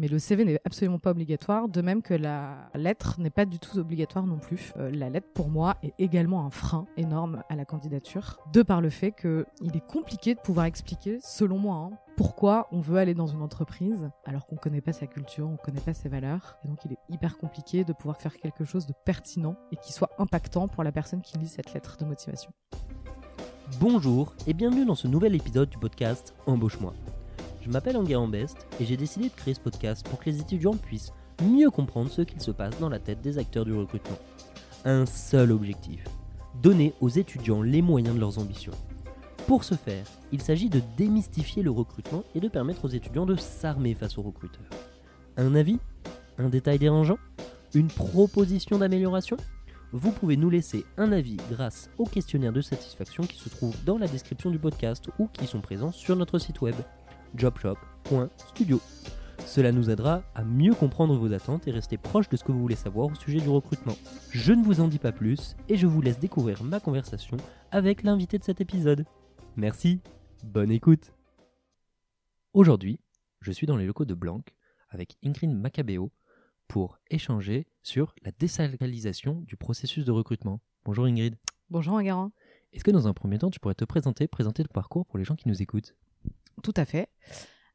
Mais 0.00 0.08
le 0.08 0.18
CV 0.18 0.46
n'est 0.46 0.58
absolument 0.64 0.98
pas 0.98 1.10
obligatoire, 1.10 1.68
de 1.68 1.82
même 1.82 2.00
que 2.00 2.14
la 2.14 2.70
lettre 2.74 3.20
n'est 3.20 3.28
pas 3.28 3.44
du 3.44 3.58
tout 3.58 3.78
obligatoire 3.78 4.24
non 4.24 4.38
plus. 4.38 4.72
Euh, 4.78 4.90
la 4.90 5.10
lettre, 5.10 5.28
pour 5.34 5.50
moi, 5.50 5.76
est 5.82 5.92
également 5.98 6.46
un 6.46 6.48
frein 6.48 6.86
énorme 6.96 7.42
à 7.50 7.54
la 7.54 7.66
candidature, 7.66 8.38
de 8.54 8.62
par 8.62 8.80
le 8.80 8.88
fait 8.88 9.12
qu'il 9.12 9.76
est 9.76 9.86
compliqué 9.86 10.34
de 10.34 10.40
pouvoir 10.40 10.64
expliquer, 10.64 11.18
selon 11.22 11.58
moi, 11.58 11.76
hein, 11.76 11.90
pourquoi 12.16 12.66
on 12.72 12.80
veut 12.80 12.96
aller 12.96 13.12
dans 13.12 13.26
une 13.26 13.42
entreprise 13.42 14.08
alors 14.24 14.46
qu'on 14.46 14.54
ne 14.54 14.60
connaît 14.60 14.80
pas 14.80 14.94
sa 14.94 15.06
culture, 15.06 15.46
on 15.46 15.52
ne 15.52 15.56
connaît 15.58 15.80
pas 15.80 15.92
ses 15.92 16.08
valeurs. 16.08 16.56
Et 16.64 16.68
donc 16.68 16.78
il 16.86 16.92
est 16.92 16.98
hyper 17.10 17.36
compliqué 17.36 17.84
de 17.84 17.92
pouvoir 17.92 18.16
faire 18.16 18.34
quelque 18.38 18.64
chose 18.64 18.86
de 18.86 18.94
pertinent 19.04 19.56
et 19.70 19.76
qui 19.76 19.92
soit 19.92 20.10
impactant 20.18 20.66
pour 20.66 20.82
la 20.82 20.92
personne 20.92 21.20
qui 21.20 21.36
lit 21.36 21.48
cette 21.48 21.74
lettre 21.74 21.98
de 21.98 22.06
motivation. 22.06 22.52
Bonjour 23.78 24.34
et 24.46 24.54
bienvenue 24.54 24.86
dans 24.86 24.94
ce 24.94 25.08
nouvel 25.08 25.34
épisode 25.34 25.68
du 25.68 25.76
podcast 25.76 26.34
Embauche-moi. 26.46 26.94
Je 27.60 27.68
m'appelle 27.68 27.96
Enguerrand 27.96 28.28
Best 28.28 28.66
et 28.80 28.86
j'ai 28.86 28.96
décidé 28.96 29.28
de 29.28 29.34
créer 29.34 29.54
ce 29.54 29.60
podcast 29.60 30.08
pour 30.08 30.18
que 30.18 30.30
les 30.30 30.40
étudiants 30.40 30.76
puissent 30.76 31.12
mieux 31.42 31.70
comprendre 31.70 32.10
ce 32.10 32.22
qu'il 32.22 32.40
se 32.40 32.50
passe 32.50 32.78
dans 32.80 32.88
la 32.88 32.98
tête 32.98 33.20
des 33.20 33.36
acteurs 33.36 33.66
du 33.66 33.74
recrutement. 33.74 34.16
Un 34.86 35.04
seul 35.04 35.52
objectif, 35.52 36.04
donner 36.62 36.94
aux 37.00 37.10
étudiants 37.10 37.60
les 37.60 37.82
moyens 37.82 38.14
de 38.14 38.20
leurs 38.20 38.38
ambitions. 38.38 38.72
Pour 39.46 39.64
ce 39.64 39.74
faire, 39.74 40.06
il 40.32 40.40
s'agit 40.40 40.70
de 40.70 40.80
démystifier 40.96 41.62
le 41.62 41.70
recrutement 41.70 42.24
et 42.34 42.40
de 42.40 42.48
permettre 42.48 42.86
aux 42.86 42.88
étudiants 42.88 43.26
de 43.26 43.36
s'armer 43.36 43.94
face 43.94 44.16
aux 44.16 44.22
recruteurs. 44.22 44.70
Un 45.36 45.54
avis? 45.54 45.78
Un 46.38 46.48
détail 46.48 46.78
dérangeant? 46.78 47.18
Une 47.74 47.88
proposition 47.88 48.78
d'amélioration? 48.78 49.36
Vous 49.92 50.12
pouvez 50.12 50.36
nous 50.36 50.50
laisser 50.50 50.86
un 50.96 51.12
avis 51.12 51.36
grâce 51.50 51.90
au 51.98 52.04
questionnaire 52.04 52.52
de 52.52 52.60
satisfaction 52.60 53.24
qui 53.24 53.38
se 53.38 53.48
trouve 53.48 53.74
dans 53.84 53.98
la 53.98 54.06
description 54.06 54.50
du 54.50 54.58
podcast 54.58 55.10
ou 55.18 55.26
qui 55.26 55.46
sont 55.46 55.60
présents 55.60 55.92
sur 55.92 56.16
notre 56.16 56.38
site 56.38 56.60
web 56.60 56.76
jobshop.studio. 57.36 58.80
Cela 59.46 59.72
nous 59.72 59.90
aidera 59.90 60.22
à 60.34 60.44
mieux 60.44 60.74
comprendre 60.74 61.16
vos 61.16 61.32
attentes 61.32 61.66
et 61.66 61.70
rester 61.70 61.96
proche 61.96 62.28
de 62.28 62.36
ce 62.36 62.44
que 62.44 62.52
vous 62.52 62.60
voulez 62.60 62.76
savoir 62.76 63.08
au 63.08 63.14
sujet 63.14 63.40
du 63.40 63.48
recrutement. 63.48 63.96
Je 64.30 64.52
ne 64.52 64.62
vous 64.62 64.80
en 64.80 64.88
dis 64.88 64.98
pas 64.98 65.12
plus 65.12 65.56
et 65.68 65.76
je 65.76 65.86
vous 65.86 66.00
laisse 66.00 66.18
découvrir 66.18 66.62
ma 66.62 66.78
conversation 66.78 67.36
avec 67.70 68.02
l'invité 68.02 68.38
de 68.38 68.44
cet 68.44 68.60
épisode. 68.60 69.04
Merci, 69.56 70.00
bonne 70.44 70.70
écoute. 70.70 71.12
Aujourd'hui, 72.52 73.00
je 73.40 73.52
suis 73.52 73.66
dans 73.66 73.76
les 73.76 73.86
locaux 73.86 74.04
de 74.04 74.14
Blanc 74.14 74.42
avec 74.90 75.16
Ingrid 75.24 75.50
Macabeo 75.50 76.12
pour 76.68 76.98
échanger 77.10 77.66
sur 77.82 78.14
la 78.22 78.30
désalcalisation 78.32 79.40
du 79.40 79.56
processus 79.56 80.04
de 80.04 80.12
recrutement. 80.12 80.60
Bonjour 80.84 81.06
Ingrid. 81.06 81.36
Bonjour 81.70 81.98
Agaran. 81.98 82.32
Est-ce 82.72 82.84
que 82.84 82.90
dans 82.90 83.08
un 83.08 83.14
premier 83.14 83.38
temps, 83.38 83.50
tu 83.50 83.58
pourrais 83.58 83.74
te 83.74 83.84
présenter, 83.84 84.28
présenter 84.28 84.62
le 84.62 84.68
parcours 84.68 85.06
pour 85.06 85.18
les 85.18 85.24
gens 85.24 85.34
qui 85.34 85.48
nous 85.48 85.60
écoutent? 85.62 85.96
Tout 86.60 86.74
à 86.76 86.84
fait. 86.84 87.08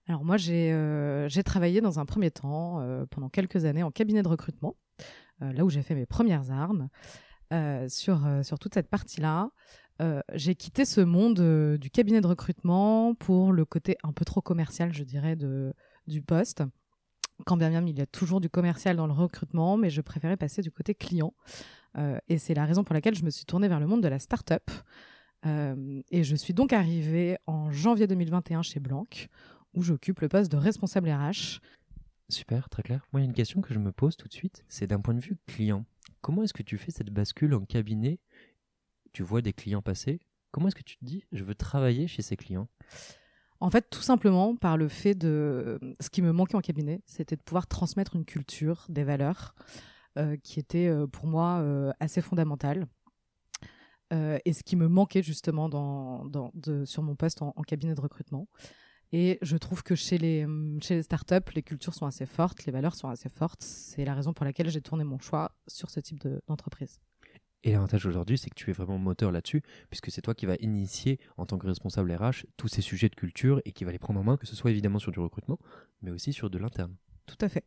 Alors 0.08 0.23
moi, 0.23 0.38
j'ai 0.38 0.72
euh, 0.72 1.28
travaillé 1.44 1.81
dans 1.81 2.00
un 2.00 2.05
premier 2.05 2.31
temps, 2.31 2.80
euh, 2.81 3.05
pendant 3.09 3.30
quelques 3.30 3.66
années, 3.66 3.83
en 3.83 3.92
cabinet 3.92 4.22
de 4.22 4.27
recrutement, 4.27 4.75
euh, 5.42 5.52
là 5.52 5.66
où 5.66 5.69
j'ai 5.69 5.81
fait 5.81 5.95
mes 5.95 6.05
premières 6.05 6.52
armes, 6.52 6.89
sur, 7.88 8.27
sur 8.44 8.59
toute 8.59 8.73
cette 8.73 8.89
partie-là. 8.89 9.50
j'ai 10.33 10.55
quitté 10.55 10.83
ce 10.83 11.00
monde 11.00 11.77
du 11.80 11.89
cabinet 11.89 12.19
de 12.19 12.27
recrutement 12.27 13.16
pour 13.16 13.53
le 13.53 13.64
côté 13.64 13.97
un 14.03 14.11
peu 14.11 14.25
trop 14.25 14.42
commercial, 14.42 14.92
je 14.94 15.03
dirais, 15.05 15.38
du 15.38 16.22
poste. 16.22 16.64
Quand 17.45 17.55
bien 17.55 17.70
même 17.70 17.88
il 17.88 17.97
y 17.97 18.02
a 18.02 18.08
toujours 18.08 18.42
du 18.42 18.49
commercial 18.49 18.97
dans 18.97 19.08
le 19.08 19.14
recrutement, 19.14 19.77
mais 19.77 19.89
je 19.89 20.02
préférais 20.02 20.36
passer 20.36 20.61
du 20.64 20.72
côté 20.72 20.95
client. 20.95 21.33
et 22.27 22.39
c'est 22.39 22.55
la 22.55 22.66
raison 22.66 22.83
pour 22.83 22.94
laquelle 22.94 23.16
je 23.16 23.23
me 23.23 23.30
suis 23.30 23.45
tournée 23.45 23.70
vers 23.70 23.80
le 23.80 23.88
monde 23.88 24.03
de 24.03 24.09
la 24.09 24.20
start-up. 24.20 24.70
Euh, 25.46 26.02
et 26.10 26.24
je 26.24 26.36
suis 26.36 26.54
donc 26.54 26.74
arrivée 26.74 27.38
en 27.46 27.72
janvier 27.72 28.08
2021 28.08 28.62
chez 28.62 28.80
Blanc, 28.80 29.06
où 29.74 29.84
j'occupe 29.84 30.22
le 30.22 30.30
poste 30.30 30.52
de 30.52 30.58
responsable 30.58 31.10
RH. 31.10 31.60
Super, 32.30 32.70
très 32.70 32.82
clair. 32.82 33.06
Moi, 33.14 33.22
il 33.22 33.24
y 33.26 33.28
a 33.28 33.30
une 33.30 33.36
question 33.36 33.62
que 33.62 33.73
je 33.73 33.80
me 33.80 33.92
pose 33.92 34.18
tout 34.18 34.28
de 34.28 34.34
suite, 34.34 34.66
c'est 34.68 34.88
d'un 34.88 35.00
point 35.00 35.14
de 35.14 35.20
vue 35.20 35.38
client. 35.46 35.86
Comment 36.22 36.44
est-ce 36.44 36.54
que 36.54 36.64
tu 36.64 36.78
fais 36.78 36.92
cette 36.92 37.12
bascule 37.12 37.54
en 37.54 37.66
cabinet? 37.66 38.20
Tu 39.14 39.22
vois 39.22 39.42
des 39.42 39.54
clients 39.54 39.84
passer? 39.84 40.20
Comment 40.52 40.67
est-ce 40.67 40.76
que 40.76 40.84
tu 40.84 40.98
te 40.98 41.05
dis, 41.05 41.26
je 41.32 41.44
veux 41.44 41.54
travailler 41.54 42.08
chez 42.08 42.22
ces 42.22 42.36
clients? 42.36 42.67
En 43.60 43.70
fait, 43.70 43.89
tout 43.89 44.02
simplement 44.02 44.55
par 44.55 44.78
le 44.78 44.88
fait 44.88 45.16
de... 45.16 45.80
Ce 46.00 46.10
qui 46.10 46.22
me 46.22 46.32
manquait 46.32 46.55
en 46.55 46.61
cabinet, 46.61 47.02
c'était 47.05 47.36
de 47.36 47.42
pouvoir 47.42 47.67
transmettre 47.67 48.16
une 48.16 48.26
culture, 48.26 48.86
des 48.89 49.04
valeurs, 49.04 49.55
euh, 50.17 50.36
qui 50.38 50.60
étaient 50.60 50.88
euh, 50.88 51.08
pour 51.08 51.28
moi 51.28 51.64
assez 52.00 52.22
fondamentales. 52.22 52.88
Euh, 54.15 54.39
et 54.45 54.53
ce 54.53 54.64
qui 54.64 54.76
me 54.76 54.87
manquait 54.87 55.23
justement 55.23 55.70
dans, 55.70 56.23
sur 56.86 57.03
mon 57.03 57.15
poste 57.15 57.42
en, 57.42 57.52
cabinet 57.67 57.95
de 57.95 58.02
recrutement. 58.02 58.48
Et 59.11 59.37
je 59.42 59.55
trouve 59.58 59.83
que 59.83 59.95
chez 59.95 60.17
les, 60.17 60.45
hum, 60.45 60.80
chez 60.81 60.95
les 60.95 61.03
startups, 61.03 61.53
les 61.53 61.61
cultures 61.61 61.93
sont 61.93 62.05
assez 62.05 62.25
fortes, 62.25 62.65
les 62.65 62.71
valeurs 62.71 62.95
sont 62.95 63.08
assez 63.08 63.30
fortes. 63.30 63.61
C'est 63.61 64.05
la 64.05 64.14
raison 64.14 64.33
pour 64.33 64.45
laquelle 64.45 64.70
j'ai 64.70 64.81
tourné 64.81 65.04
mon 65.04 65.20
choix 65.20 65.52
sur 65.67 65.89
ce 65.89 65.99
type 65.99 66.27
d'entreprise. 66.48 66.99
et 67.64 67.71
l'avantage 67.71 68.05
aujourd'hui, 68.05 68.37
c'est 68.37 68.49
que 68.49 68.55
tu 68.55 68.70
es 68.70 68.73
vraiment 68.73 68.98
moteur 68.98 69.31
là-dessus, 69.31 69.64
puisque 69.89 70.11
c'est 70.11 70.21
toi 70.21 70.33
qui 70.36 70.45
vas 70.45 70.55
initier 70.59 71.20
en 71.37 71.45
tant 71.45 71.58
que 71.58 71.67
responsable 71.67 72.11
RH 72.14 72.45
tous 72.58 72.67
ces 72.67 72.81
sujets 72.81 73.09
de 73.09 73.15
culture 73.15 73.61
et 73.65 73.71
qui 73.71 73.86
va 73.86 73.92
les 73.92 73.99
prendre 73.99 74.20
en 74.20 74.23
main, 74.23 74.37
que 74.37 74.48
ce 74.48 74.55
soit 74.55 74.71
évidemment 74.71 74.99
sur 74.99 75.11
du 75.11 75.20
recrutement, 75.20 75.59
mais 76.02 76.11
aussi 76.11 76.31
sur 76.31 76.49
de 76.49 76.58
l'interne. 76.58 76.95
Tout 77.25 77.37
à 77.42 77.49
fait. 77.49 77.65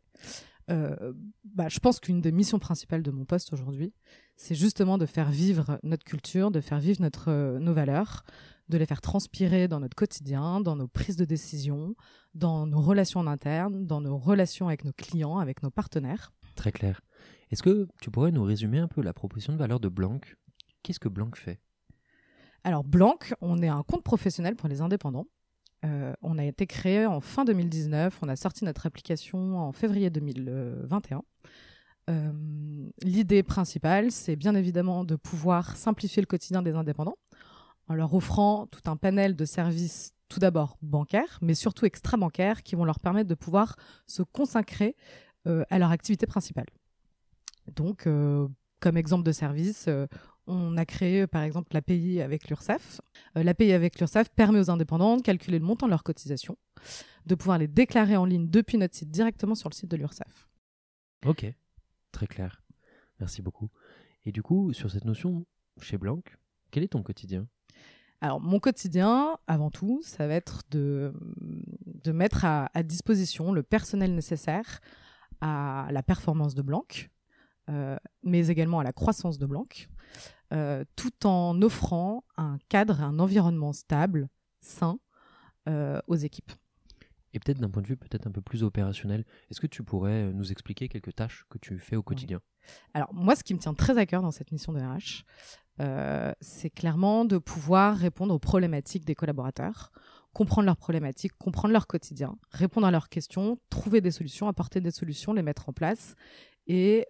Euh, 0.69 1.13
bah, 1.43 1.67
je 1.67 1.79
pense 1.79 1.99
qu'une 1.99 2.21
des 2.21 2.31
missions 2.31 2.59
principales 2.59 3.01
de 3.01 3.11
mon 3.11 3.25
poste 3.25 3.53
aujourd'hui, 3.53 3.93
c'est 4.35 4.55
justement 4.55 4.97
de 4.97 5.05
faire 5.05 5.31
vivre 5.31 5.79
notre 5.83 6.03
culture, 6.03 6.51
de 6.51 6.61
faire 6.61 6.79
vivre 6.79 7.01
notre, 7.01 7.29
euh, 7.29 7.59
nos 7.59 7.73
valeurs, 7.73 8.23
de 8.69 8.77
les 8.77 8.85
faire 8.85 9.01
transpirer 9.01 9.67
dans 9.67 9.79
notre 9.79 9.95
quotidien, 9.95 10.61
dans 10.61 10.75
nos 10.75 10.87
prises 10.87 11.15
de 11.15 11.25
décision, 11.25 11.95
dans 12.35 12.67
nos 12.67 12.81
relations 12.81 13.19
en 13.19 13.27
interne, 13.27 13.87
dans 13.87 14.01
nos 14.01 14.17
relations 14.17 14.67
avec 14.67 14.85
nos 14.85 14.93
clients, 14.93 15.39
avec 15.39 15.63
nos 15.63 15.71
partenaires. 15.71 16.31
Très 16.55 16.71
clair. 16.71 17.01
Est-ce 17.49 17.63
que 17.63 17.87
tu 17.99 18.11
pourrais 18.11 18.31
nous 18.31 18.43
résumer 18.43 18.77
un 18.77 18.87
peu 18.87 19.01
la 19.01 19.13
proposition 19.13 19.53
de 19.53 19.57
valeur 19.57 19.79
de 19.79 19.89
Blanc? 19.89 20.19
Qu'est-ce 20.83 20.99
que 20.99 21.09
Blanc 21.09 21.31
fait? 21.33 21.59
Alors 22.63 22.83
Blanc, 22.83 23.17
on 23.41 23.61
est 23.63 23.67
un 23.67 23.81
compte 23.83 24.03
professionnel 24.03 24.55
pour 24.55 24.69
les 24.69 24.81
indépendants. 24.81 25.25
Euh, 25.85 26.13
on 26.21 26.37
a 26.37 26.43
été 26.43 26.67
créé 26.67 27.05
en 27.05 27.21
fin 27.21 27.45
2019, 27.45 28.19
on 28.21 28.27
a 28.27 28.35
sorti 28.35 28.65
notre 28.65 28.85
application 28.85 29.59
en 29.59 29.71
février 29.71 30.09
2021. 30.09 31.21
Euh, 32.09 32.31
l'idée 33.01 33.43
principale, 33.43 34.11
c'est 34.11 34.35
bien 34.35 34.55
évidemment 34.55 35.05
de 35.05 35.15
pouvoir 35.15 35.77
simplifier 35.77 36.21
le 36.21 36.25
quotidien 36.25 36.61
des 36.61 36.73
indépendants 36.73 37.17
en 37.87 37.93
leur 37.93 38.13
offrant 38.13 38.67
tout 38.67 38.89
un 38.89 38.97
panel 38.97 39.35
de 39.35 39.45
services 39.45 40.13
tout 40.27 40.39
d'abord 40.39 40.77
bancaires, 40.81 41.39
mais 41.41 41.55
surtout 41.55 41.85
extra-bancaires, 41.85 42.61
qui 42.61 42.75
vont 42.75 42.85
leur 42.85 42.99
permettre 42.99 43.29
de 43.29 43.35
pouvoir 43.35 43.75
se 44.05 44.21
consacrer 44.21 44.95
euh, 45.47 45.63
à 45.71 45.79
leur 45.79 45.89
activité 45.89 46.27
principale. 46.27 46.67
Donc, 47.75 48.07
comme 48.79 48.97
exemple 48.97 49.23
de 49.23 49.31
service, 49.31 49.87
on 50.49 50.77
a 50.77 50.85
créé 50.85 51.27
par 51.27 51.43
exemple 51.43 51.73
l'API 51.73 52.21
avec 52.21 52.49
l'URSSAF. 52.49 53.01
Euh, 53.37 53.43
L'API 53.43 53.71
avec 53.71 53.99
l'URSSAF 53.99 54.29
permet 54.29 54.59
aux 54.59 54.69
indépendants 54.69 55.17
de 55.17 55.21
calculer 55.21 55.59
le 55.59 55.65
montant 55.65 55.85
de 55.85 55.91
leurs 55.91 56.03
cotisations, 56.03 56.57
de 57.25 57.35
pouvoir 57.35 57.57
les 57.57 57.67
déclarer 57.67 58.17
en 58.17 58.25
ligne 58.25 58.49
depuis 58.49 58.77
notre 58.77 58.95
site 58.95 59.11
directement 59.11 59.55
sur 59.55 59.69
le 59.69 59.75
site 59.75 59.89
de 59.89 59.97
l'URSSAF. 59.97 60.49
Ok, 61.25 61.45
très 62.11 62.27
clair. 62.27 62.63
Merci 63.19 63.41
beaucoup. 63.41 63.69
Et 64.25 64.31
du 64.31 64.41
coup, 64.41 64.73
sur 64.73 64.89
cette 64.89 65.05
notion, 65.05 65.45
chez 65.81 65.97
Blanc, 65.97 66.21
quel 66.71 66.83
est 66.83 66.89
ton 66.89 67.03
quotidien? 67.03 67.47
Alors, 68.21 68.41
mon 68.41 68.59
quotidien, 68.59 69.37
avant 69.47 69.69
tout, 69.69 70.01
ça 70.03 70.27
va 70.27 70.33
être 70.33 70.63
de, 70.71 71.13
de 71.85 72.11
mettre 72.11 72.43
à, 72.43 72.69
disposition 72.83 73.53
le 73.53 73.63
personnel 73.63 74.13
nécessaire 74.13 74.81
à 75.41 75.87
la 75.91 76.03
performance 76.03 76.53
de 76.53 76.61
Blanc, 76.61 76.85
euh, 77.69 77.97
mais 78.23 78.47
également 78.47 78.79
à 78.79 78.83
la 78.83 78.91
croissance 78.91 79.37
de 79.37 79.45
Blanc. 79.45 79.67
Euh, 80.51 80.83
tout 80.95 81.27
en 81.27 81.61
offrant 81.61 82.23
un 82.37 82.57
cadre, 82.69 83.01
un 83.01 83.19
environnement 83.19 83.71
stable, 83.71 84.29
sain 84.61 84.99
euh, 85.67 85.99
aux 86.07 86.15
équipes. 86.15 86.51
Et 87.33 87.39
peut-être 87.39 87.59
d'un 87.59 87.69
point 87.69 87.83
de 87.83 87.87
vue 87.87 87.97
peut-être 87.97 88.25
un 88.25 88.31
peu 88.31 88.41
plus 88.41 88.63
opérationnel, 88.63 89.25
est-ce 89.51 89.61
que 89.61 89.67
tu 89.67 89.83
pourrais 89.83 90.23
euh, 90.23 90.33
nous 90.33 90.51
expliquer 90.51 90.87
quelques 90.87 91.13
tâches 91.13 91.45
que 91.49 91.59
tu 91.59 91.77
fais 91.77 91.95
au 91.95 92.01
quotidien? 92.01 92.41
Alors 92.95 93.13
moi, 93.13 93.35
ce 93.35 93.43
qui 93.43 93.53
me 93.53 93.59
tient 93.59 93.75
très 93.75 93.99
à 93.99 94.07
cœur 94.07 94.23
dans 94.23 94.31
cette 94.31 94.51
mission 94.51 94.73
de 94.73 94.79
RH, 94.79 95.23
c'est 96.41 96.69
clairement 96.69 97.23
de 97.23 97.37
pouvoir 97.37 97.95
répondre 97.95 98.33
aux 98.33 98.39
problématiques 98.39 99.05
des 99.05 99.15
collaborateurs, 99.15 99.91
comprendre 100.33 100.65
leurs 100.65 100.75
problématiques, 100.75 101.31
comprendre 101.37 101.71
leur 101.71 101.87
quotidien, 101.87 102.37
répondre 102.51 102.85
à 102.85 102.91
leurs 102.91 103.07
questions, 103.07 103.59
trouver 103.69 104.01
des 104.01 104.11
solutions, 104.11 104.49
apporter 104.49 104.81
des 104.81 104.91
solutions, 104.91 105.31
les 105.31 105.41
mettre 105.41 105.69
en 105.69 105.73
place 105.73 106.15
et 106.69 107.05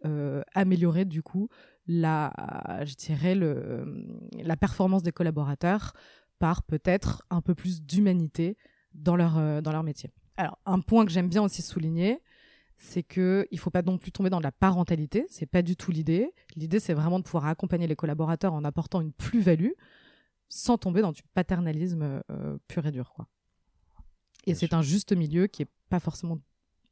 améliorer 0.55 1.05
du 1.05 1.21
coup 1.21 1.49
la, 1.85 2.33
je 2.85 2.95
dirais 2.95 3.35
le, 3.35 4.07
la 4.41 4.57
performance 4.57 5.03
des 5.03 5.11
collaborateurs 5.11 5.93
par 6.39 6.63
peut-être 6.63 7.23
un 7.29 7.41
peu 7.41 7.53
plus 7.53 7.83
d'humanité 7.83 8.57
dans 8.93 9.15
leur, 9.15 9.37
euh, 9.37 9.61
dans 9.61 9.71
leur 9.71 9.83
métier. 9.83 10.09
Alors, 10.37 10.57
un 10.65 10.79
point 10.79 11.05
que 11.05 11.11
j'aime 11.11 11.29
bien 11.29 11.43
aussi 11.43 11.61
souligner, 11.61 12.21
c'est 12.77 13.03
que 13.03 13.45
il 13.51 13.59
faut 13.59 13.69
pas 13.69 13.81
non 13.81 13.97
plus 13.97 14.11
tomber 14.11 14.29
dans 14.29 14.39
la 14.39 14.53
parentalité. 14.53 15.25
C'est 15.29 15.45
pas 15.45 15.61
du 15.61 15.75
tout 15.75 15.91
l'idée. 15.91 16.33
L'idée, 16.55 16.79
c'est 16.79 16.93
vraiment 16.93 17.19
de 17.19 17.25
pouvoir 17.25 17.45
accompagner 17.45 17.87
les 17.87 17.95
collaborateurs 17.95 18.53
en 18.53 18.63
apportant 18.63 19.01
une 19.01 19.11
plus-value, 19.11 19.71
sans 20.47 20.77
tomber 20.77 21.01
dans 21.01 21.11
du 21.11 21.21
paternalisme 21.33 22.21
euh, 22.31 22.57
pur 22.67 22.85
et 22.85 22.91
dur, 22.91 23.11
quoi. 23.13 23.27
Et 24.45 24.55
c'est 24.55 24.73
un 24.73 24.81
juste 24.81 25.11
milieu 25.11 25.47
qui 25.47 25.63
est 25.63 25.69
pas 25.89 25.99
forcément 25.99 26.39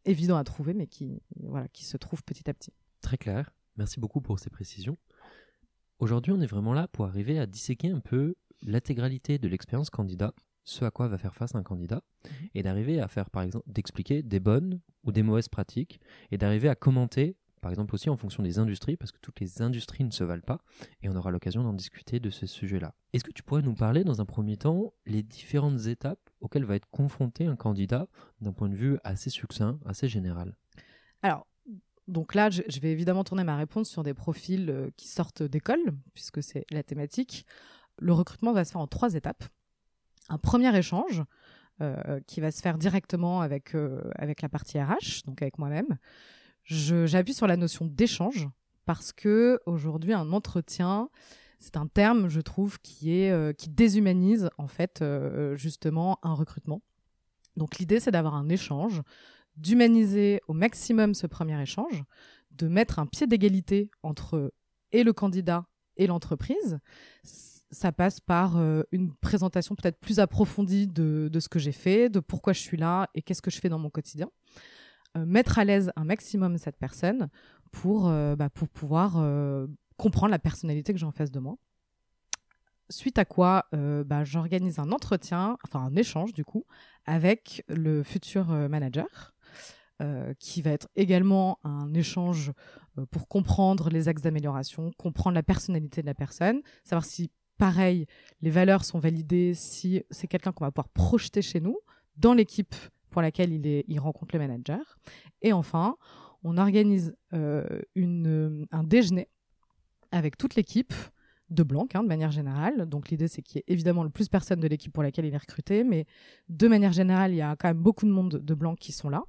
évident 0.06 0.38
à 0.38 0.44
trouver, 0.44 0.74
mais 0.74 0.88
qui, 0.88 1.22
voilà, 1.40 1.68
qui 1.70 1.86
se 1.86 1.98
trouvent 1.98 2.24
petit 2.24 2.50
à 2.50 2.54
petit. 2.54 2.74
Très 3.02 3.18
clair. 3.18 3.54
Merci 3.78 4.00
beaucoup 4.00 4.22
pour 4.22 4.40
ces 4.40 4.50
précisions. 4.50 4.98
Aujourd'hui, 6.00 6.32
on 6.32 6.42
est 6.42 6.48
vraiment 6.48 6.74
là 6.74 6.88
pour 6.88 7.06
arriver 7.06 7.40
à 7.40 7.46
disséquer 7.46 7.90
un 7.90 8.00
peu 8.00 8.36
l'intégralité 8.62 9.38
de 9.38 9.48
l'expérience 9.48 9.90
candidat, 9.90 10.34
ce 10.64 10.86
à 10.86 10.92
quoi 10.92 11.08
va 11.08 11.18
faire 11.18 11.36
face 11.36 11.56
un 11.56 11.64
candidat, 11.64 12.04
mhm. 12.26 12.50
et 12.56 12.64
d'arriver 12.64 13.00
à 13.00 13.08
faire, 13.08 13.30
par 13.30 13.44
exemple, 13.44 13.66
d'expliquer 13.72 14.24
des 14.24 14.40
bonnes 14.40 14.82
ou 15.04 15.12
des 15.12 15.24
mauvaises 15.24 15.50
pratiques, 15.50 16.00
et 16.32 16.38
d'arriver 16.38 16.70
à 16.70 16.76
commenter, 16.76 17.36
par 17.62 17.72
exemple 17.72 17.94
aussi 17.96 18.10
en 18.10 18.18
fonction 18.18 18.44
des 18.44 18.60
industries, 18.60 18.98
parce 18.98 19.12
que 19.12 19.20
toutes 19.20 19.40
les 19.40 19.62
industries 19.62 20.04
ne 20.04 20.12
se 20.12 20.24
valent 20.24 20.42
pas, 20.42 20.60
et 21.02 21.10
on 21.10 21.16
aura 21.16 21.32
l'occasion 21.32 21.64
d'en 21.64 21.74
discuter 21.74 22.20
de 22.20 22.30
ce 22.30 22.46
sujet-là. 22.46 22.94
Est-ce 23.14 23.24
que 23.24 23.32
tu 23.32 23.44
pourrais 23.44 23.62
nous 23.62 23.76
parler, 23.76 24.04
dans 24.04 24.22
un 24.22 24.26
premier 24.26 24.58
temps, 24.58 24.94
les 25.06 25.24
différentes 25.24 25.86
étapes 25.88 26.30
auxquelles 26.42 26.66
va 26.66 26.76
être 26.76 26.90
confronté 26.90 27.46
un 27.46 27.56
candidat 27.56 28.08
d'un 28.42 28.54
point 28.54 28.70
de 28.70 28.76
vue 28.76 28.98
assez 29.04 29.30
succinct, 29.30 29.80
assez 29.86 30.08
général? 30.08 30.56
Alors, 31.22 31.48
donc 32.08 32.36
là, 32.36 32.50
je, 32.50 32.80
vais 32.80 32.92
évidemment 32.92 33.24
tourner 33.24 33.44
ma 33.44 33.58
réponse 33.58 33.90
sur 33.90 34.04
des 34.04 34.14
profils 34.14 34.70
euh, 34.70 34.90
qui 34.96 35.08
sortent 35.08 35.44
d'école, 35.44 35.82
puisque 36.14 36.42
c'est 36.42 36.66
la 36.72 36.84
thématique. 36.84 37.46
Le 38.00 38.14
recrutement 38.14 38.54
va 38.54 38.64
se 38.64 38.72
faire 38.72 38.82
en 38.82 38.88
trois 38.88 39.16
étapes. 39.16 39.44
Un 40.30 40.38
premier 40.38 40.76
échange 40.78 41.24
euh, 41.82 42.20
qui 42.26 42.42
va 42.42 42.52
se 42.52 42.62
faire 42.62 42.78
directement 42.78 43.42
avec, 43.42 43.76
euh, 43.76 44.02
avec 44.16 44.42
la 44.42 44.50
partie 44.50 44.80
RH, 44.80 45.26
donc 45.26 45.42
avec 45.42 45.60
moi-même. 45.60 45.98
J'appuie 46.68 47.34
sur 47.34 47.48
la 47.48 47.58
notion 47.58 47.86
d'échange 47.86 48.48
parce 48.86 49.12
que 49.12 49.60
aujourd'hui, 49.66 50.14
un 50.14 50.32
entretien, 50.32 51.10
c'est 51.60 51.78
un 51.78 51.88
terme, 51.88 52.30
je 52.30 52.42
trouve, 52.42 52.80
qui 52.80 53.12
est 53.12 53.58
qui 53.58 53.70
déshumanise 53.70 54.50
en 54.58 54.68
fait 54.68 55.04
justement 55.56 56.20
un 56.24 56.34
recrutement. 56.34 56.82
Donc 57.56 57.78
l'idée, 57.78 58.00
c'est 58.00 58.12
d'avoir 58.12 58.36
un 58.36 58.50
échange 58.50 59.02
d'humaniser 59.58 60.42
au 60.48 60.54
maximum 60.54 61.14
ce 61.14 61.28
premier 61.28 61.60
échange, 61.62 62.04
de 62.52 62.68
mettre 62.68 63.00
un 63.00 63.06
pied 63.06 63.28
d'égalité 63.28 63.92
entre 64.04 64.54
et 64.92 65.04
le 65.04 65.14
candidat 65.14 65.66
et 65.98 66.08
l'entreprise. 66.08 66.80
Ça 67.24 67.92
passe 67.92 68.20
par 68.20 68.58
euh, 68.58 68.84
une 68.92 69.14
présentation 69.16 69.76
peut-être 69.76 70.00
plus 70.00 70.20
approfondie 70.20 70.88
de, 70.88 71.30
ce 71.40 71.50
que 71.50 71.60
j'ai 71.60 71.74
fait, 71.74 72.10
de 72.10 72.20
pourquoi 72.20 72.54
je 72.54 72.62
suis 72.62 72.78
là 72.78 73.10
et 73.14 73.22
qu'est-ce 73.22 73.42
que 73.42 73.52
je 73.52 73.60
fais 73.60 73.70
dans 73.70 73.80
mon 73.80 73.90
quotidien. 73.90 74.30
Euh, 75.18 75.26
mettre 75.26 75.60
à 75.60 75.66
l'aise 75.66 75.92
un 75.96 76.06
maximum 76.06 76.58
cette 76.58 76.78
personne 76.78 77.30
pour, 77.72 78.08
euh, 78.08 78.36
bah, 78.36 78.50
pour 78.50 78.70
pouvoir 78.70 79.24
comprendre 79.98 80.32
la 80.32 80.40
personnalité 80.40 80.94
que 80.94 81.00
j'ai 81.00 81.06
en 81.06 81.12
face 81.12 81.32
de 81.32 81.40
moi. 81.40 81.58
Suite 82.90 83.18
à 83.18 83.26
quoi, 83.26 83.66
bah, 83.74 84.24
j'organise 84.24 84.80
un 84.80 84.94
entretien, 84.94 85.58
enfin 85.66 85.80
un 85.80 85.96
échange 85.96 86.34
du 86.34 86.46
coup, 86.46 86.66
avec 87.06 87.66
le 87.68 88.02
futur 88.04 88.48
manager 88.48 89.34
euh, 90.00 90.36
qui 90.38 90.62
va 90.62 90.70
être 90.70 90.88
également 90.96 91.58
un 91.64 91.92
échange 91.96 92.52
euh, 93.00 93.08
pour 93.08 93.28
comprendre 93.28 93.90
les 93.90 94.08
axes 94.08 94.22
d'amélioration, 94.22 94.92
comprendre 94.96 95.34
la 95.34 95.42
personnalité 95.42 96.02
de 96.02 96.06
la 96.06 96.14
personne, 96.14 96.62
savoir 96.84 97.04
si, 97.04 97.32
pareil, 97.58 98.06
les 98.42 98.52
valeurs 98.52 98.86
sont 98.86 99.00
validées, 99.00 99.56
si 99.56 100.04
c'est 100.12 100.28
quelqu'un 100.28 100.52
qu'on 100.52 100.66
va 100.66 100.72
pouvoir 100.72 100.90
projeter 100.90 101.42
chez 101.42 101.62
nous, 101.62 101.80
dans 102.16 102.36
l'équipe 102.36 102.76
pour 103.18 103.24
laquelle 103.24 103.52
il, 103.52 104.00
rencontre 104.00 104.36
le 104.36 104.48
manager. 104.48 105.00
Et 105.42 105.52
enfin, 105.52 105.98
on 106.44 106.56
organise 106.56 107.18
euh, 107.34 107.82
une, 107.96 108.68
un 108.70 108.84
déjeuner 108.84 109.28
avec 110.12 110.38
toute 110.38 110.54
l'équipe 110.54 110.94
de 111.50 111.64
Blanc, 111.64 111.88
hein, 111.96 112.04
de 112.04 112.08
manière 112.08 112.30
générale. 112.30 112.86
Donc 112.88 113.10
l'idée, 113.10 113.28
c'est 113.28 113.42
qu'il 113.42 113.58
y 113.58 113.60
ait 113.62 113.74
évidemment 113.74 114.04
le 114.04 114.12
plus 114.12 114.30
personne 114.30 114.60
de 114.60 114.68
l'équipe 114.68 114.94
pour 114.94 115.02
laquelle 115.02 115.26
il 115.26 115.34
est 115.34 115.38
recruté, 115.38 115.84
mais 115.84 116.06
de 116.48 116.68
manière 116.68 116.92
générale, 116.92 117.32
il 117.32 117.38
y 117.38 117.42
a 117.42 117.56
quand 117.56 117.70
même 117.70 117.82
beaucoup 117.82 118.06
de 118.06 118.12
monde 118.12 118.36
de 118.36 118.54
Blanc 118.54 118.76
qui 118.76 118.92
sont 118.92 119.10
là. 119.10 119.24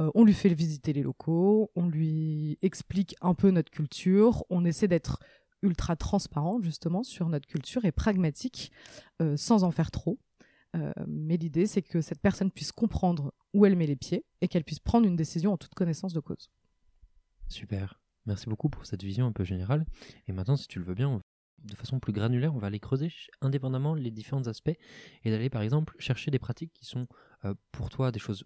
Euh, 0.00 0.10
on 0.14 0.24
lui 0.24 0.32
fait 0.32 0.48
visiter 0.48 0.94
les 0.94 1.02
locaux, 1.02 1.70
on 1.76 1.86
lui 1.86 2.56
explique 2.62 3.14
un 3.20 3.34
peu 3.34 3.50
notre 3.50 3.70
culture, 3.70 4.42
on 4.48 4.64
essaie 4.64 4.88
d'être 4.88 5.20
ultra 5.60 5.96
transparent 5.96 6.62
justement 6.62 7.02
sur 7.02 7.28
notre 7.28 7.46
culture 7.46 7.84
et 7.84 7.92
pragmatique 7.92 8.72
euh, 9.20 9.36
sans 9.36 9.64
en 9.64 9.70
faire 9.70 9.90
trop. 9.90 10.18
Euh, 10.76 10.92
mais 11.06 11.36
l'idée, 11.36 11.66
c'est 11.66 11.82
que 11.82 12.00
cette 12.00 12.20
personne 12.20 12.50
puisse 12.50 12.72
comprendre 12.72 13.32
où 13.54 13.64
elle 13.64 13.76
met 13.76 13.86
les 13.86 13.96
pieds 13.96 14.24
et 14.40 14.48
qu'elle 14.48 14.64
puisse 14.64 14.80
prendre 14.80 15.06
une 15.06 15.16
décision 15.16 15.52
en 15.52 15.56
toute 15.56 15.74
connaissance 15.74 16.12
de 16.12 16.20
cause. 16.20 16.50
Super. 17.48 18.00
Merci 18.26 18.46
beaucoup 18.48 18.68
pour 18.68 18.84
cette 18.84 19.02
vision 19.02 19.26
un 19.26 19.32
peu 19.32 19.44
générale. 19.44 19.86
Et 20.26 20.32
maintenant, 20.32 20.56
si 20.56 20.68
tu 20.68 20.78
le 20.78 20.84
veux 20.84 20.94
bien, 20.94 21.20
de 21.64 21.74
façon 21.74 21.98
plus 21.98 22.12
granulaire, 22.12 22.54
on 22.54 22.58
va 22.58 22.66
aller 22.66 22.80
creuser 22.80 23.10
indépendamment 23.40 23.94
les 23.94 24.10
différents 24.10 24.46
aspects 24.46 24.76
et 25.24 25.30
d'aller 25.30 25.50
par 25.50 25.62
exemple 25.62 25.96
chercher 25.98 26.30
des 26.30 26.38
pratiques 26.38 26.72
qui 26.72 26.84
sont 26.84 27.06
pour 27.72 27.88
toi 27.88 28.12
des 28.12 28.18
choses 28.20 28.44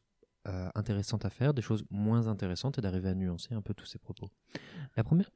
euh, 0.48 0.68
intéressantes 0.74 1.24
à 1.24 1.30
faire, 1.30 1.54
des 1.54 1.62
choses 1.62 1.84
moins 1.88 2.26
intéressantes 2.26 2.76
et 2.76 2.80
d'arriver 2.80 3.08
à 3.08 3.14
nuancer 3.14 3.54
un 3.54 3.62
peu 3.62 3.74
tous 3.74 3.86
ces 3.86 4.00
propos. 4.00 4.28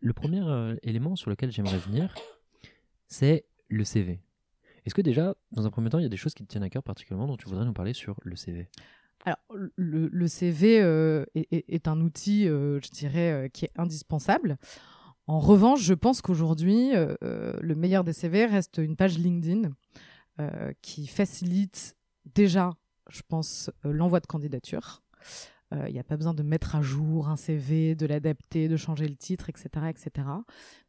Le 0.00 0.12
premier 0.12 0.42
euh, 0.42 0.74
élément 0.82 1.14
sur 1.14 1.30
lequel 1.30 1.52
j'aimerais 1.52 1.78
venir, 1.78 2.12
c'est 3.06 3.46
le 3.68 3.84
CV. 3.84 4.20
Est-ce 4.86 4.94
que 4.94 5.02
déjà, 5.02 5.34
dans 5.52 5.66
un 5.66 5.70
premier 5.70 5.90
temps, 5.90 5.98
il 5.98 6.02
y 6.02 6.06
a 6.06 6.10
des 6.10 6.16
choses 6.16 6.34
qui 6.34 6.44
te 6.44 6.48
tiennent 6.48 6.62
à 6.62 6.70
cœur 6.70 6.82
particulièrement 6.82 7.26
dont 7.26 7.36
tu 7.36 7.48
voudrais 7.48 7.64
nous 7.64 7.72
parler 7.72 7.92
sur 7.92 8.18
le 8.22 8.36
CV 8.36 8.68
alors, 9.24 9.38
le, 9.74 10.28
CV 10.28 10.80
euh, 10.80 11.24
est, 11.34 11.88
un 11.88 12.00
outil, 12.00 12.44
je 12.44 12.90
dirais, 12.90 13.50
qui 13.52 13.64
est 13.64 13.72
indispensable. 13.74 14.56
En 15.26 15.40
revanche, 15.40 15.80
je 15.82 15.94
pense 15.94 16.22
qu'aujourd'hui, 16.22 16.92
le 16.92 17.74
meilleur 17.74 18.04
des 18.04 18.12
CV 18.12 18.46
reste 18.46 18.78
une 18.78 18.94
page 18.94 19.18
LinkedIn 19.18 19.72
qui 20.80 21.08
facilite 21.08 21.96
déjà 22.24 22.70
je 23.08 23.22
pense, 23.26 23.70
euh, 23.84 23.92
l'envoi 23.92 24.20
de 24.20 24.26
candidature. 24.26 25.02
Il 25.72 25.78
euh, 25.78 25.90
n'y 25.90 25.98
a 25.98 26.04
pas 26.04 26.16
besoin 26.16 26.34
de 26.34 26.42
mettre 26.42 26.76
à 26.76 26.82
jour 26.82 27.28
un 27.28 27.36
CV, 27.36 27.94
de 27.94 28.06
l'adapter, 28.06 28.68
de 28.68 28.76
changer 28.76 29.08
le 29.08 29.16
titre, 29.16 29.48
etc. 29.48 29.68
etc. 29.88 30.28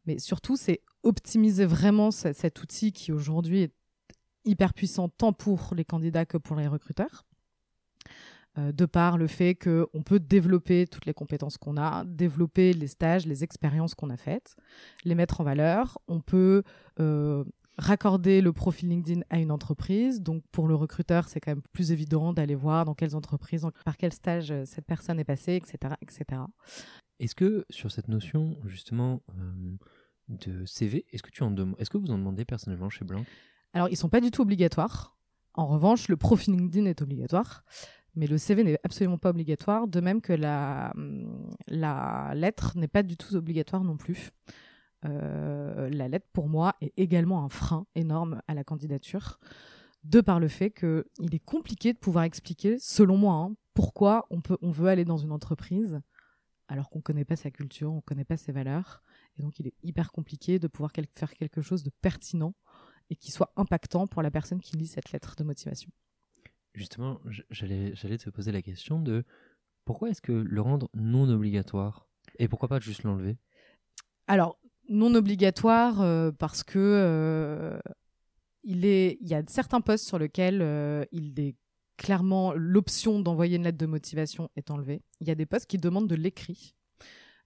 Mais 0.06 0.18
surtout, 0.18 0.56
c'est 0.56 0.82
optimiser 1.02 1.64
vraiment 1.64 2.10
cet 2.10 2.62
outil 2.62 2.92
qui 2.92 3.12
aujourd'hui 3.12 3.62
est 3.62 3.74
hyper 4.44 4.74
puissant 4.74 5.08
tant 5.08 5.32
pour 5.32 5.74
les 5.74 5.84
candidats 5.84 6.26
que 6.26 6.36
pour 6.36 6.56
les 6.56 6.66
recruteurs. 6.66 7.24
Euh, 8.56 8.72
de 8.72 8.86
par 8.86 9.18
le 9.18 9.26
fait 9.26 9.54
qu'on 9.54 10.02
peut 10.02 10.18
développer 10.18 10.86
toutes 10.86 11.06
les 11.06 11.14
compétences 11.14 11.58
qu'on 11.58 11.76
a, 11.76 12.04
développer 12.04 12.72
les 12.72 12.88
stages, 12.88 13.26
les 13.26 13.44
expériences 13.44 13.94
qu'on 13.94 14.10
a 14.10 14.16
faites, 14.16 14.56
les 15.04 15.14
mettre 15.14 15.40
en 15.40 15.44
valeur. 15.44 15.98
On 16.08 16.20
peut 16.20 16.62
raccorder 17.78 18.40
le 18.40 18.52
profil 18.52 18.88
LinkedIn 18.88 19.20
à 19.30 19.38
une 19.38 19.50
entreprise. 19.50 20.20
Donc 20.20 20.42
pour 20.50 20.68
le 20.68 20.74
recruteur, 20.74 21.28
c'est 21.28 21.40
quand 21.40 21.52
même 21.52 21.62
plus 21.72 21.92
évident 21.92 22.32
d'aller 22.32 22.56
voir 22.56 22.84
dans 22.84 22.94
quelles 22.94 23.16
entreprises, 23.16 23.66
par 23.84 23.96
quel 23.96 24.12
stage 24.12 24.50
euh, 24.50 24.64
cette 24.66 24.84
personne 24.84 25.18
est 25.18 25.24
passée, 25.24 25.54
etc. 25.54 25.94
etc. 26.02 26.42
Est-ce 27.20 27.34
que 27.34 27.64
sur 27.70 27.90
cette 27.90 28.08
notion 28.08 28.58
justement 28.66 29.22
euh, 29.38 29.76
de 30.28 30.66
CV, 30.66 31.06
est-ce 31.12 31.22
que, 31.22 31.30
tu 31.30 31.42
en 31.42 31.54
est-ce 31.78 31.90
que 31.90 31.98
vous 31.98 32.10
en 32.10 32.18
demandez 32.18 32.44
personnellement 32.44 32.90
chez 32.90 33.04
Blanc? 33.04 33.24
Alors 33.78 33.88
ils 33.90 33.96
sont 33.96 34.08
pas 34.08 34.20
du 34.20 34.32
tout 34.32 34.42
obligatoires. 34.42 35.16
En 35.54 35.68
revanche, 35.68 36.08
le 36.08 36.16
profil 36.16 36.56
LinkedIn 36.56 36.86
est 36.86 37.00
obligatoire. 37.00 37.64
Mais 38.16 38.26
le 38.26 38.36
CV 38.36 38.64
n'est 38.64 38.80
absolument 38.82 39.18
pas 39.18 39.30
obligatoire, 39.30 39.86
de 39.86 40.00
même 40.00 40.20
que 40.20 40.32
la, 40.32 40.92
hum, 40.96 41.48
la 41.68 42.32
lettre 42.34 42.76
n'est 42.76 42.88
pas 42.88 43.04
du 43.04 43.16
tout 43.16 43.36
obligatoire 43.36 43.84
non 43.84 43.96
plus. 43.96 44.30
Euh, 45.04 45.88
la 45.90 46.08
lettre, 46.08 46.26
pour 46.32 46.48
moi, 46.48 46.74
est 46.80 46.92
également 46.96 47.44
un 47.44 47.48
frein 47.48 47.86
énorme 47.94 48.42
à 48.48 48.54
la 48.54 48.64
candidature, 48.64 49.38
de 50.02 50.20
par 50.20 50.40
le 50.40 50.48
fait 50.48 50.72
qu'il 50.72 51.32
est 51.32 51.44
compliqué 51.44 51.92
de 51.92 51.98
pouvoir 51.98 52.24
expliquer, 52.24 52.78
selon 52.80 53.16
moi, 53.16 53.34
hein, 53.34 53.54
pourquoi 53.74 54.26
on, 54.30 54.40
peut, 54.40 54.58
on 54.60 54.72
veut 54.72 54.88
aller 54.88 55.04
dans 55.04 55.18
une 55.18 55.30
entreprise 55.30 56.00
alors 56.66 56.90
qu'on 56.90 56.98
ne 56.98 57.04
connaît 57.04 57.24
pas 57.24 57.36
sa 57.36 57.52
culture, 57.52 57.92
on 57.92 57.96
ne 57.96 58.00
connaît 58.00 58.24
pas 58.24 58.36
ses 58.36 58.50
valeurs. 58.50 59.04
Et 59.38 59.42
donc, 59.42 59.60
il 59.60 59.68
est 59.68 59.74
hyper 59.84 60.10
compliqué 60.10 60.58
de 60.58 60.66
pouvoir 60.66 60.90
faire 61.14 61.32
quelque 61.34 61.62
chose 61.62 61.82
de 61.84 61.90
pertinent 62.02 62.54
et 63.10 63.16
qui 63.16 63.30
soit 63.30 63.52
impactant 63.56 64.06
pour 64.06 64.22
la 64.22 64.30
personne 64.30 64.60
qui 64.60 64.76
lit 64.76 64.86
cette 64.86 65.12
lettre 65.12 65.34
de 65.36 65.44
motivation. 65.44 65.90
Justement, 66.74 67.20
j'allais 67.50 68.18
te 68.18 68.30
poser 68.30 68.52
la 68.52 68.62
question 68.62 69.00
de 69.00 69.24
pourquoi 69.84 70.10
est-ce 70.10 70.20
que 70.20 70.32
le 70.32 70.60
rendre 70.60 70.90
non 70.94 71.28
obligatoire 71.28 72.06
et 72.38 72.46
pourquoi 72.46 72.68
pas 72.68 72.78
juste 72.78 73.02
l'enlever? 73.04 73.36
Alors, 74.26 74.58
non 74.88 75.14
obligatoire 75.14 76.00
euh, 76.00 76.30
parce 76.30 76.62
que 76.62 76.78
euh, 76.78 77.78
il, 78.62 78.84
est, 78.84 79.18
il 79.20 79.28
y 79.28 79.34
a 79.34 79.42
certains 79.48 79.80
postes 79.80 80.06
sur 80.06 80.18
lesquels 80.18 80.60
euh, 80.62 81.04
il 81.12 81.38
est 81.40 81.56
clairement 81.96 82.52
l'option 82.54 83.20
d'envoyer 83.20 83.56
une 83.56 83.64
lettre 83.64 83.78
de 83.78 83.86
motivation 83.86 84.50
est 84.56 84.70
enlevée. 84.70 85.02
Il 85.20 85.28
y 85.28 85.30
a 85.30 85.34
des 85.34 85.46
postes 85.46 85.66
qui 85.66 85.78
demandent 85.78 86.08
de 86.08 86.14
l'écrit. 86.14 86.74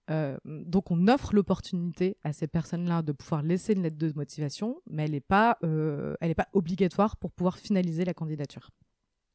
Donc 0.08 0.90
on 0.90 1.08
offre 1.08 1.34
l'opportunité 1.34 2.16
à 2.22 2.32
ces 2.32 2.46
personnes-là 2.46 3.02
de 3.02 3.12
pouvoir 3.12 3.42
laisser 3.42 3.72
une 3.74 3.82
lettre 3.82 3.98
de 3.98 4.12
motivation, 4.14 4.80
mais 4.90 5.04
elle 5.04 5.12
n'est 5.12 5.20
pas, 5.20 5.58
est 5.62 6.34
pas 6.34 6.48
obligatoire 6.52 7.16
pour 7.16 7.30
pouvoir 7.32 7.58
finaliser 7.58 8.04
la 8.04 8.14
candidature. 8.14 8.70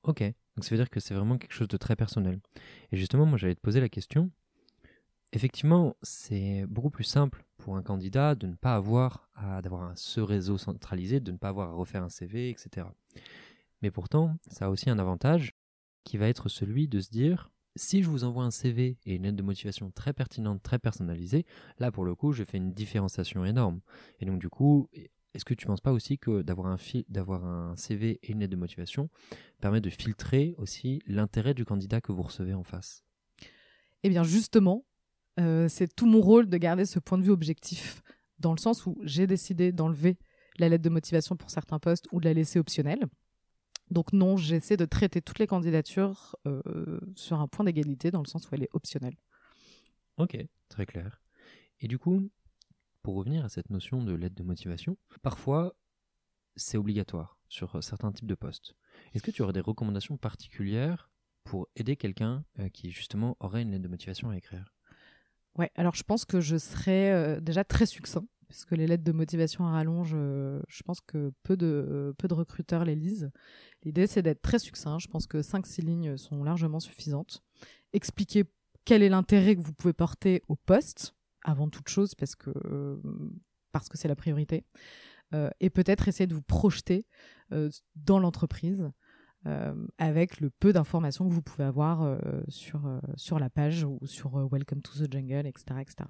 Ok, 0.04 0.22
donc 0.22 0.64
ça 0.64 0.70
veut 0.72 0.78
dire 0.78 0.90
que 0.90 1.00
c'est 1.00 1.14
vraiment 1.14 1.38
quelque 1.38 1.54
chose 1.54 1.68
de 1.68 1.78
très 1.78 1.96
personnel. 1.96 2.40
Et 2.92 2.98
justement, 2.98 3.26
moi 3.26 3.38
j'allais 3.38 3.56
te 3.56 3.62
poser 3.62 3.80
la 3.80 3.90
question, 3.90 4.32
Effectivement, 5.34 5.96
c'est 6.02 6.66
beaucoup 6.68 6.90
plus 6.90 7.04
simple 7.04 7.44
pour 7.58 7.76
un 7.76 7.84
candidat 7.84 8.34
de 8.36 8.48
ne 8.48 8.56
pas 8.56 8.76
avoir 8.76 9.30
à 9.36 9.62
d'avoir 9.62 9.92
ce 9.98 10.22
réseau 10.22 10.58
centralisé, 10.58 11.20
de 11.20 11.32
ne 11.32 11.38
pas 11.38 11.50
avoir 11.50 11.70
à 11.70 11.74
refaire 11.74 12.04
un 12.04 12.10
CV, 12.10 12.50
etc. 12.50 12.88
Mais 13.82 13.92
pourtant, 13.92 14.38
ça 14.50 14.66
a 14.66 14.70
aussi 14.70 14.90
un 14.90 15.00
avantage 15.00 15.54
qui 16.06 16.18
va 16.18 16.30
être 16.30 16.48
celui 16.48 16.88
de 16.88 17.02
se 17.02 17.10
dire 17.10 17.52
si 17.77 18.03
je 18.03 18.10
vous 18.10 18.24
envoie 18.24 18.43
un 18.43 18.51
CV 18.51 18.98
et 19.05 19.15
une 19.15 19.24
lettre 19.24 19.38
de 19.38 19.43
motivation 19.43 19.91
très 19.91 20.13
pertinente, 20.13 20.62
très 20.62 20.79
personnalisée, 20.79 21.46
là 21.79 21.91
pour 21.91 22.05
le 22.05 22.15
coup, 22.15 22.31
je 22.31 22.43
fais 22.43 22.57
une 22.57 22.74
différenciation 22.74 23.46
énorme. 23.46 23.79
Et 24.19 24.25
donc 24.25 24.39
du 24.39 24.50
coup, 24.50 24.89
est-ce 25.34 25.46
que 25.46 25.53
tu 25.53 25.65
ne 25.65 25.67
penses 25.67 25.81
pas 25.81 25.91
aussi 25.91 26.17
que 26.17 26.41
d'avoir 26.41 26.67
un, 27.46 27.75
CV 27.75 28.19
et 28.24 28.31
une 28.31 28.39
lettre 28.39 28.51
de 28.51 28.57
motivation 28.57 29.10
permet 29.62 29.81
de 29.81 29.89
filtrer 29.89 30.55
aussi 30.57 31.01
l'intérêt 31.05 31.53
du 31.53 31.63
candidat 31.65 32.01
que 32.01 32.12
vous 32.12 32.24
recevez 32.24 32.53
en 32.53 32.63
face? 32.63 33.03
Eh 34.03 34.10
bien 34.10 34.24
justement, 34.24 34.86
euh, 35.39 35.67
c'est 35.69 35.93
tout 35.93 36.07
mon 36.07 36.22
rôle 36.22 36.50
de 36.50 36.57
garder 36.57 36.86
ce 36.86 37.00
point 37.00 37.17
de 37.17 37.24
vue 37.24 37.31
objectif, 37.31 38.01
dans 38.39 38.53
le 38.53 38.60
sens 38.60 38.86
où 38.86 38.98
j'ai 39.03 39.27
décidé 39.27 39.72
d'enlever 39.72 40.17
la 40.57 40.69
lettre 40.69 40.84
de 40.84 40.89
motivation 40.89 41.36
pour 41.36 41.51
certains 41.51 41.79
postes 41.79 42.07
ou 42.12 42.19
de 42.19 42.25
la 42.25 42.34
laisser 42.34 42.60
optionnelle. 42.60 43.05
Donc 43.89 44.13
non, 44.13 44.38
j'essaie 44.38 44.77
de 44.77 44.86
traiter 44.86 45.22
toutes 45.22 45.39
les 45.39 45.48
candidatures 45.48 46.36
euh, 46.46 47.00
sur 47.15 47.39
un 47.39 47.48
point 47.48 47.65
d'égalité, 47.65 48.12
dans 48.12 48.22
le 48.22 48.27
sens 48.27 48.50
où 48.50 48.56
elle 48.56 48.63
est 48.63 48.70
optionnelle. 48.74 49.15
Ok, 50.17 50.38
très 50.67 50.86
clair. 50.86 51.22
Et 51.79 51.88
du 51.88 51.98
coup, 51.98 52.29
pour 53.03 53.15
revenir 53.15 53.46
à 53.46 53.50
cette 53.50 53.70
notion 53.70 54.03
de 54.03 54.13
lettre 54.13 54.36
de 54.36 54.44
motivation, 54.44 54.98
parfois 55.22 55.75
c'est 56.56 56.77
obligatoire 56.77 57.38
sur 57.48 57.82
certains 57.84 58.12
types 58.12 58.27
de 58.27 58.36
postes. 58.36 58.75
Est-ce 59.13 59.24
que 59.24 59.32
tu 59.32 59.44
aurais 59.44 59.53
des 59.53 59.62
recommandations 59.62 60.17
particulières 60.17 61.10
pour 61.44 61.67
aider 61.75 61.96
quelqu'un 61.96 62.44
euh, 62.60 62.67
qui 62.70 62.91
justement 62.91 63.38
aurait 63.39 63.62
une 63.62 63.72
lettre 63.72 63.84
de 63.84 63.88
motivation 63.88 64.29
à 64.29 64.38
écrire? 64.38 64.74
Ouais, 65.56 65.72
alors 65.75 65.96
je 65.96 66.03
pense 66.03 66.25
que 66.25 66.41
je 66.41 66.58
serais 66.58 67.12
euh, 67.12 67.39
déjà 67.39 67.63
très 67.63 67.86
succinct 67.86 68.25
puisque 68.48 68.72
les 68.72 68.88
lettres 68.88 69.04
de 69.04 69.12
motivation 69.12 69.66
à 69.66 69.72
rallonge, 69.72 70.13
euh, 70.16 70.62
je 70.68 70.82
pense 70.84 71.01
que 71.01 71.32
peu 71.44 71.58
de, 71.58 72.13
peu 72.18 72.27
de 72.27 72.34
recruteurs 72.34 72.86
les 72.86 72.96
lisent. 72.96 73.30
L'idée, 73.84 74.08
c'est 74.08 74.22
d'être 74.22 74.42
très 74.42 74.60
succinct. 74.60 75.00
Je 75.00 75.08
pense 75.08 75.27
que 75.27 75.39
5-6 75.39 75.82
lignes 75.82 76.18
sont 76.18 76.44
largement 76.44 76.80
suffisantes. 76.80 77.44
Expliquer 77.94 78.46
quel 78.86 79.04
est 79.04 79.10
l'intérêt 79.10 79.56
que 79.56 79.62
vous 79.62 79.74
pouvez 79.74 79.94
porter 79.94 80.42
au 80.48 80.56
poste, 80.56 81.16
avant 81.44 81.70
toute 81.70 81.89
chose, 81.89 82.16
parce 82.16 82.36
que 82.36 82.51
euh, 82.66 82.98
parce 83.72 83.89
que 83.89 83.98
c'est 83.98 84.08
la 84.08 84.16
priorité. 84.16 84.66
Euh, 85.34 85.50
et 85.60 85.70
peut-être 85.70 86.08
essayer 86.08 86.27
de 86.27 86.34
vous 86.34 86.42
projeter 86.42 87.06
dans 87.96 88.20
l'entreprise 88.20 88.92
avec 89.98 90.42
le 90.42 90.50
peu 90.50 90.74
d'informations 90.74 91.25
que 91.25 91.34
vous 91.34 91.42
pouvez 91.42 91.63
avoir 91.63 92.20
sur, 92.50 93.00
sur 93.16 93.39
la 93.39 93.50
page 93.50 93.86
ou 93.86 93.98
sur 94.04 94.32
Welcome 94.51 94.82
to 94.82 94.92
the 94.92 95.10
Jungle, 95.10 95.48
etc. 95.48 95.80
etc. 95.80 96.10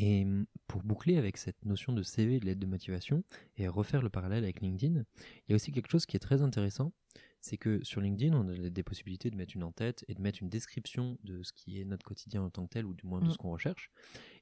Et 0.00 0.24
mmh, 0.24 0.46
pour 0.68 0.84
boucler 0.84 1.16
avec 1.16 1.36
cette 1.36 1.64
notion 1.64 1.92
de 1.92 2.04
CV, 2.04 2.38
de 2.38 2.46
lettre 2.46 2.60
de 2.60 2.66
motivation, 2.66 3.24
et 3.56 3.66
refaire 3.66 4.00
le 4.00 4.08
parallèle 4.08 4.44
avec 4.44 4.60
LinkedIn, 4.60 4.94
il 4.94 5.50
y 5.50 5.52
a 5.52 5.56
aussi 5.56 5.72
quelque 5.72 5.90
chose 5.90 6.06
qui 6.06 6.16
est 6.16 6.20
très 6.20 6.40
intéressant, 6.40 6.92
c'est 7.40 7.56
que 7.56 7.82
sur 7.82 8.00
LinkedIn, 8.00 8.32
on 8.32 8.48
a 8.48 8.70
des 8.70 8.82
possibilités 8.84 9.28
de 9.28 9.36
mettre 9.36 9.56
une 9.56 9.64
en-tête 9.64 10.04
et 10.06 10.14
de 10.14 10.20
mettre 10.20 10.40
une 10.40 10.48
description 10.48 11.18
de 11.24 11.42
ce 11.42 11.52
qui 11.52 11.80
est 11.80 11.84
notre 11.84 12.04
quotidien 12.04 12.42
en 12.42 12.50
tant 12.50 12.64
que 12.64 12.70
tel, 12.70 12.86
ou 12.86 12.94
du 12.94 13.06
moins 13.06 13.20
de 13.20 13.26
mmh. 13.26 13.32
ce 13.32 13.38
qu'on 13.38 13.50
recherche. 13.50 13.90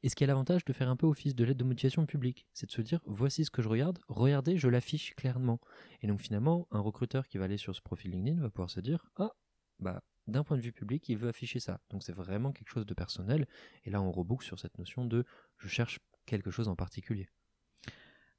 Et 0.03 0.11
ce 0.11 0.15
qui 0.15 0.25
a 0.25 0.27
l'avantage 0.27 0.67
de 0.67 0.75
faire 0.75 0.91
un 0.91 0.97
peu 0.97 1.07
office 1.07 1.35
de 1.35 1.45
lettre 1.45 1.59
de 1.59 1.65
motivation 1.65 2.05
publique, 2.05 2.47
c'est 2.53 2.67
de 2.67 2.73
se 2.73 2.83
dire, 2.83 3.01
voici 3.07 3.47
ce 3.47 3.51
que 3.51 3.63
je 3.63 3.69
regarde, 3.69 3.99
regardez, 4.09 4.59
je 4.59 4.69
l'affiche 4.69 5.15
clairement. 5.15 5.59
Et 6.03 6.07
donc 6.07 6.21
finalement, 6.21 6.69
un 6.71 6.81
recruteur 6.81 7.29
qui 7.29 7.39
va 7.39 7.47
aller 7.47 7.57
sur 7.57 7.75
ce 7.75 7.81
profil 7.81 8.11
LinkedIn 8.11 8.43
va 8.43 8.51
pouvoir 8.51 8.69
se 8.69 8.81
dire, 8.81 9.11
ah, 9.17 9.33
bah 9.79 10.03
d'un 10.27 10.45
point 10.45 10.57
de 10.57 10.63
vue 10.63 10.73
public, 10.73 11.09
il 11.09 11.19
veut 11.19 11.29
afficher 11.29 11.61
ça. 11.61 11.81
Donc 11.91 12.03
c'est 12.03 12.13
vraiment 12.15 12.53
quelque 12.53 12.71
chose 12.71 12.87
de 12.87 12.95
personnel. 12.95 13.47
Et 13.85 13.91
là, 13.91 14.03
on 14.03 14.11
reboucle 14.11 14.45
sur 14.45 14.59
cette 14.59 14.79
notion 14.79 15.05
de 15.05 15.25
je 15.59 15.69
cherche 15.69 16.01
quelque 16.27 16.51
chose 16.51 16.69
en 16.69 16.77
particulier. 16.77 17.29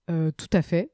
Euh, 0.10 0.32
tout 0.32 0.50
à 0.54 0.62
fait. 0.62 0.92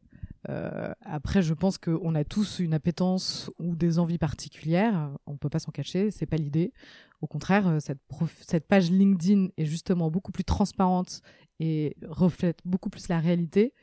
Euh, 0.50 0.93
après, 1.01 1.41
je 1.41 1.53
pense 1.53 1.77
qu'on 1.77 2.15
a 2.15 2.23
tous 2.23 2.59
une 2.59 2.73
appétence 2.73 3.51
ou 3.59 3.75
des 3.75 4.00
envies 4.00 4.17
particulières. 4.17 5.12
On 5.25 5.33
ne 5.33 5.38
peut 5.38 5.50
pas 5.50 5.59
s'en 5.59 5.71
cacher, 5.71 6.12
c'est 6.12 6.25
pas 6.25 6.38
l'idée. 6.38 6.73
Au 7.21 7.27
contraire, 7.27 7.67
euh, 7.67 7.79
cette, 7.79 8.00
cette, 8.41 8.67
page 8.67 8.91
LinkedIn 8.91 9.50
est 9.57 9.65
justement 9.65 10.09
beaucoup 10.09 10.31
plus 10.31 10.43
transparente 10.43 11.21
et 11.59 11.95
reflète 12.03 12.59
beaucoup 12.65 12.89
plus 12.89 13.07
la 13.07 13.19
réalité 13.19 13.73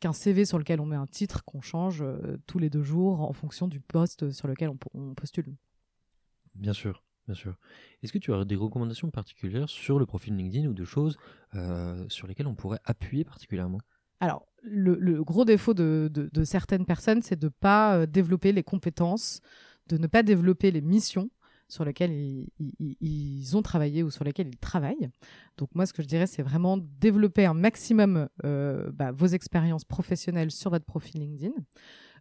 qu'un 0.00 0.12
CV 0.12 0.44
sur 0.44 0.58
lequel 0.58 0.80
on 0.80 0.86
met 0.86 0.96
un 0.96 1.06
titre 1.06 1.44
qu'on 1.44 1.60
change 1.60 2.04
tous 2.46 2.58
les 2.58 2.70
deux 2.70 2.82
jours 2.82 3.20
en 3.20 3.32
fonction 3.32 3.66
du 3.66 3.80
poste 3.80 4.30
sur 4.30 4.46
lequel 4.46 4.70
on 4.94 5.14
postule. 5.14 5.56
Bien 6.58 6.72
sûr, 6.72 7.04
bien 7.26 7.34
sûr. 7.34 7.56
Est-ce 8.02 8.12
que 8.12 8.18
tu 8.18 8.32
as 8.32 8.44
des 8.44 8.56
recommandations 8.56 9.10
particulières 9.10 9.68
sur 9.68 9.98
le 9.98 10.06
profil 10.06 10.36
LinkedIn 10.36 10.68
ou 10.68 10.74
de 10.74 10.84
choses 10.84 11.16
euh, 11.54 12.04
sur 12.08 12.26
lesquelles 12.26 12.48
on 12.48 12.54
pourrait 12.54 12.80
appuyer 12.84 13.24
particulièrement? 13.24 13.80
Alors, 14.20 14.46
le, 14.62 15.22
gros 15.22 15.44
défaut 15.44 15.74
de, 15.74 16.30
certaines 16.44 16.84
personnes, 16.84 17.22
c'est 17.22 17.38
de 17.38 17.46
ne 17.46 17.50
pas 17.60 17.96
euh, 17.96 18.06
développer 18.06 18.52
les 18.52 18.64
compétences, 18.64 19.40
de 19.86 19.96
ne 19.96 20.08
pas 20.08 20.22
développer 20.22 20.70
les 20.72 20.80
missions 20.80 21.30
sur 21.68 21.84
lesquelles 21.84 22.12
ils, 22.58 23.56
ont 23.56 23.62
travaillé 23.62 24.02
ou 24.02 24.10
sur 24.10 24.24
lesquelles 24.24 24.48
ils 24.48 24.56
travaillent. 24.56 25.10
Donc 25.58 25.68
moi, 25.74 25.84
ce 25.84 25.92
que 25.92 26.02
je 26.02 26.08
dirais, 26.08 26.26
c'est 26.26 26.42
vraiment 26.42 26.78
développer 26.78 27.44
un 27.44 27.52
maximum 27.52 28.28
euh, 28.44 28.90
bah, 28.92 29.12
vos 29.12 29.26
expériences 29.26 29.84
professionnelles 29.84 30.50
sur 30.50 30.70
votre 30.70 30.86
profil 30.86 31.20
LinkedIn. 31.20 31.52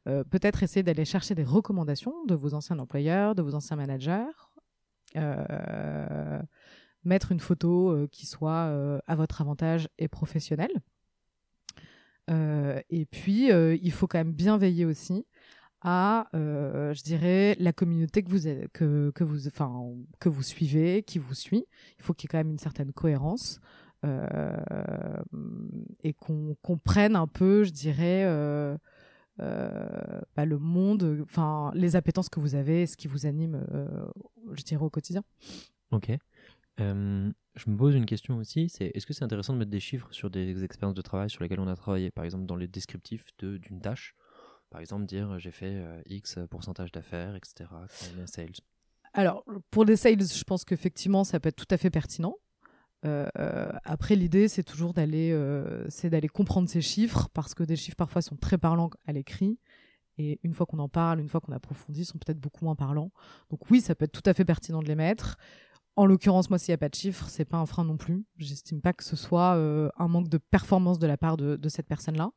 Euh, 0.07 0.23
peut-être 0.23 0.63
essayer 0.63 0.83
d'aller 0.83 1.05
chercher 1.05 1.35
des 1.35 1.43
recommandations 1.43 2.13
de 2.25 2.35
vos 2.35 2.53
anciens 2.53 2.79
employeurs, 2.79 3.35
de 3.35 3.41
vos 3.41 3.55
anciens 3.55 3.75
managers. 3.75 4.31
Euh, 5.15 6.41
mettre 7.03 7.31
une 7.31 7.39
photo 7.39 7.91
euh, 7.91 8.07
qui 8.11 8.25
soit 8.25 9.01
à 9.05 9.15
votre 9.15 9.41
avantage 9.41 9.89
et 9.97 10.07
professionnelle. 10.07 10.71
et 12.29 13.05
puis, 13.05 13.49
il 13.49 13.91
faut 13.91 14.07
quand 14.07 14.19
même 14.19 14.33
bien 14.33 14.57
veiller 14.57 14.85
aussi 14.85 15.25
à, 15.81 16.27
je 16.33 17.03
dirais, 17.03 17.55
la 17.59 17.71
communauté 17.71 18.23
que 18.23 18.29
vous, 18.29 18.39
que, 18.73 19.11
que, 19.11 19.23
vous, 19.23 19.37
que 20.19 20.29
vous 20.29 20.43
suivez, 20.43 21.03
qui 21.03 21.19
vous 21.19 21.33
suit. 21.33 21.65
Il 21.99 22.03
faut 22.03 22.13
qu'il 22.13 22.27
y 22.27 22.29
ait 22.29 22.31
quand 22.31 22.39
même 22.39 22.51
une 22.51 22.59
certaine 22.59 22.91
cohérence 22.91 23.59
et 26.03 26.13
qu'on 26.13 26.55
comprenne 26.61 27.15
un 27.15 27.27
peu, 27.27 27.63
je 27.63 27.71
dirais, 27.71 28.25
bah, 29.39 30.45
le 30.45 30.57
monde, 30.57 31.19
enfin 31.23 31.71
les 31.73 31.95
appétences 31.95 32.29
que 32.29 32.39
vous 32.39 32.55
avez, 32.55 32.85
ce 32.85 32.97
qui 32.97 33.07
vous 33.07 33.25
anime, 33.25 33.65
euh, 33.71 34.05
je 34.53 34.63
dirais 34.63 34.83
au 34.83 34.89
quotidien. 34.89 35.23
Ok. 35.91 36.11
Euh, 36.79 37.31
je 37.55 37.69
me 37.71 37.75
pose 37.77 37.95
une 37.95 38.05
question 38.05 38.37
aussi, 38.37 38.69
c'est 38.69 38.91
est-ce 38.93 39.07
que 39.07 39.13
c'est 39.13 39.23
intéressant 39.23 39.53
de 39.53 39.57
mettre 39.57 39.71
des 39.71 39.79
chiffres 39.79 40.07
sur 40.11 40.29
des 40.29 40.63
expériences 40.63 40.95
de 40.95 41.01
travail 41.01 41.29
sur 41.29 41.41
lesquelles 41.41 41.59
on 41.59 41.67
a 41.67 41.75
travaillé, 41.75 42.11
par 42.11 42.23
exemple 42.23 42.45
dans 42.45 42.55
les 42.55 42.67
descriptifs 42.67 43.25
d'une 43.39 43.81
tâche, 43.81 44.15
par 44.69 44.79
exemple 44.79 45.05
dire 45.05 45.39
j'ai 45.39 45.51
fait 45.51 45.83
X 46.05 46.37
pourcentage 46.51 46.91
d'affaires, 46.91 47.35
etc. 47.35 47.69
sales? 48.25 48.51
Alors 49.13 49.43
pour 49.71 49.85
les 49.85 49.95
sales, 49.95 50.21
je 50.21 50.43
pense 50.43 50.65
qu'effectivement 50.65 51.23
ça 51.23 51.39
peut 51.39 51.49
être 51.49 51.55
tout 51.55 51.73
à 51.73 51.77
fait 51.77 51.89
pertinent. 51.89 52.35
Euh, 53.05 53.71
après, 53.83 54.15
l'idée, 54.15 54.47
c'est 54.47 54.63
toujours 54.63 54.93
d'aller, 54.93 55.31
euh, 55.31 55.87
d'aller 56.03 56.27
comprendre 56.27 56.67
ces 56.69 56.81
chiffres 56.81 57.29
parce 57.33 57.53
que 57.53 57.63
des 57.63 57.75
chiffres 57.75 57.97
parfois 57.97 58.21
sont 58.21 58.35
très 58.35 58.57
parlants 58.57 58.89
à 59.05 59.13
l'écrit. 59.13 59.59
Et 60.17 60.39
une 60.43 60.53
fois 60.53 60.65
qu'on 60.65 60.79
en 60.79 60.89
parle, 60.89 61.19
une 61.19 61.29
fois 61.29 61.41
qu'on 61.41 61.51
approfondit, 61.51 62.05
sont 62.05 62.17
peut-être 62.17 62.39
beaucoup 62.39 62.65
moins 62.65 62.75
parlants. 62.75 63.11
Donc 63.49 63.69
oui, 63.69 63.81
ça 63.81 63.93
peut 63.93 64.05
être 64.05 64.11
tout 64.11 64.27
à 64.27 64.33
fait 64.33 64.45
pertinent 64.45 64.81
de 64.81 64.87
les 64.87 64.95
mettre. 64.95 65.37
En 65.95 66.05
l'occurrence, 66.05 66.49
moi, 66.49 66.59
s'il 66.59 66.71
n'y 66.71 66.75
a 66.75 66.79
pas 66.79 66.89
de 66.89 66.95
chiffres, 66.95 67.27
c'est 67.29 67.45
pas 67.45 67.57
un 67.57 67.65
frein 67.65 67.83
non 67.83 67.97
plus. 67.97 68.25
J'estime 68.37 68.81
pas 68.81 68.93
que 68.93 69.03
ce 69.03 69.15
soit 69.15 69.55
euh, 69.55 69.89
un 69.97 70.07
manque 70.07 70.29
de 70.29 70.37
performance 70.37 70.99
de 70.99 71.07
la 71.07 71.17
part 71.17 71.37
de 71.37 71.69
cette 71.69 71.87
personne-là. 71.87 72.31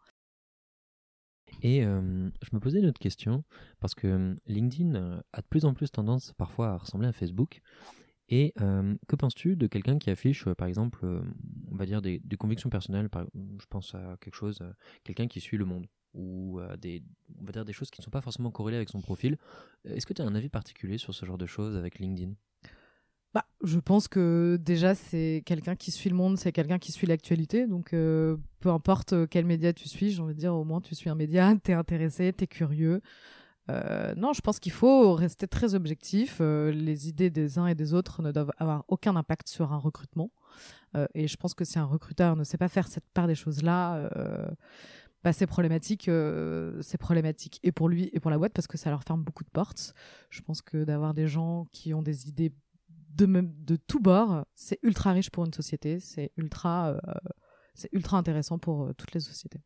Et 1.62 1.82
je 1.82 2.48
me 2.52 2.60
posais 2.60 2.78
une 2.78 2.86
autre 2.86 3.00
question, 3.00 3.44
parce 3.80 3.94
que 3.94 4.34
LinkedIn 4.46 5.20
a 5.32 5.40
de 5.42 5.46
plus 5.46 5.64
en 5.64 5.74
plus 5.74 5.90
tendance 5.90 6.32
parfois 6.38 6.68
à 6.68 6.76
ressembler 6.78 7.08
à 7.08 7.12
Facebook. 7.12 7.60
Et 8.30 8.54
que 9.08 9.16
penses-tu 9.16 9.56
de 9.56 9.66
quelqu'un 9.66 9.98
qui 9.98 10.08
affiche, 10.10 10.48
par 10.54 10.68
exemple, 10.68 11.04
on 11.04 11.76
va 11.76 11.84
dire 11.84 12.00
des, 12.00 12.20
convictions 12.38 12.70
personnelles, 12.70 13.08
je 13.34 13.66
pense 13.68 13.94
à 13.94 14.16
quelque 14.20 14.36
chose, 14.36 14.62
quelqu'un 15.04 15.26
qui 15.26 15.40
suit 15.40 15.56
le 15.56 15.64
monde, 15.64 15.86
ou 16.14 16.60
des, 16.80 17.02
on 17.40 17.44
va 17.44 17.52
dire 17.52 17.64
des 17.64 17.72
choses 17.72 17.90
qui 17.90 18.00
ne 18.00 18.04
sont 18.04 18.10
pas 18.10 18.20
forcément 18.20 18.52
corrélées 18.52 18.76
avec 18.76 18.88
son 18.88 19.00
profil. 19.00 19.36
Est-ce 19.84 20.06
que 20.06 20.12
tu 20.12 20.22
as 20.22 20.24
un 20.24 20.34
avis 20.36 20.48
particulier 20.48 20.96
sur 20.96 21.12
ce 21.12 21.26
genre 21.26 21.38
de 21.38 21.46
choses 21.46 21.76
avec 21.76 21.98
LinkedIn? 21.98 22.32
Bah, 23.32 23.46
je 23.62 23.78
pense 23.78 24.08
que 24.08 24.58
déjà, 24.60 24.94
c'est 24.94 25.42
quelqu'un 25.46 25.76
qui 25.76 25.92
suit 25.92 26.10
le 26.10 26.16
monde, 26.16 26.36
c'est 26.36 26.50
quelqu'un 26.50 26.78
qui 26.78 26.90
suit 26.92 27.06
l'actualité. 27.06 27.66
Donc, 27.66 27.90
peu 27.90 28.38
importe 28.66 29.14
quel 29.28 29.44
média 29.44 29.72
tu 29.72 29.88
suis, 29.88 30.12
j'ai 30.12 30.20
envie 30.20 30.34
de 30.34 30.40
dire, 30.40 30.54
au 30.54 30.64
moins 30.64 30.80
tu 30.80 30.94
suis 30.94 31.10
un 31.10 31.14
média, 31.14 31.52
tu 31.64 31.72
es 31.72 31.74
intéressé, 31.74 32.32
tu 32.32 32.44
es 32.44 32.46
curieux. 32.46 33.00
Euh, 33.70 34.14
non, 34.16 34.32
je 34.32 34.40
pense 34.40 34.58
qu'il 34.58 34.72
faut 34.72 35.14
rester 35.14 35.46
très 35.46 35.74
objectif. 35.74 36.38
Euh, 36.40 36.70
les 36.72 37.08
idées 37.08 37.30
des 37.30 37.58
uns 37.58 37.66
et 37.66 37.74
des 37.74 37.94
autres 37.94 38.22
ne 38.22 38.32
doivent 38.32 38.52
avoir 38.58 38.84
aucun 38.88 39.16
impact 39.16 39.48
sur 39.48 39.72
un 39.72 39.78
recrutement. 39.78 40.30
Euh, 40.96 41.06
et 41.14 41.28
je 41.28 41.36
pense 41.36 41.54
que 41.54 41.64
si 41.64 41.78
un 41.78 41.84
recruteur 41.84 42.36
ne 42.36 42.44
sait 42.44 42.58
pas 42.58 42.68
faire 42.68 42.88
cette 42.88 43.08
part 43.14 43.26
des 43.26 43.34
choses-là, 43.34 44.10
bah, 45.22 45.32
c'est 45.32 45.46
problématique. 45.46 46.10
c'est 46.80 46.98
problématique 46.98 47.60
et 47.62 47.72
pour 47.72 47.88
lui 47.88 48.10
et 48.12 48.20
pour 48.20 48.30
la 48.30 48.38
boîte 48.38 48.52
parce 48.52 48.66
que 48.66 48.78
ça 48.78 48.90
leur 48.90 49.04
ferme 49.04 49.22
beaucoup 49.22 49.44
de 49.44 49.50
portes. 49.50 49.94
Je 50.30 50.40
pense 50.40 50.62
que 50.62 50.84
d'avoir 50.84 51.14
des 51.14 51.28
gens 51.28 51.66
qui 51.72 51.94
ont 51.94 52.02
des 52.02 52.28
idées 52.28 52.52
de, 52.88 53.26
même, 53.26 53.52
de 53.64 53.76
tout 53.76 54.00
bord, 54.00 54.46
c'est 54.54 54.78
ultra 54.82 55.12
riche 55.12 55.30
pour 55.30 55.44
une 55.44 55.52
société. 55.52 56.00
C'est 56.00 56.32
ultra, 56.36 56.98
c'est 57.74 57.90
ultra 57.92 58.16
intéressant 58.18 58.58
pour 58.58 58.92
toutes 58.96 59.12
les 59.12 59.20
sociétés. 59.20 59.60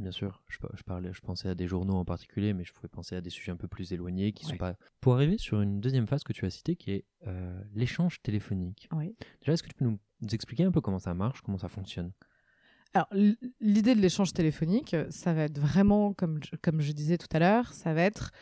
Bien 0.00 0.10
sûr. 0.10 0.42
Je, 0.48 0.58
je, 0.74 0.82
parlais, 0.82 1.12
je 1.12 1.20
pensais 1.20 1.48
à 1.48 1.54
des 1.54 1.66
journaux 1.66 1.94
en 1.94 2.04
particulier, 2.04 2.52
mais 2.54 2.64
je 2.64 2.72
pouvais 2.72 2.88
penser 2.88 3.14
à 3.14 3.20
des 3.20 3.30
sujets 3.30 3.52
un 3.52 3.56
peu 3.56 3.68
plus 3.68 3.92
éloignés 3.92 4.32
qui 4.32 4.44
sont 4.44 4.56
pas. 4.56 4.74
Pour 5.00 5.14
arriver 5.14 5.38
sur 5.38 5.60
une 5.60 5.80
deuxième 5.80 6.06
phase 6.06 6.24
que 6.24 6.32
tu 6.32 6.44
as 6.46 6.50
citée, 6.50 6.76
qui 6.76 6.92
est 6.92 7.04
euh, 7.26 7.60
l'échange 7.74 8.20
téléphonique. 8.22 8.88
Déjà, 9.40 9.52
est-ce 9.52 9.62
que 9.62 9.68
tu 9.68 9.74
peux 9.74 9.84
nous 9.84 9.98
expliquer 10.32 10.64
un 10.64 10.72
peu 10.72 10.80
comment 10.80 10.98
ça 10.98 11.14
marche, 11.14 11.42
comment 11.42 11.58
ça 11.58 11.68
fonctionne? 11.68 12.12
Alors, 12.92 13.08
l'idée 13.60 13.94
de 13.94 14.00
l'échange 14.00 14.32
téléphonique, 14.32 14.96
ça 15.10 15.32
va 15.32 15.42
être 15.42 15.58
vraiment, 15.58 16.12
comme 16.12 16.40
je, 16.42 16.56
comme 16.56 16.80
je 16.80 16.90
disais 16.92 17.18
tout 17.18 17.28
à 17.32 17.38
l'heure, 17.38 17.72
ça 17.72 17.94
va 17.94 18.02
être 18.02 18.32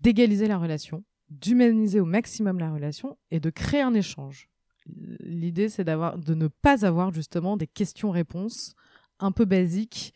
d'égaliser 0.00 0.48
la 0.48 0.58
relation, 0.58 1.04
d'humaniser 1.30 2.00
au 2.00 2.04
maximum 2.04 2.58
la 2.58 2.72
relation 2.72 3.16
et 3.30 3.38
de 3.38 3.50
créer 3.50 3.82
un 3.82 3.94
échange. 3.94 4.48
L'idée, 4.86 5.68
c'est 5.68 5.84
d'avoir, 5.84 6.18
de 6.18 6.34
ne 6.34 6.48
pas 6.48 6.84
avoir 6.84 7.12
justement 7.12 7.56
des 7.56 7.66
questions-réponses 7.66 8.74
un 9.18 9.32
peu 9.32 9.44
basiques 9.44 10.12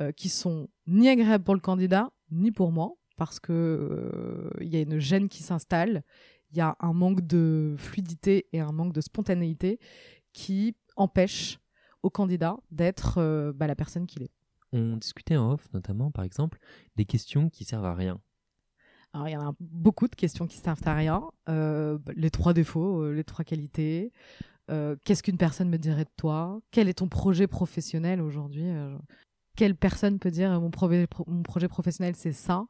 euh, 0.00 0.12
qui 0.12 0.28
sont 0.28 0.68
ni 0.86 1.08
agréables 1.08 1.44
pour 1.44 1.54
le 1.54 1.60
candidat 1.60 2.10
ni 2.30 2.52
pour 2.52 2.72
moi, 2.72 2.94
parce 3.16 3.40
que 3.40 3.52
euh, 3.52 4.50
il 4.60 4.68
y 4.68 4.76
a 4.76 4.80
une 4.80 4.98
gêne 4.98 5.28
qui 5.28 5.42
s'installe, 5.42 6.02
il 6.50 6.58
y 6.58 6.60
a 6.60 6.76
un 6.80 6.92
manque 6.92 7.20
de 7.20 7.74
fluidité 7.76 8.46
et 8.52 8.60
un 8.60 8.72
manque 8.72 8.92
de 8.92 9.00
spontanéité 9.00 9.78
qui 10.32 10.74
empêche 10.96 11.58
au 12.02 12.08
candidat 12.08 12.56
d'être 12.70 13.18
euh, 13.18 13.52
bah, 13.52 13.66
la 13.66 13.74
personne 13.74 14.06
qu'il 14.06 14.22
est. 14.22 14.32
On 14.72 14.96
discutait 14.96 15.36
en 15.36 15.52
off, 15.52 15.68
notamment, 15.74 16.10
par 16.10 16.24
exemple, 16.24 16.58
des 16.96 17.04
questions 17.04 17.50
qui 17.50 17.64
servent 17.64 17.84
à 17.84 17.94
rien. 17.94 18.20
Alors, 19.12 19.28
il 19.28 19.32
y 19.32 19.36
en 19.36 19.50
a 19.50 19.54
beaucoup 19.58 20.06
de 20.06 20.14
questions 20.14 20.46
qui 20.46 20.56
servent 20.56 20.86
à 20.86 20.94
rien. 20.94 21.28
Euh, 21.48 21.98
les 22.14 22.30
trois 22.30 22.54
défauts, 22.54 23.10
les 23.12 23.24
trois 23.24 23.44
qualités. 23.44 24.12
Qu'est-ce 25.02 25.24
qu'une 25.24 25.36
personne 25.36 25.68
me 25.68 25.78
dirait 25.78 26.04
de 26.04 26.10
toi? 26.16 26.60
Quel 26.70 26.88
est 26.88 26.94
ton 26.94 27.08
projet 27.08 27.48
professionnel 27.48 28.20
aujourd'hui? 28.20 28.70
Quelle 29.60 29.76
personne 29.76 30.18
peut 30.18 30.30
dire 30.30 30.58
mon, 30.58 30.70
mon 31.26 31.42
projet 31.42 31.68
professionnel, 31.68 32.16
c'est 32.16 32.32
ça 32.32 32.64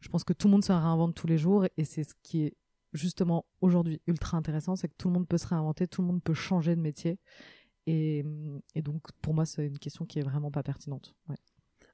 Je 0.00 0.08
pense 0.08 0.24
que 0.24 0.32
tout 0.32 0.48
le 0.48 0.52
monde 0.52 0.64
se 0.64 0.72
réinvente 0.72 1.14
tous 1.14 1.26
les 1.26 1.36
jours 1.36 1.66
et 1.76 1.84
c'est 1.84 2.02
ce 2.02 2.14
qui 2.22 2.44
est 2.44 2.56
justement 2.94 3.44
aujourd'hui 3.60 4.00
ultra 4.06 4.38
intéressant, 4.38 4.74
c'est 4.74 4.88
que 4.88 4.94
tout 4.96 5.08
le 5.08 5.12
monde 5.12 5.28
peut 5.28 5.36
se 5.36 5.46
réinventer, 5.46 5.86
tout 5.86 6.00
le 6.00 6.06
monde 6.08 6.22
peut 6.22 6.32
changer 6.32 6.74
de 6.74 6.80
métier. 6.80 7.18
Et, 7.86 8.24
et 8.74 8.80
donc, 8.80 9.02
pour 9.20 9.34
moi, 9.34 9.44
c'est 9.44 9.66
une 9.66 9.78
question 9.78 10.06
qui 10.06 10.18
est 10.18 10.22
vraiment 10.22 10.50
pas 10.50 10.62
pertinente. 10.62 11.14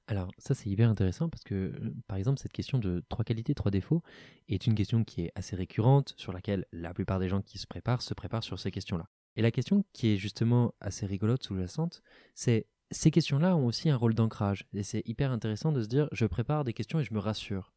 Alors, 0.06 0.30
ça, 0.38 0.54
c'est 0.54 0.70
hyper 0.70 0.88
intéressant 0.88 1.28
parce 1.28 1.42
que, 1.42 1.56
euh, 1.56 1.94
par 2.06 2.16
exemple, 2.16 2.38
cette 2.38 2.52
question 2.52 2.78
de 2.78 3.02
trois 3.08 3.24
qualités, 3.24 3.52
trois 3.52 3.72
défauts 3.72 4.04
est 4.46 4.68
une 4.68 4.76
question 4.76 5.02
qui 5.02 5.22
est 5.22 5.32
assez 5.34 5.56
récurrente, 5.56 6.14
sur 6.16 6.32
laquelle 6.32 6.66
la 6.70 6.94
plupart 6.94 7.18
des 7.18 7.28
gens 7.28 7.42
qui 7.42 7.58
se 7.58 7.66
préparent 7.66 8.00
se 8.00 8.14
préparent 8.14 8.44
sur 8.44 8.60
ces 8.60 8.70
questions-là. 8.70 9.08
Et 9.34 9.42
la 9.42 9.50
question 9.50 9.84
qui 9.92 10.14
est 10.14 10.16
justement 10.16 10.72
assez 10.80 11.04
rigolote, 11.04 11.42
sous-jacente, 11.42 12.04
c'est 12.36 12.68
ces 12.90 13.10
questions-là 13.10 13.56
ont 13.56 13.66
aussi 13.66 13.90
un 13.90 13.96
rôle 13.96 14.14
d'ancrage. 14.14 14.66
Et 14.72 14.82
c'est 14.82 15.02
hyper 15.06 15.30
intéressant 15.32 15.72
de 15.72 15.82
se 15.82 15.88
dire, 15.88 16.08
je 16.12 16.26
prépare 16.26 16.64
des 16.64 16.72
questions 16.72 17.00
et 17.00 17.04
je 17.04 17.12
me 17.12 17.18
rassure. 17.18 17.72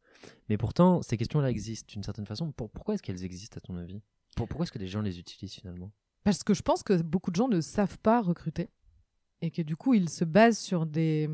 Mais 0.48 0.56
pourtant, 0.56 1.02
ces 1.02 1.16
questions-là 1.16 1.50
existent 1.50 1.92
d'une 1.92 2.02
certaine 2.02 2.26
façon. 2.26 2.52
pourquoi 2.52 2.94
est-ce 2.94 3.02
qu'elles 3.02 3.24
existent, 3.24 3.58
à 3.58 3.60
ton 3.60 3.76
avis? 3.76 4.00
Pourquoi 4.36 4.62
est-ce 4.62 4.72
que 4.72 4.78
les 4.78 4.88
gens 4.88 5.02
les 5.02 5.18
utilisent 5.18 5.54
finalement? 5.54 5.90
Parce 6.24 6.44
que 6.44 6.54
je 6.54 6.62
pense 6.62 6.82
que 6.82 7.00
beaucoup 7.02 7.30
de 7.30 7.36
gens 7.36 7.48
ne 7.48 7.60
savent 7.60 7.98
pas 7.98 8.20
recruter. 8.20 8.68
Et 9.42 9.50
que 9.50 9.62
du 9.62 9.74
coup, 9.74 9.94
ils 9.94 10.10
se 10.10 10.24
basent 10.24 10.58
sur 10.58 10.84
des 10.86 11.28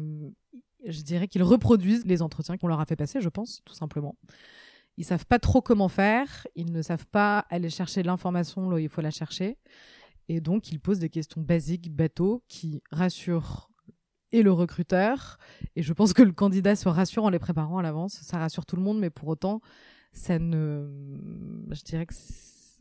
je 0.86 1.02
dirais 1.02 1.28
qu'ils 1.28 1.42
reproduisent 1.42 2.06
les 2.06 2.22
entretiens 2.22 2.56
qu'on 2.56 2.68
leur 2.68 2.80
a 2.80 2.86
fait 2.86 2.96
passer, 2.96 3.20
je 3.20 3.28
pense, 3.28 3.62
tout 3.64 3.74
simplement. 3.74 4.16
Ils 4.96 5.04
savent 5.04 5.26
pas 5.26 5.38
trop 5.38 5.60
comment 5.60 5.88
faire, 5.88 6.46
ils 6.54 6.72
ne 6.72 6.80
savent 6.80 7.06
pas 7.06 7.40
aller 7.50 7.68
chercher 7.70 8.02
l'information 8.02 8.68
où 8.68 8.78
il 8.78 8.88
faut 8.88 9.02
la 9.02 9.10
chercher. 9.10 9.58
Et 10.28 10.40
donc, 10.40 10.72
ils 10.72 10.80
posent 10.80 10.98
des 10.98 11.08
questions 11.08 11.40
basiques, 11.40 11.94
bateaux, 11.94 12.42
qui 12.48 12.82
rassurent 12.90 13.70
et 14.32 14.42
le 14.42 14.52
recruteur. 14.52 15.38
Et 15.76 15.82
je 15.82 15.92
pense 15.92 16.12
que 16.12 16.22
le 16.22 16.32
candidat 16.32 16.76
se 16.76 16.88
rassure 16.88 17.24
en 17.24 17.30
les 17.30 17.38
préparant 17.38 17.78
à 17.78 17.82
l'avance. 17.82 18.14
Ça 18.22 18.38
rassure 18.38 18.66
tout 18.66 18.76
le 18.76 18.82
monde, 18.82 18.98
mais 18.98 19.10
pour 19.10 19.28
autant, 19.28 19.60
ça 20.12 20.38
ne. 20.38 20.88
Je 21.70 21.82
dirais 21.82 22.06
que 22.06 22.14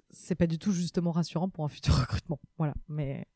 c'est 0.09 0.35
pas 0.35 0.47
du 0.47 0.57
tout 0.57 0.71
justement 0.71 1.11
rassurant 1.11 1.49
pour 1.49 1.65
un 1.65 1.69
futur 1.69 1.93
recrutement. 1.99 2.39
Voilà. 2.57 2.73
Mais 2.87 3.27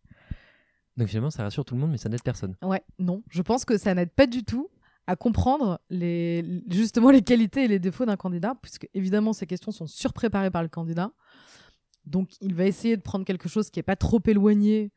donc 1.00 1.08
finalement, 1.08 1.30
ça 1.30 1.44
rassure 1.44 1.64
tout 1.64 1.76
le 1.76 1.80
monde, 1.80 1.92
mais 1.92 1.98
ça 1.98 2.10
n'aide 2.10 2.22
personne. 2.24 2.56
Ouais, 2.62 2.84
non. 3.00 3.24
Je 3.30 3.42
pense 3.42 3.64
que 3.64 3.78
ça 3.78 3.96
n'aide 3.96 4.12
pas 4.12 4.28
du 4.28 4.44
tout 4.44 4.70
à 5.08 5.16
comprendre 5.16 5.80
les, 5.90 6.62
justement 6.70 7.10
les 7.10 7.22
qualités 7.22 7.64
et 7.64 7.68
les 7.70 7.80
défauts 7.80 8.06
d'un 8.06 8.18
candidat, 8.18 8.54
puisque 8.62 8.88
évidemment, 8.94 9.32
ces 9.32 9.48
questions 9.48 9.72
sont 9.72 9.88
surpréparées 9.88 10.52
par 10.52 10.62
le 10.62 10.68
candidat. 10.68 11.12
Donc, 12.10 12.32
il 12.42 12.56
va 12.56 12.66
essayer 12.66 12.98
de 12.98 13.02
prendre 13.02 13.24
quelque 13.24 13.48
chose 13.48 13.70
qui 13.70 13.80
n'est 13.80 13.84
pas 13.84 13.96
trop 13.96 14.20
éloigné 14.26 14.92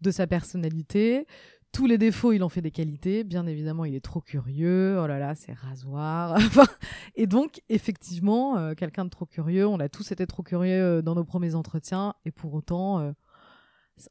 de 0.00 0.10
sa 0.10 0.26
personnalité. 0.26 1.26
Tous 1.72 1.86
les 1.86 1.98
défauts, 1.98 2.32
il 2.32 2.42
en 2.42 2.48
fait 2.48 2.62
des 2.62 2.70
qualités. 2.70 3.24
Bien 3.24 3.46
évidemment, 3.46 3.84
il 3.84 3.94
est 3.94 4.04
trop 4.04 4.20
curieux. 4.20 4.98
Oh 5.02 5.06
là 5.06 5.18
là, 5.18 5.34
c'est 5.34 5.52
rasoir. 5.52 6.38
et 7.14 7.26
donc, 7.26 7.62
effectivement, 7.68 8.58
euh, 8.58 8.74
quelqu'un 8.74 9.04
de 9.04 9.10
trop 9.10 9.26
curieux, 9.26 9.66
on 9.66 9.80
a 9.80 9.88
tous 9.88 10.12
été 10.12 10.26
trop 10.26 10.42
curieux 10.42 10.98
euh, 10.98 11.02
dans 11.02 11.14
nos 11.14 11.24
premiers 11.24 11.54
entretiens. 11.54 12.14
Et 12.24 12.30
pour 12.30 12.54
autant, 12.54 13.00
euh, 13.00 13.12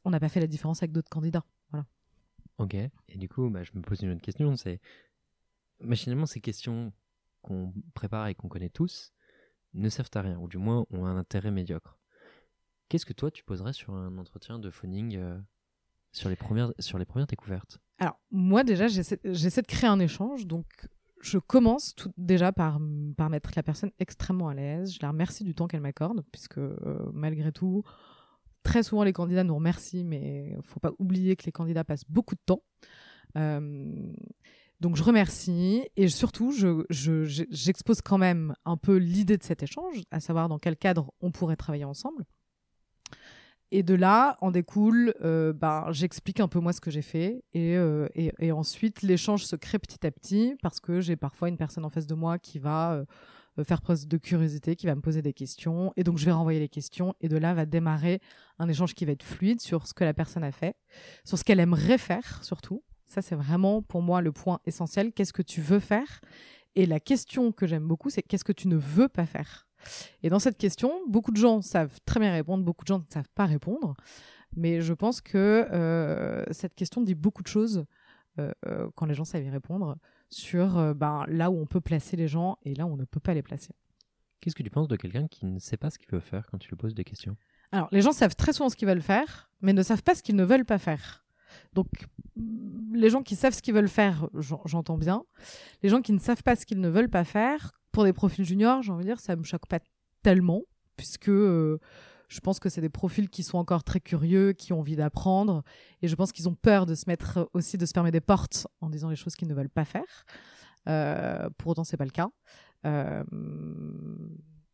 on 0.04 0.10
n'a 0.10 0.20
pas 0.20 0.28
fait 0.28 0.40
la 0.40 0.46
différence 0.46 0.82
avec 0.82 0.92
d'autres 0.92 1.10
candidats. 1.10 1.44
Voilà. 1.70 1.86
Ok. 2.58 2.74
Et 2.74 3.18
du 3.18 3.28
coup, 3.28 3.48
bah, 3.50 3.62
je 3.62 3.70
me 3.74 3.82
pose 3.82 4.02
une 4.02 4.10
autre 4.10 4.22
question. 4.22 4.54
C'est 4.56 4.80
machinalement 5.80 6.26
ces 6.26 6.40
questions 6.40 6.92
qu'on 7.42 7.72
prépare 7.94 8.26
et 8.28 8.34
qu'on 8.34 8.48
connaît 8.48 8.68
tous 8.68 9.12
ne 9.74 9.88
servent 9.88 10.10
à 10.14 10.22
rien, 10.22 10.38
ou 10.38 10.48
du 10.48 10.58
moins 10.58 10.86
ont 10.90 11.06
un 11.06 11.16
intérêt 11.16 11.50
médiocre. 11.50 11.97
Qu'est-ce 12.88 13.06
que 13.06 13.12
toi 13.12 13.30
tu 13.30 13.44
poserais 13.44 13.72
sur 13.72 13.94
un 13.94 14.16
entretien 14.18 14.58
de 14.58 14.70
phoning 14.70 15.16
euh, 15.16 15.38
sur 16.12 16.28
les 16.28 16.36
premières 16.36 16.72
sur 16.78 16.98
les 16.98 17.04
premières 17.04 17.26
découvertes? 17.26 17.78
Alors 17.98 18.18
moi 18.30 18.64
déjà 18.64 18.88
j'essaie 18.88 19.16
de 19.22 19.66
créer 19.66 19.90
un 19.90 20.00
échange, 20.00 20.46
donc 20.46 20.66
je 21.20 21.38
commence 21.38 21.94
tout, 21.96 22.12
déjà 22.16 22.52
par, 22.52 22.80
par 23.16 23.28
mettre 23.28 23.50
la 23.56 23.62
personne 23.62 23.90
extrêmement 23.98 24.48
à 24.48 24.54
l'aise. 24.54 24.94
Je 24.94 24.98
la 25.02 25.08
remercie 25.08 25.42
du 25.42 25.54
temps 25.54 25.66
qu'elle 25.66 25.80
m'accorde, 25.80 26.24
puisque 26.30 26.58
euh, 26.58 27.10
malgré 27.12 27.50
tout, 27.50 27.82
Très 28.68 28.82
souvent, 28.82 29.02
les 29.02 29.14
candidats 29.14 29.44
nous 29.44 29.54
remercient, 29.54 30.04
mais 30.04 30.52
il 30.54 30.62
faut 30.62 30.78
pas 30.78 30.92
oublier 30.98 31.36
que 31.36 31.46
les 31.46 31.52
candidats 31.52 31.84
passent 31.84 32.04
beaucoup 32.08 32.34
de 32.34 32.40
temps. 32.44 32.62
Euh, 33.36 34.12
donc 34.80 34.96
je 34.96 35.02
remercie 35.02 35.88
et 35.96 36.08
surtout 36.08 36.52
j'expose 36.52 37.96
je, 37.96 38.02
quand 38.02 38.18
même 38.18 38.54
un 38.64 38.76
peu 38.76 38.96
l'idée 38.96 39.36
de 39.38 39.42
cet 39.42 39.62
échange, 39.62 40.02
à 40.10 40.20
savoir 40.20 40.48
dans 40.48 40.58
quel 40.58 40.76
cadre 40.76 41.12
on 41.20 41.30
pourrait 41.30 41.56
travailler 41.56 41.84
ensemble. 41.84 42.24
Et 43.70 43.82
de 43.82 43.94
là, 43.94 44.38
en 44.40 44.50
découle, 44.50 45.14
euh, 45.22 45.52
ben, 45.52 45.86
j'explique 45.90 46.40
un 46.40 46.48
peu 46.48 46.58
moi 46.58 46.72
ce 46.72 46.80
que 46.80 46.90
j'ai 46.90 47.02
fait 47.02 47.44
et, 47.52 47.76
euh, 47.76 48.08
et, 48.14 48.32
et, 48.38 48.50
ensuite 48.50 49.02
l'échange 49.02 49.44
se 49.44 49.56
crée 49.56 49.78
petit 49.78 50.06
à 50.06 50.10
petit 50.10 50.54
parce 50.62 50.80
que 50.80 51.00
j'ai 51.02 51.16
parfois 51.16 51.50
une 51.50 51.58
personne 51.58 51.84
en 51.84 51.90
face 51.90 52.06
de 52.06 52.14
moi 52.14 52.38
qui 52.38 52.58
va 52.58 53.04
euh, 53.58 53.64
faire 53.64 53.80
preuve 53.82 54.06
de 54.06 54.16
curiosité, 54.16 54.76
qui 54.76 54.86
va 54.86 54.94
me 54.94 55.00
poser 55.00 55.22
des 55.22 55.32
questions. 55.32 55.92
Et 55.96 56.04
donc, 56.04 56.18
je 56.18 56.24
vais 56.24 56.32
renvoyer 56.32 56.60
les 56.60 56.68
questions. 56.68 57.14
Et 57.20 57.28
de 57.28 57.36
là 57.36 57.54
va 57.54 57.66
démarrer 57.66 58.20
un 58.58 58.68
échange 58.68 58.94
qui 58.94 59.04
va 59.04 59.12
être 59.12 59.22
fluide 59.22 59.60
sur 59.60 59.86
ce 59.86 59.94
que 59.94 60.04
la 60.04 60.14
personne 60.14 60.44
a 60.44 60.52
fait, 60.52 60.76
sur 61.24 61.38
ce 61.38 61.44
qu'elle 61.44 61.60
aimerait 61.60 61.98
faire, 61.98 62.42
surtout. 62.44 62.82
Ça, 63.04 63.22
c'est 63.22 63.34
vraiment 63.34 63.82
pour 63.82 64.02
moi 64.02 64.20
le 64.20 64.32
point 64.32 64.60
essentiel. 64.66 65.12
Qu'est-ce 65.12 65.32
que 65.32 65.42
tu 65.42 65.60
veux 65.60 65.80
faire? 65.80 66.20
Et 66.74 66.86
la 66.86 67.00
question 67.00 67.52
que 67.52 67.66
j'aime 67.66 67.86
beaucoup, 67.86 68.10
c'est 68.10 68.22
qu'est-ce 68.22 68.44
que 68.44 68.52
tu 68.52 68.68
ne 68.68 68.76
veux 68.76 69.08
pas 69.08 69.26
faire? 69.26 69.67
Et 70.22 70.30
dans 70.30 70.38
cette 70.38 70.58
question, 70.58 70.92
beaucoup 71.08 71.30
de 71.30 71.36
gens 71.36 71.62
savent 71.62 71.98
très 72.04 72.20
bien 72.20 72.32
répondre, 72.32 72.64
beaucoup 72.64 72.84
de 72.84 72.88
gens 72.88 72.98
ne 72.98 73.12
savent 73.12 73.30
pas 73.34 73.46
répondre. 73.46 73.94
Mais 74.56 74.80
je 74.80 74.92
pense 74.92 75.20
que 75.20 75.66
euh, 75.70 76.44
cette 76.50 76.74
question 76.74 77.02
dit 77.02 77.14
beaucoup 77.14 77.42
de 77.42 77.48
choses 77.48 77.84
euh, 78.38 78.52
quand 78.94 79.06
les 79.06 79.14
gens 79.14 79.24
savent 79.24 79.44
y 79.44 79.50
répondre 79.50 79.96
sur 80.30 80.78
euh, 80.78 80.94
ben, 80.94 81.24
là 81.28 81.50
où 81.50 81.58
on 81.58 81.66
peut 81.66 81.80
placer 81.80 82.16
les 82.16 82.28
gens 82.28 82.58
et 82.62 82.74
là 82.74 82.86
où 82.86 82.90
on 82.90 82.96
ne 82.96 83.04
peut 83.04 83.20
pas 83.20 83.34
les 83.34 83.42
placer. 83.42 83.74
Qu'est-ce 84.40 84.54
que 84.54 84.62
tu 84.62 84.70
penses 84.70 84.88
de 84.88 84.96
quelqu'un 84.96 85.26
qui 85.26 85.46
ne 85.46 85.58
sait 85.58 85.76
pas 85.76 85.90
ce 85.90 85.98
qu'il 85.98 86.08
veut 86.10 86.20
faire 86.20 86.46
quand 86.50 86.58
tu 86.58 86.68
lui 86.68 86.76
poses 86.76 86.94
des 86.94 87.04
questions? 87.04 87.36
Alors, 87.72 87.88
les 87.90 88.00
gens 88.00 88.12
savent 88.12 88.36
très 88.36 88.52
souvent 88.52 88.68
ce 88.68 88.76
qu'ils 88.76 88.88
veulent 88.88 89.02
faire, 89.02 89.50
mais 89.60 89.72
ne 89.72 89.82
savent 89.82 90.02
pas 90.02 90.14
ce 90.14 90.22
qu'ils 90.22 90.36
ne 90.36 90.44
veulent 90.44 90.64
pas 90.64 90.78
faire. 90.78 91.24
Donc, 91.72 91.88
les 92.92 93.10
gens 93.10 93.22
qui 93.22 93.34
savent 93.36 93.54
ce 93.54 93.62
qu'ils 93.62 93.74
veulent 93.74 93.88
faire, 93.88 94.28
j'entends 94.64 94.96
bien. 94.96 95.24
Les 95.82 95.88
gens 95.88 96.00
qui 96.00 96.12
ne 96.12 96.18
savent 96.18 96.42
pas 96.42 96.56
ce 96.56 96.64
qu'ils 96.64 96.80
ne 96.80 96.88
veulent 96.88 97.10
pas 97.10 97.24
faire, 97.24 97.72
pour 97.98 98.04
des 98.04 98.12
profils 98.12 98.44
juniors, 98.44 98.80
j'ai 98.80 98.92
envie 98.92 99.02
de 99.02 99.08
dire, 99.08 99.18
ça 99.18 99.34
me 99.34 99.42
choque 99.42 99.66
pas 99.66 99.80
tellement, 100.22 100.62
puisque 100.96 101.30
euh, 101.30 101.80
je 102.28 102.38
pense 102.38 102.60
que 102.60 102.68
c'est 102.68 102.80
des 102.80 102.88
profils 102.88 103.28
qui 103.28 103.42
sont 103.42 103.58
encore 103.58 103.82
très 103.82 103.98
curieux, 103.98 104.52
qui 104.52 104.72
ont 104.72 104.78
envie 104.78 104.94
d'apprendre, 104.94 105.64
et 106.00 106.06
je 106.06 106.14
pense 106.14 106.30
qu'ils 106.30 106.48
ont 106.48 106.54
peur 106.54 106.86
de 106.86 106.94
se 106.94 107.06
mettre 107.08 107.50
aussi, 107.54 107.76
de 107.76 107.84
se 107.84 107.90
fermer 107.92 108.12
des 108.12 108.20
portes 108.20 108.68
en 108.80 108.88
disant 108.88 109.10
les 109.10 109.16
choses 109.16 109.34
qu'ils 109.34 109.48
ne 109.48 109.54
veulent 109.54 109.68
pas 109.68 109.84
faire. 109.84 110.26
Euh, 110.88 111.50
pour 111.58 111.72
autant, 111.72 111.82
c'est 111.82 111.96
pas 111.96 112.04
le 112.04 112.12
cas. 112.12 112.28
Euh, 112.86 113.24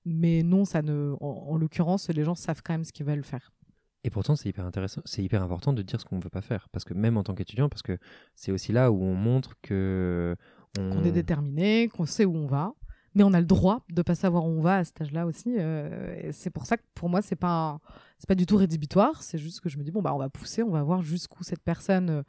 mais 0.05 0.43
non, 0.43 0.67
ça 0.67 0.83
ne. 0.83 1.15
En, 1.19 1.57
l'occurrence, 1.57 2.11
les 2.11 2.25
gens 2.25 2.35
savent 2.35 2.61
quand 2.63 2.75
même 2.75 2.85
ce 2.85 2.93
qu'ils 2.93 3.07
veulent 3.07 3.25
faire. 3.25 3.55
Et 4.03 4.11
pourtant, 4.11 4.37
c'est 4.37 4.51
hyper 4.51 4.67
intéressant, 4.67 5.01
c'est 5.07 5.23
hyper 5.23 5.43
important 5.43 5.73
de 5.73 5.81
dire 5.81 5.99
ce 5.99 6.05
qu'on 6.05 6.19
ne 6.19 6.23
veut 6.23 6.29
pas 6.29 6.43
faire, 6.43 6.69
parce 6.73 6.85
que 6.85 6.93
même 6.93 7.17
en 7.17 7.23
tant 7.23 7.35
qu'étudiant, 7.35 7.71
parce 7.71 7.81
que 7.81 7.97
c'est 8.35 8.53
aussi 8.53 8.71
là 8.71 8.93
où 8.93 9.03
on 9.03 9.15
montre 9.15 9.55
que 9.63 10.37
qu'on 10.77 11.05
est 11.05 11.13
déterminé, 11.13 11.89
qu'on 11.89 12.05
sait 12.05 12.27
où 12.27 12.37
on 12.37 12.47
va 12.47 12.75
mais 13.15 13.23
on 13.23 13.33
a 13.33 13.41
le 13.41 13.47
droit 13.47 13.85
de 13.91 14.03
pas 14.03 14.15
savoir 14.15 14.45
où 14.45 14.49
on 14.49 14.61
va 14.61 14.79
à 14.79 14.85
cet 14.85 15.01
âge-là 15.01 15.27
aussi. 15.27 15.55
Euh, 15.59 16.31
c'est 16.33 16.51
pour 16.51 16.67
ça 16.67 16.77
que 16.77 16.83
pour 16.95 17.09
moi, 17.09 17.23
c'est 17.23 17.37
pas 17.37 17.81
c'est 18.19 18.29
pas 18.29 18.35
du 18.35 18.47
tout 18.47 18.57
rédhibitoire. 18.57 19.23
C'est 19.23 19.39
juste 19.39 19.61
que 19.61 19.69
je 19.69 19.79
me 19.79 19.85
dis 19.85 19.91
bon 19.91 20.03
bah 20.03 20.15
on 20.15 20.19
va 20.19 20.29
pousser, 20.29 20.63
on 20.63 20.71
va 20.71 20.83
voir 20.83 21.03
jusqu'où 21.03 21.45
cette 21.45 21.63
personne 21.63 22.25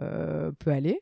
euh, 0.00 0.52
peut 0.58 0.70
aller. 0.70 1.00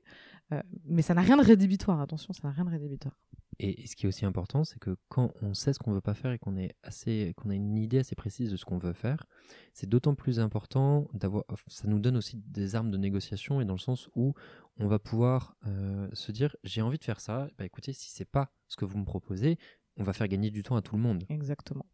Euh, 0.52 0.62
mais 0.84 1.02
ça 1.02 1.14
n'a 1.14 1.22
rien 1.22 1.36
de 1.36 1.42
rédhibitoire, 1.42 2.00
attention, 2.00 2.32
ça 2.32 2.46
n'a 2.46 2.54
rien 2.54 2.64
de 2.64 2.70
rédhibitoire. 2.70 3.14
Et, 3.58 3.86
ce 3.86 3.96
qui 3.96 4.06
est 4.06 4.08
aussi 4.08 4.26
important, 4.26 4.64
c'est 4.64 4.78
que 4.78 4.96
quand 5.08 5.32
on 5.42 5.54
sait 5.54 5.72
ce 5.72 5.78
qu'on 5.78 5.92
veut 5.92 6.00
pas 6.00 6.14
faire 6.14 6.32
et 6.32 6.38
qu'on 6.38 6.56
est 6.56 6.74
assez, 6.82 7.32
qu'on 7.36 7.50
a 7.50 7.54
une 7.54 7.76
idée 7.78 7.98
assez 7.98 8.14
précise 8.14 8.50
de 8.50 8.56
ce 8.56 8.64
qu'on 8.64 8.78
veut 8.78 8.92
faire, 8.92 9.26
c'est 9.72 9.88
d'autant 9.88 10.14
plus 10.14 10.40
important 10.40 11.08
d'avoir. 11.14 11.44
Ça 11.66 11.88
nous 11.88 11.98
donne 11.98 12.16
aussi 12.16 12.36
des 12.36 12.74
armes 12.74 12.90
de 12.90 12.98
négociation 12.98 13.60
et 13.60 13.64
dans 13.64 13.74
le 13.74 13.78
sens 13.78 14.08
où 14.14 14.34
on 14.78 14.88
va 14.88 14.98
pouvoir 14.98 15.56
euh, 15.66 16.08
se 16.12 16.32
dire 16.32 16.54
j'ai 16.64 16.82
envie 16.82 16.98
de 16.98 17.04
faire 17.04 17.20
ça. 17.20 17.48
Bah 17.58 17.64
écoutez, 17.64 17.92
si 17.92 18.10
c'est 18.10 18.28
pas 18.28 18.52
ce 18.68 18.76
que 18.76 18.84
vous 18.84 18.98
me 18.98 19.04
proposez, 19.04 19.58
on 19.96 20.04
va 20.04 20.12
faire 20.12 20.28
gagner 20.28 20.50
du 20.50 20.62
temps 20.62 20.76
à 20.76 20.82
tout 20.82 20.96
le 20.96 21.02
monde. 21.02 21.24
Exactement. 21.28 21.86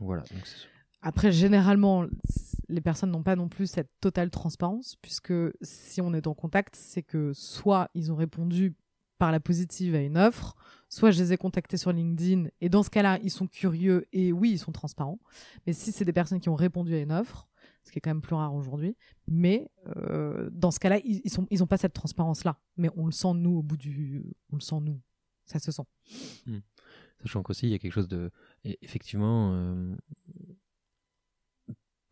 voilà. 0.00 0.24
après, 1.02 1.30
généralement, 1.30 2.04
les 2.68 2.80
personnes 2.80 3.10
n'ont 3.10 3.22
pas 3.22 3.36
non 3.36 3.48
plus 3.48 3.68
cette 3.68 3.90
totale 4.00 4.30
transparence, 4.30 4.96
puisque 5.00 5.32
si 5.62 6.00
on 6.00 6.12
est 6.14 6.26
en 6.26 6.34
contact, 6.34 6.74
c'est 6.74 7.02
que 7.02 7.32
soit 7.32 7.90
ils 7.94 8.10
ont 8.12 8.16
répondu 8.16 8.74
par 9.18 9.32
la 9.32 9.40
positive 9.40 9.94
à 9.94 10.00
une 10.00 10.16
offre, 10.16 10.54
soit 10.88 11.10
je 11.10 11.22
les 11.22 11.32
ai 11.32 11.36
contactés 11.36 11.76
sur 11.76 11.92
LinkedIn 11.92 12.48
et 12.60 12.68
dans 12.68 12.82
ce 12.82 12.90
cas-là, 12.90 13.18
ils 13.22 13.30
sont 13.30 13.46
curieux 13.46 14.06
et 14.12 14.32
oui, 14.32 14.52
ils 14.52 14.58
sont 14.58 14.72
transparents. 14.72 15.18
Mais 15.66 15.72
si 15.72 15.92
c'est 15.92 16.04
des 16.04 16.12
personnes 16.12 16.40
qui 16.40 16.48
ont 16.48 16.54
répondu 16.54 16.94
à 16.94 17.00
une 17.00 17.12
offre, 17.12 17.48
ce 17.84 17.92
qui 17.92 17.98
est 17.98 18.00
quand 18.00 18.10
même 18.10 18.20
plus 18.20 18.34
rare 18.34 18.54
aujourd'hui, 18.54 18.96
mais 19.28 19.70
euh, 19.96 20.50
dans 20.52 20.70
ce 20.70 20.80
cas-là, 20.80 20.98
ils, 21.04 21.22
ils 21.50 21.62
ont 21.62 21.66
pas 21.66 21.76
cette 21.76 21.92
transparence-là. 21.92 22.58
Mais 22.76 22.90
on 22.96 23.06
le 23.06 23.12
sent 23.12 23.34
nous 23.34 23.58
au 23.58 23.62
bout 23.62 23.76
du, 23.76 24.24
on 24.50 24.56
le 24.56 24.60
sent 24.60 24.80
nous, 24.80 25.00
ça 25.44 25.58
se 25.58 25.70
sent. 25.70 25.84
Hmm. 26.46 26.58
Sachant 27.22 27.42
qu'aussi 27.42 27.66
il 27.66 27.70
y 27.70 27.74
a 27.74 27.78
quelque 27.78 27.92
chose 27.92 28.08
de, 28.08 28.30
effectivement, 28.64 29.52
euh, 29.54 29.96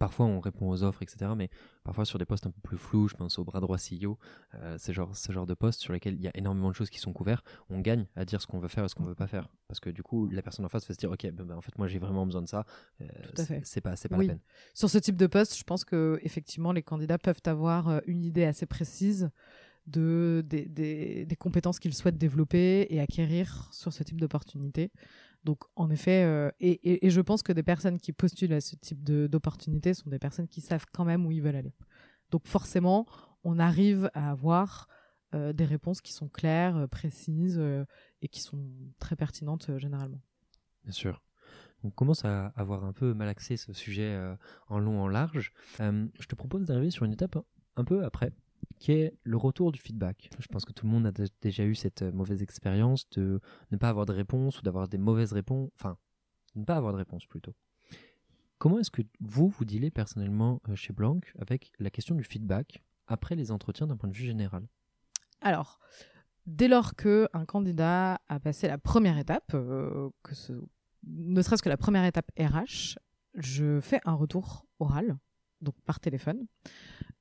Parfois, 0.05 0.27
on 0.27 0.39
répond 0.39 0.69
aux 0.69 0.83
offres, 0.83 1.03
etc. 1.03 1.31
Mais 1.35 1.49
parfois, 1.83 2.05
sur 2.05 2.19
des 2.19 2.27
postes 2.27 2.47
un 2.47 2.51
peu 2.51 2.61
plus 2.61 2.77
flous, 2.77 3.09
je 3.09 3.15
pense 3.15 3.39
au 3.39 3.45
bras 3.45 3.61
droit 3.61 3.79
CEO, 3.79 4.19
euh, 4.53 4.77
genre, 4.91 5.17
ce 5.17 5.33
genre 5.33 5.47
de 5.47 5.55
postes 5.55 5.81
sur 5.81 5.95
lesquels 5.95 6.13
il 6.13 6.21
y 6.21 6.29
a 6.29 6.31
énormément 6.35 6.69
de 6.69 6.75
choses 6.75 6.91
qui 6.91 6.99
sont 6.99 7.15
couvertes, 7.15 7.43
on 7.71 7.81
gagne 7.81 8.05
à 8.15 8.27
dire 8.27 8.43
ce 8.43 8.47
qu'on 8.47 8.59
veut 8.59 8.69
faire 8.69 8.85
et 8.85 8.89
ce 8.89 8.95
qu'on 8.95 9.05
veut 9.05 9.15
pas 9.15 9.29
faire. 9.29 9.49
Parce 9.67 9.81
que 9.81 9.89
du 9.89 10.03
coup, 10.03 10.29
la 10.29 10.43
personne 10.43 10.67
en 10.67 10.69
face 10.69 10.87
va 10.87 10.93
se 10.93 10.99
dire, 10.99 11.11
OK, 11.11 11.23
ben, 11.23 11.47
ben 11.47 11.57
en 11.57 11.63
fait, 11.63 11.79
moi, 11.79 11.89
j'ai 11.89 11.99
vraiment 11.99 12.27
besoin 12.27 12.43
de 12.43 12.49
ça. 12.49 12.67
Euh, 13.01 13.07
c'est 13.63 13.81
pas, 13.81 13.95
pas 13.95 14.17
la 14.19 14.27
peine. 14.27 14.41
Sur 14.75 14.91
ce 14.91 14.99
type 14.99 15.17
de 15.17 15.27
poste, 15.27 15.57
je 15.57 15.65
pense 15.65 15.87
que 15.87 16.19
effectivement, 16.21 16.73
les 16.73 16.83
candidats 16.83 17.17
peuvent 17.17 17.41
avoir 17.47 17.89
euh, 17.89 18.01
une 18.07 18.25
idée 18.25 18.45
assez 18.45 18.67
précise 18.67 19.31
de, 19.87 20.45
des, 20.47 20.67
des, 20.67 21.25
des 21.25 21.37
compétences 21.37 21.79
qu'ils 21.79 21.95
souhaitent 21.95 22.19
développer 22.19 22.87
et 22.91 23.01
acquérir 23.01 23.71
sur 23.73 23.91
ce 23.91 24.03
type 24.03 24.21
d'opportunité. 24.21 24.91
Donc, 25.45 25.65
en 25.77 25.91
effet, 25.91 26.25
euh, 26.25 26.51
et, 26.59 27.11
je 27.11 27.21
pense 27.21 27.43
que 27.43 27.53
des 27.53 27.63
personnes 27.63 27.99
qui 27.99 28.13
postulent 28.13 28.55
à 28.55 28.61
ce 28.61 28.77
type 28.77 29.03
d'opportunités 29.05 29.93
sont 29.93 30.09
des 30.09 30.19
personnes 30.19 30.49
qui 30.49 30.63
savent 30.63 30.87
quand 30.93 31.05
même 31.05 31.27
où 31.27 31.33
ils 31.33 31.43
veulent 31.43 31.57
aller. 31.57 31.75
Donc, 32.31 32.47
forcément, 32.47 33.07
on 33.45 33.59
arrive 33.59 34.11
à 34.15 34.31
avoir 34.31 34.89
euh, 35.35 35.53
des 35.53 35.67
réponses 35.67 36.01
qui 36.01 36.15
sont 36.15 36.29
claires, 36.29 36.77
euh, 36.77 36.87
précises 36.87 37.63
et 38.23 38.29
qui 38.29 38.41
sont 38.41 38.67
très 38.99 39.17
pertinentes 39.17 39.77
généralement. 39.79 40.21
Bien 40.85 40.93
sûr. 40.93 41.23
On 41.83 41.91
commence 41.91 42.25
à 42.25 42.47
avoir 42.57 42.85
un 42.85 42.95
peu 42.95 43.13
malaxé 43.13 43.59
ce 43.59 43.75
sujet 43.75 44.19
en 44.69 44.79
long, 44.79 45.03
en 45.03 45.09
large. 45.09 45.53
je 45.79 46.27
te 46.27 46.35
propose 46.35 46.65
d'arriver 46.65 46.91
sur 46.91 47.05
une 47.05 47.13
étape 47.13 47.37
un 47.77 47.85
peu 47.85 48.03
après 48.05 48.33
qui 48.85 48.93
est 48.93 49.17
le 49.23 49.39
retour 49.39 49.73
du 49.73 49.81
feedback. 49.81 50.29
Je 50.39 50.47
pense 50.47 50.67
que 50.67 50.73
tout 50.75 50.85
le 50.85 50.93
monde 50.93 51.07
a 51.07 51.13
déjà 51.41 51.65
eu 51.65 51.75
cette 51.75 52.03
euh, 52.03 52.13
mauvaise 52.13 52.43
expérience 52.43 53.09
de 53.17 53.41
ne 53.71 53.79
pas 53.79 53.89
avoir 53.89 54.05
de 54.05 54.13
réponse 54.13 54.59
ou 54.59 54.63
d'avoir 54.63 54.89
des 54.89 54.99
mauvaises 54.99 55.33
réponses, 55.33 55.71
enfin, 55.81 55.97
ne 56.55 56.67
pas 56.67 56.77
avoir 56.77 56.93
de 56.93 56.99
réponse 56.99 57.25
plutôt. 57.25 57.55
Comment 58.59 58.79
est-ce 58.79 58.91
que 58.91 59.01
vous, 59.21 59.49
vous 59.49 59.65
dealez 59.65 59.91
personnellement 59.91 60.61
euh, 60.69 60.77
chez 60.77 60.93
Blanc 60.93 61.19
avec 61.39 61.73
la 61.79 61.89
question 61.89 62.15
du 62.15 62.25
feedback 62.25 62.85
après 63.07 63.37
les 63.37 63.51
entretiens 63.51 63.87
d'un 63.87 63.97
point 63.97 64.11
de 64.11 64.15
vue 64.15 64.27
général? 64.27 64.69
Alors, 65.41 65.81
dès 66.45 66.69
lors 66.69 66.95
qu'un 66.95 67.47
candidat 67.49 68.21
a 68.29 68.39
passé 68.39 68.69
la 68.69 68.77
première 68.77 69.17
étape, 69.17 69.55
euh, 69.55 70.11
que 70.23 70.35
ce, 70.35 70.53
ne 71.07 71.41
serait-ce 71.41 71.63
que 71.63 71.71
la 71.71 71.79
première 71.79 72.05
étape 72.05 72.31
RH, 72.39 72.99
je 73.33 73.81
fais 73.81 74.01
un 74.05 74.13
retour 74.13 74.67
oral, 74.79 75.17
donc 75.63 75.75
par 75.87 76.01
téléphone. 76.01 76.47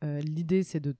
L'idée, 0.01 0.63
c'est 0.63 0.81
de 0.81 0.97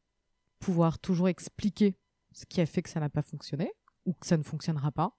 pouvoir 0.64 0.98
toujours 0.98 1.28
expliquer 1.28 1.98
ce 2.32 2.46
qui 2.46 2.62
a 2.62 2.66
fait 2.66 2.82
que 2.82 2.90
ça 2.90 3.02
n'a 3.02 3.10
pas 3.10 3.22
fonctionné 3.22 3.70
ou 4.06 4.14
que 4.14 4.26
ça 4.26 4.38
ne 4.38 4.44
fonctionnera 4.44 4.92
pas, 4.92 5.18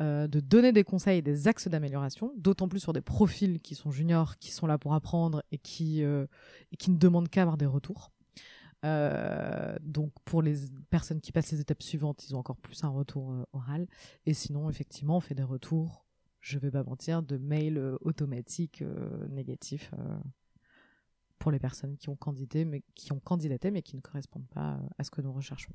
euh, 0.00 0.26
de 0.26 0.40
donner 0.40 0.72
des 0.72 0.82
conseils 0.82 1.18
et 1.18 1.22
des 1.22 1.46
axes 1.46 1.68
d'amélioration, 1.68 2.32
d'autant 2.38 2.68
plus 2.68 2.80
sur 2.80 2.94
des 2.94 3.02
profils 3.02 3.60
qui 3.60 3.74
sont 3.74 3.90
juniors, 3.90 4.38
qui 4.38 4.50
sont 4.50 4.66
là 4.66 4.78
pour 4.78 4.94
apprendre 4.94 5.42
et 5.52 5.58
qui, 5.58 6.02
euh, 6.02 6.26
ne 6.88 6.96
demandent 6.96 7.28
qu'à 7.28 7.42
avoir 7.42 7.58
des 7.58 7.66
retours. 7.66 8.12
Euh, 8.84 9.76
donc 9.82 10.12
pour 10.24 10.40
les 10.40 10.56
personnes 10.88 11.20
qui 11.20 11.32
passent 11.32 11.52
les 11.52 11.60
étapes 11.60 11.82
suivantes, 11.82 12.26
ils 12.26 12.34
ont 12.34 12.38
encore 12.38 12.56
plus 12.56 12.82
un 12.82 12.88
retour 12.88 13.46
oral. 13.52 13.86
Et 14.24 14.32
sinon, 14.32 14.70
effectivement, 14.70 15.18
on 15.18 15.20
fait 15.20 15.34
des 15.34 15.42
retours, 15.42 16.06
je 16.40 16.58
vais 16.58 16.70
pas 16.70 16.82
mentir, 16.82 17.22
de 17.22 17.36
mails 17.36 17.96
automatiques 18.00 18.82
négatifs 19.28 19.92
pour 21.42 21.50
les 21.50 21.58
personnes 21.58 21.96
qui 21.96 22.08
ont 22.08 22.14
candidaté, 22.14 22.64
mais 22.64 22.84
qui 22.94 23.10
ont 23.10 23.18
candidaté, 23.18 23.72
mais 23.72 23.82
qui 23.82 23.96
ne 23.96 24.00
correspondent 24.00 24.46
pas 24.54 24.78
à 24.96 25.02
ce 25.02 25.10
que 25.10 25.20
nous 25.20 25.32
recherchons. 25.32 25.72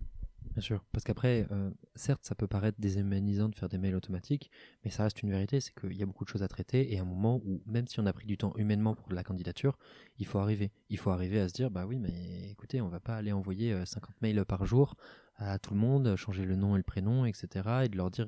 Bien 0.53 0.61
sûr, 0.61 0.83
parce 0.91 1.03
qu'après, 1.03 1.47
euh, 1.51 1.69
certes, 1.95 2.23
ça 2.23 2.35
peut 2.35 2.47
paraître 2.47 2.79
déshumanisant 2.79 3.49
de 3.49 3.55
faire 3.55 3.69
des 3.69 3.77
mails 3.77 3.95
automatiques, 3.95 4.49
mais 4.83 4.91
ça 4.91 5.03
reste 5.03 5.21
une 5.21 5.29
vérité, 5.29 5.59
c'est 5.59 5.73
qu'il 5.73 5.93
y 5.93 6.03
a 6.03 6.05
beaucoup 6.05 6.25
de 6.25 6.29
choses 6.29 6.43
à 6.43 6.47
traiter, 6.47 6.93
et 6.93 6.99
à 6.99 7.01
un 7.01 7.05
moment 7.05 7.41
où, 7.45 7.61
même 7.65 7.87
si 7.87 7.99
on 7.99 8.05
a 8.05 8.13
pris 8.13 8.25
du 8.25 8.37
temps 8.37 8.53
humainement 8.57 8.95
pour 8.95 9.11
la 9.13 9.23
candidature, 9.23 9.77
il 10.17 10.25
faut 10.25 10.39
arriver. 10.39 10.71
Il 10.89 10.97
faut 10.97 11.11
arriver 11.11 11.39
à 11.39 11.47
se 11.47 11.53
dire, 11.53 11.69
bah 11.69 11.85
oui, 11.85 11.99
mais 11.99 12.49
écoutez, 12.49 12.81
on 12.81 12.89
va 12.89 12.99
pas 12.99 13.15
aller 13.15 13.31
envoyer 13.31 13.73
50 13.85 14.09
euh, 14.09 14.13
mails 14.21 14.45
par 14.45 14.65
jour 14.65 14.95
à 15.37 15.59
tout 15.59 15.73
le 15.73 15.79
monde, 15.79 16.15
changer 16.15 16.45
le 16.45 16.55
nom 16.55 16.75
et 16.75 16.79
le 16.79 16.83
prénom, 16.83 17.25
etc. 17.25 17.69
Et 17.85 17.89
de 17.89 17.97
leur 17.97 18.09
dire, 18.09 18.27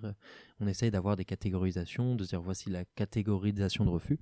on 0.60 0.68
essaye 0.68 0.92
d'avoir 0.92 1.16
des 1.16 1.26
catégorisations, 1.26 2.16
de 2.16 2.24
dire 2.24 2.42
voici 2.42 2.70
la 2.70 2.86
catégorisation 2.86 3.84
de 3.84 3.90
refus. 3.90 4.20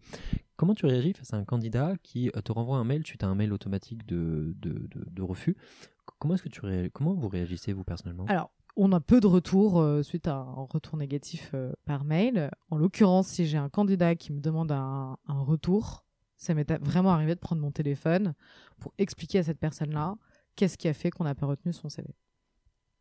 Comment 0.56 0.74
tu 0.74 0.86
réagis 0.86 1.14
face 1.14 1.34
à 1.34 1.38
un 1.38 1.44
candidat 1.44 1.96
qui 2.02 2.30
euh, 2.30 2.42
te 2.42 2.52
renvoie 2.52 2.78
un 2.78 2.84
mail, 2.84 3.04
tu 3.04 3.18
as 3.22 3.28
un 3.28 3.36
mail 3.36 3.54
automatique 3.54 4.06
de, 4.06 4.56
de, 4.58 4.88
de, 4.90 5.22
refus 5.22 5.56
Comment 6.20 6.34
est-ce 6.34 6.44
que 6.44 6.50
tu 6.50 6.62
comment 6.92 7.14
vous 7.14 7.28
réagissez 7.28 7.74
vous 7.74 7.84
personnellement? 7.84 8.26
Alors, 8.28 8.52
on 8.76 8.92
a 8.92 9.00
peu 9.00 9.20
de 9.20 9.28
retours 9.28 9.80
euh, 9.80 10.04
suite 10.04 10.28
à 10.28 10.36
un 10.36 10.68
retour 10.70 10.98
négatif 10.98 11.52
euh, 11.54 11.72
par 11.86 12.04
mail. 12.04 12.52
En 12.70 12.78
l'occurrence, 12.78 13.28
si 13.28 13.46
j'ai 13.46 13.58
un 13.58 13.70
candidat 13.70 14.16
qui 14.16 14.34
me 14.34 14.40
demande 14.40 14.72
un, 14.72 15.18
un 15.28 15.40
retour, 15.42 16.06
ça 16.38 16.54
m'est 16.54 16.72
vraiment 16.84 17.12
arrivé 17.12 17.34
de 17.36 17.40
prendre 17.40 17.62
mon 17.62 17.72
téléphone 17.72 18.34
pour 18.80 18.94
expliquer 18.98 19.40
à 19.40 19.44
cette 19.44 19.60
personne-là 19.60 20.16
qu'est-ce 20.56 20.78
qui 20.78 20.88
a 20.88 20.94
fait 20.94 21.10
qu'on 21.10 21.24
n'a 21.24 21.36
pas 21.36 21.48
retenu 21.48 21.74
son 21.74 21.90
CV. 21.90 22.16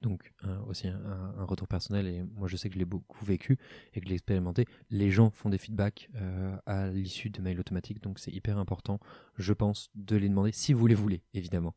Donc 0.02 0.33
aussi 0.66 0.88
un, 0.88 1.44
retour 1.44 1.66
personnel, 1.66 2.07
et 2.07 2.22
moi 2.22 2.48
je 2.48 2.57
sais 2.57 2.68
que 2.68 2.74
je 2.74 2.79
l'ai 2.79 2.85
beaucoup 2.85 3.24
vécu 3.24 3.59
et 3.94 4.00
que 4.00 4.07
je 4.07 4.11
l'ai 4.11 4.14
expérimenté. 4.14 4.66
Les 4.90 5.11
gens 5.11 5.31
font 5.31 5.48
des 5.48 5.59
feedbacks 5.59 6.11
euh, 6.16 6.55
à 6.66 6.88
l'issue 6.88 7.31
de 7.31 7.40
mails 7.40 7.59
automatiques, 7.59 8.02
donc 8.02 8.18
c'est 8.18 8.31
hyper 8.31 8.59
important, 8.59 9.00
je 9.37 9.52
pense, 9.52 9.90
de 9.94 10.16
les 10.16 10.29
demander 10.29 10.52
si 10.52 10.74
vous 10.74 10.87
les 10.87 10.94
voulez, 10.94 11.22
évidemment. 11.33 11.74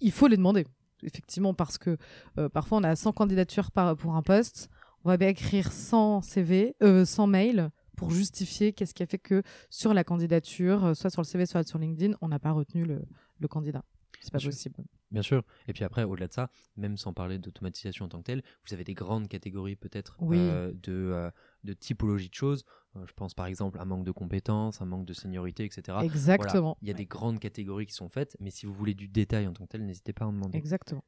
Il 0.00 0.12
faut 0.12 0.26
les 0.26 0.36
demander, 0.36 0.66
effectivement, 1.02 1.54
parce 1.54 1.78
que 1.78 1.96
euh, 2.38 2.48
parfois 2.48 2.78
on 2.78 2.84
a 2.84 2.94
100 2.96 3.12
candidatures 3.12 3.70
par, 3.70 3.96
pour 3.96 4.14
un 4.14 4.22
poste, 4.22 4.68
on 5.04 5.08
va 5.08 5.16
bien 5.16 5.28
écrire 5.28 5.72
100 5.72 6.22
CV, 6.22 6.76
euh, 6.82 7.04
100 7.04 7.26
mails 7.26 7.70
pour 7.96 8.10
justifier 8.10 8.72
qu'est-ce 8.72 8.94
qui 8.94 9.02
a 9.02 9.06
fait 9.06 9.18
que 9.18 9.42
sur 9.70 9.94
la 9.94 10.04
candidature, 10.04 10.84
euh, 10.84 10.94
soit 10.94 11.10
sur 11.10 11.22
le 11.22 11.26
CV, 11.26 11.46
soit 11.46 11.66
sur 11.66 11.78
LinkedIn, 11.78 12.16
on 12.20 12.28
n'a 12.28 12.38
pas 12.38 12.52
retenu 12.52 12.84
le, 12.84 13.02
le 13.38 13.48
candidat. 13.48 13.84
C'est 14.20 14.32
pas 14.32 14.38
possible. 14.38 14.76
Bien 15.10 15.22
sûr. 15.22 15.42
Et 15.68 15.72
puis 15.72 15.84
après, 15.84 16.04
au-delà 16.04 16.26
de 16.26 16.32
ça, 16.32 16.48
même 16.76 16.96
sans 16.96 17.12
parler 17.12 17.38
d'automatisation 17.38 18.06
en 18.06 18.08
tant 18.08 18.18
que 18.18 18.24
telle, 18.24 18.42
vous 18.66 18.72
avez 18.72 18.84
des 18.84 18.94
grandes 18.94 19.28
catégories 19.28 19.76
peut-être 19.76 20.16
euh, 20.22 20.72
de, 20.72 20.92
euh, 20.92 21.30
de 21.64 21.74
typologie 21.74 22.30
de 22.30 22.34
choses. 22.34 22.64
Euh, 22.96 23.06
je 23.06 23.12
pense 23.14 23.34
par 23.34 23.46
exemple 23.46 23.78
à 23.78 23.82
un 23.82 23.84
manque 23.84 24.04
de 24.04 24.10
compétences, 24.10 24.80
un 24.82 24.86
manque 24.86 25.06
de 25.06 25.12
seniorité, 25.12 25.64
etc. 25.64 25.98
Exactement. 26.02 26.76
Il 26.82 26.88
y 26.88 26.90
a 26.90 26.94
des 26.94 27.06
grandes 27.06 27.38
catégories 27.38 27.86
qui 27.86 27.94
sont 27.94 28.08
faites, 28.08 28.36
mais 28.40 28.50
si 28.50 28.66
vous 28.66 28.72
voulez 28.72 28.94
du 28.94 29.08
détail 29.08 29.46
en 29.46 29.52
tant 29.52 29.64
que 29.64 29.70
tel, 29.70 29.84
n'hésitez 29.84 30.12
pas 30.12 30.24
à 30.24 30.28
en 30.28 30.32
demander. 30.32 30.58
Exactement. 30.58 31.04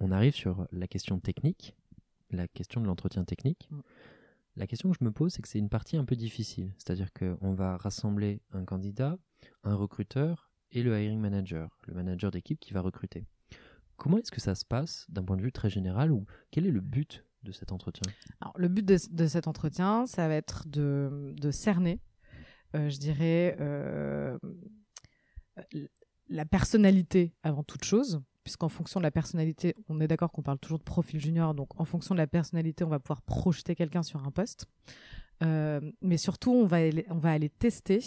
On 0.00 0.12
arrive 0.12 0.34
sur 0.34 0.66
la 0.72 0.86
question 0.86 1.18
technique, 1.20 1.76
la 2.30 2.48
question 2.48 2.80
de 2.80 2.86
l'entretien 2.86 3.24
technique. 3.24 3.68
Mm. 3.70 3.80
La 4.56 4.66
question 4.66 4.90
que 4.90 4.96
je 4.98 5.04
me 5.04 5.12
pose, 5.12 5.32
c'est 5.32 5.42
que 5.42 5.48
c'est 5.48 5.58
une 5.58 5.68
partie 5.68 5.96
un 5.96 6.04
peu 6.04 6.16
difficile. 6.16 6.74
C'est-à-dire 6.76 7.12
qu'on 7.12 7.54
va 7.54 7.76
rassembler 7.76 8.40
un 8.52 8.64
candidat, 8.64 9.16
un 9.62 9.74
recruteur 9.74 10.50
et 10.72 10.82
le 10.82 11.00
hiring 11.00 11.20
manager, 11.20 11.78
le 11.86 11.94
manager 11.94 12.30
d'équipe 12.30 12.58
qui 12.58 12.72
va 12.72 12.80
recruter. 12.80 13.26
Comment 13.96 14.18
est-ce 14.18 14.30
que 14.30 14.40
ça 14.40 14.54
se 14.54 14.64
passe 14.64 15.06
d'un 15.08 15.22
point 15.22 15.36
de 15.36 15.42
vue 15.42 15.52
très 15.52 15.70
général 15.70 16.10
ou 16.10 16.24
quel 16.50 16.66
est 16.66 16.70
le 16.70 16.80
but 16.80 17.24
de 17.42 17.52
cet 17.52 17.72
entretien 17.72 18.02
Le 18.56 18.68
but 18.68 18.84
de, 18.84 19.26
cet 19.26 19.46
entretien, 19.48 20.06
ça 20.06 20.28
va 20.28 20.34
être 20.34 20.68
de, 20.68 21.50
cerner, 21.50 22.00
euh, 22.74 22.88
je 22.88 22.98
dirais, 22.98 23.56
euh, 23.60 24.38
la 26.28 26.44
personnalité 26.44 27.34
avant 27.42 27.62
toute 27.62 27.84
chose, 27.84 28.22
puisqu'en 28.44 28.68
fonction 28.68 29.00
de 29.00 29.04
la 29.04 29.10
personnalité, 29.10 29.74
on 29.88 30.00
est 30.00 30.08
d'accord 30.08 30.32
qu'on 30.32 30.42
parle 30.42 30.58
toujours 30.58 30.78
de 30.78 30.84
profil 30.84 31.20
junior, 31.20 31.54
donc 31.54 31.78
en 31.80 31.84
fonction 31.84 32.14
de 32.14 32.20
la 32.20 32.26
personnalité, 32.26 32.84
on 32.84 32.88
va 32.88 32.98
pouvoir 32.98 33.22
projeter 33.22 33.74
quelqu'un 33.74 34.02
sur 34.02 34.26
un 34.26 34.30
poste. 34.30 34.66
Euh, 35.42 35.80
mais 36.02 36.18
surtout, 36.18 36.52
on 36.52 36.66
va 36.66 36.78
aller 37.30 37.50
tester 37.50 38.00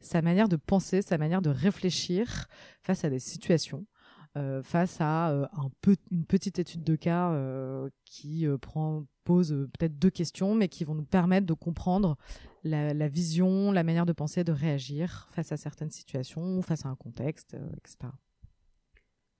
sa 0.00 0.22
manière 0.22 0.48
de 0.48 0.56
penser, 0.56 1.02
sa 1.02 1.18
manière 1.18 1.42
de 1.42 1.50
réfléchir 1.50 2.46
face 2.82 3.04
à 3.04 3.10
des 3.10 3.18
situations. 3.18 3.86
Euh, 4.36 4.62
face 4.62 5.00
à 5.00 5.30
euh, 5.30 5.46
un 5.52 5.70
peu, 5.80 5.96
une 6.10 6.24
petite 6.24 6.58
étude 6.58 6.84
de 6.84 6.96
cas 6.96 7.32
euh, 7.32 7.90
qui 8.04 8.46
prend, 8.60 9.04
pose 9.24 9.68
peut-être 9.78 9.98
deux 9.98 10.10
questions, 10.10 10.54
mais 10.54 10.68
qui 10.68 10.84
vont 10.84 10.94
nous 10.94 11.04
permettre 11.04 11.46
de 11.46 11.54
comprendre 11.54 12.16
la, 12.62 12.94
la, 12.94 13.08
vision, 13.08 13.72
la 13.72 13.82
manière 13.82 14.06
de 14.06 14.12
penser, 14.12 14.44
de 14.44 14.52
réagir 14.52 15.28
face 15.32 15.52
à 15.52 15.56
certaines 15.56 15.90
situations, 15.90 16.62
face 16.62 16.86
à 16.86 16.88
un 16.88 16.96
contexte, 16.96 17.56
etc. 17.76 18.12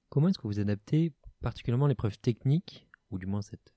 Comment 0.08 0.28
est-ce 0.28 0.38
que 0.38 0.48
vous 0.48 0.58
adaptez 0.58 1.12
particulièrement 1.40 1.86
l'épreuve 1.86 2.18
technique, 2.18 2.88
ou 3.10 3.18
du 3.18 3.26
moins 3.26 3.42
cette 3.42 3.72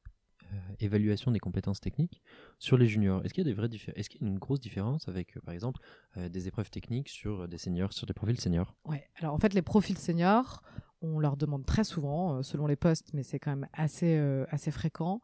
euh, 0.53 0.57
évaluation 0.79 1.31
des 1.31 1.39
compétences 1.39 1.79
techniques 1.79 2.21
sur 2.59 2.77
les 2.77 2.87
juniors? 2.87 3.23
Est-ce 3.23 3.33
qu'il 3.33 3.43
y 3.43 3.47
a 3.47 3.49
des 3.49 3.55
vraies 3.55 3.69
Est-ce 3.95 4.09
qu'il 4.09 4.21
y 4.21 4.25
a 4.25 4.27
une 4.27 4.39
grosse 4.39 4.59
différence 4.59 5.07
avec, 5.07 5.37
euh, 5.37 5.41
par 5.41 5.53
exemple, 5.53 5.79
euh, 6.17 6.29
des 6.29 6.47
épreuves 6.47 6.69
techniques 6.69 7.09
sur 7.09 7.47
des 7.47 7.57
seniors, 7.57 7.93
sur 7.93 8.05
des 8.05 8.13
profils 8.13 8.39
seniors? 8.39 8.75
Ouais. 8.85 9.07
Alors 9.15 9.33
en 9.33 9.39
fait, 9.39 9.53
les 9.53 9.61
profils 9.61 9.97
seniors, 9.97 10.61
on 11.03 11.19
leur 11.19 11.37
demande 11.37 11.65
très 11.65 11.83
souvent, 11.83 12.41
selon 12.41 12.65
les 12.65 12.75
postes, 12.75 13.13
mais 13.13 13.23
c'est 13.23 13.39
quand 13.39 13.51
même 13.51 13.67
assez 13.73 14.17
assez 14.49 14.71
fréquent, 14.71 15.21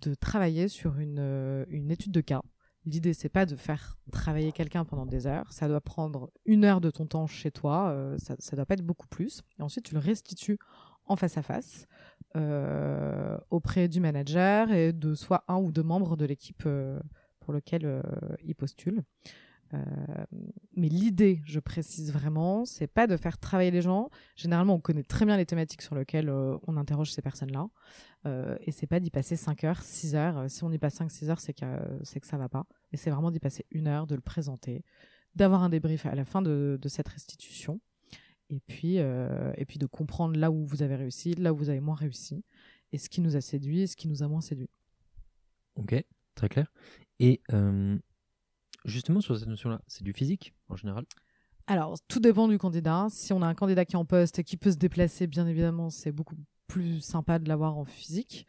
de 0.00 0.14
travailler 0.14 0.68
sur 0.68 0.98
une, 0.98 1.66
une 1.68 1.90
étude 1.90 2.12
de 2.12 2.20
cas. 2.20 2.42
L'idée, 2.84 3.12
c'est 3.12 3.28
pas 3.28 3.46
de 3.46 3.56
faire 3.56 3.98
travailler 4.12 4.52
quelqu'un 4.52 4.84
pendant 4.84 5.06
des 5.06 5.26
heures. 5.26 5.52
Ça 5.52 5.66
doit 5.66 5.80
prendre 5.80 6.30
une 6.44 6.64
heure 6.64 6.80
de 6.80 6.90
ton 6.90 7.06
temps 7.06 7.26
chez 7.26 7.50
toi. 7.50 8.14
ça, 8.18 8.36
ça 8.38 8.54
doit 8.54 8.64
pas 8.64 8.74
être 8.74 8.86
beaucoup 8.86 9.08
plus. 9.08 9.42
Ensuite, 9.58 9.86
tu 9.86 9.94
le 9.94 10.00
restitues 10.00 10.58
en 11.06 11.16
face 11.16 11.36
à 11.36 11.42
face 11.42 11.86
euh, 12.36 13.38
auprès 13.50 13.88
du 13.88 14.00
manager 14.00 14.70
et 14.70 14.92
de 14.92 15.14
soit 15.14 15.44
un 15.48 15.56
ou 15.56 15.72
deux 15.72 15.82
membres 15.82 16.16
de 16.16 16.26
l'équipe 16.26 16.64
euh, 16.66 17.00
pour 17.40 17.54
lequel 17.54 17.86
euh, 17.86 18.02
il 18.44 18.54
postule. 18.54 19.02
Mais 20.76 20.88
l'idée, 20.88 21.42
je 21.44 21.60
précise 21.60 22.12
vraiment, 22.12 22.64
c'est 22.64 22.86
pas 22.86 23.06
de 23.06 23.16
faire 23.16 23.38
travailler 23.38 23.70
les 23.70 23.82
gens. 23.82 24.10
Généralement, 24.36 24.74
on 24.74 24.80
connaît 24.80 25.02
très 25.02 25.24
bien 25.24 25.36
les 25.36 25.46
thématiques 25.46 25.82
sur 25.82 25.94
lesquelles 25.94 26.30
on 26.30 26.76
interroge 26.76 27.12
ces 27.12 27.22
personnes-là. 27.22 27.68
et 28.60 28.72
c'est 28.72 28.86
pas 28.86 29.00
d'y 29.00 29.10
passer 29.10 29.36
5 29.36 29.64
heures, 29.64 29.82
6 29.82 30.14
heures. 30.14 30.50
Si 30.50 30.64
on 30.64 30.70
y 30.70 30.78
passe 30.78 30.94
5, 30.94 31.10
6 31.10 31.30
heures, 31.30 31.40
c'est 31.40 31.54
que, 31.54 31.66
c'est 32.02 32.20
que 32.20 32.26
ça 32.26 32.36
va 32.36 32.48
pas. 32.48 32.66
Et 32.92 32.96
c'est 32.96 33.10
vraiment 33.10 33.30
d'y 33.30 33.40
passer 33.40 33.66
une 33.70 33.88
heure, 33.88 34.06
de 34.06 34.14
le 34.14 34.20
présenter, 34.20 34.84
d'avoir 35.36 35.62
un 35.62 35.68
débrief 35.68 36.06
à 36.06 36.14
la 36.14 36.24
fin 36.24 36.42
de, 36.42 36.78
cette 36.86 37.08
restitution 37.08 37.80
et 38.48 38.60
puis, 38.60 38.98
euh, 38.98 39.52
et 39.56 39.64
puis 39.64 39.78
de 39.78 39.86
comprendre 39.86 40.38
là 40.38 40.50
où 40.50 40.64
vous 40.64 40.82
avez 40.82 40.96
réussi, 40.96 41.34
là 41.34 41.52
où 41.52 41.56
vous 41.56 41.68
avez 41.68 41.80
moins 41.80 41.94
réussi, 41.94 42.44
et 42.92 42.98
ce 42.98 43.08
qui 43.08 43.20
nous 43.20 43.36
a 43.36 43.40
séduit 43.40 43.86
ce 43.86 43.96
qui 43.96 44.08
nous 44.08 44.22
a 44.22 44.28
moins 44.28 44.40
séduit. 44.40 44.70
Ok, 45.74 45.94
très 46.34 46.48
clair. 46.48 46.72
Et 47.18 47.42
euh, 47.52 47.98
justement 48.86 49.20
sur 49.20 49.38
cette 49.38 49.48
notion-là, 49.48 49.80
c'est 49.86 50.02
du 50.02 50.12
physique 50.12 50.54
en 50.68 50.76
général 50.76 51.04
Alors, 51.66 51.98
tout 52.08 52.20
dépend 52.20 52.48
du 52.48 52.58
candidat. 52.58 53.06
Si 53.10 53.32
on 53.32 53.42
a 53.42 53.46
un 53.46 53.54
candidat 53.54 53.84
qui 53.84 53.94
est 53.94 53.98
en 53.98 54.04
poste 54.04 54.38
et 54.38 54.44
qui 54.44 54.56
peut 54.56 54.70
se 54.70 54.76
déplacer, 54.76 55.26
bien 55.26 55.46
évidemment, 55.46 55.90
c'est 55.90 56.12
beaucoup 56.12 56.36
plus 56.66 57.00
sympa 57.00 57.38
de 57.38 57.48
l'avoir 57.48 57.76
en 57.76 57.84
physique. 57.84 58.46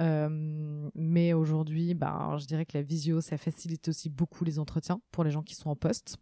Euh, 0.00 0.90
mais 0.94 1.32
aujourd'hui, 1.32 1.94
bah, 1.94 2.36
je 2.38 2.46
dirais 2.46 2.66
que 2.66 2.76
la 2.76 2.82
visio, 2.82 3.20
ça 3.20 3.36
facilite 3.36 3.88
aussi 3.88 4.08
beaucoup 4.08 4.44
les 4.44 4.58
entretiens 4.58 5.00
pour 5.10 5.24
les 5.24 5.30
gens 5.30 5.42
qui 5.42 5.54
sont 5.54 5.70
en 5.70 5.76
poste. 5.76 6.18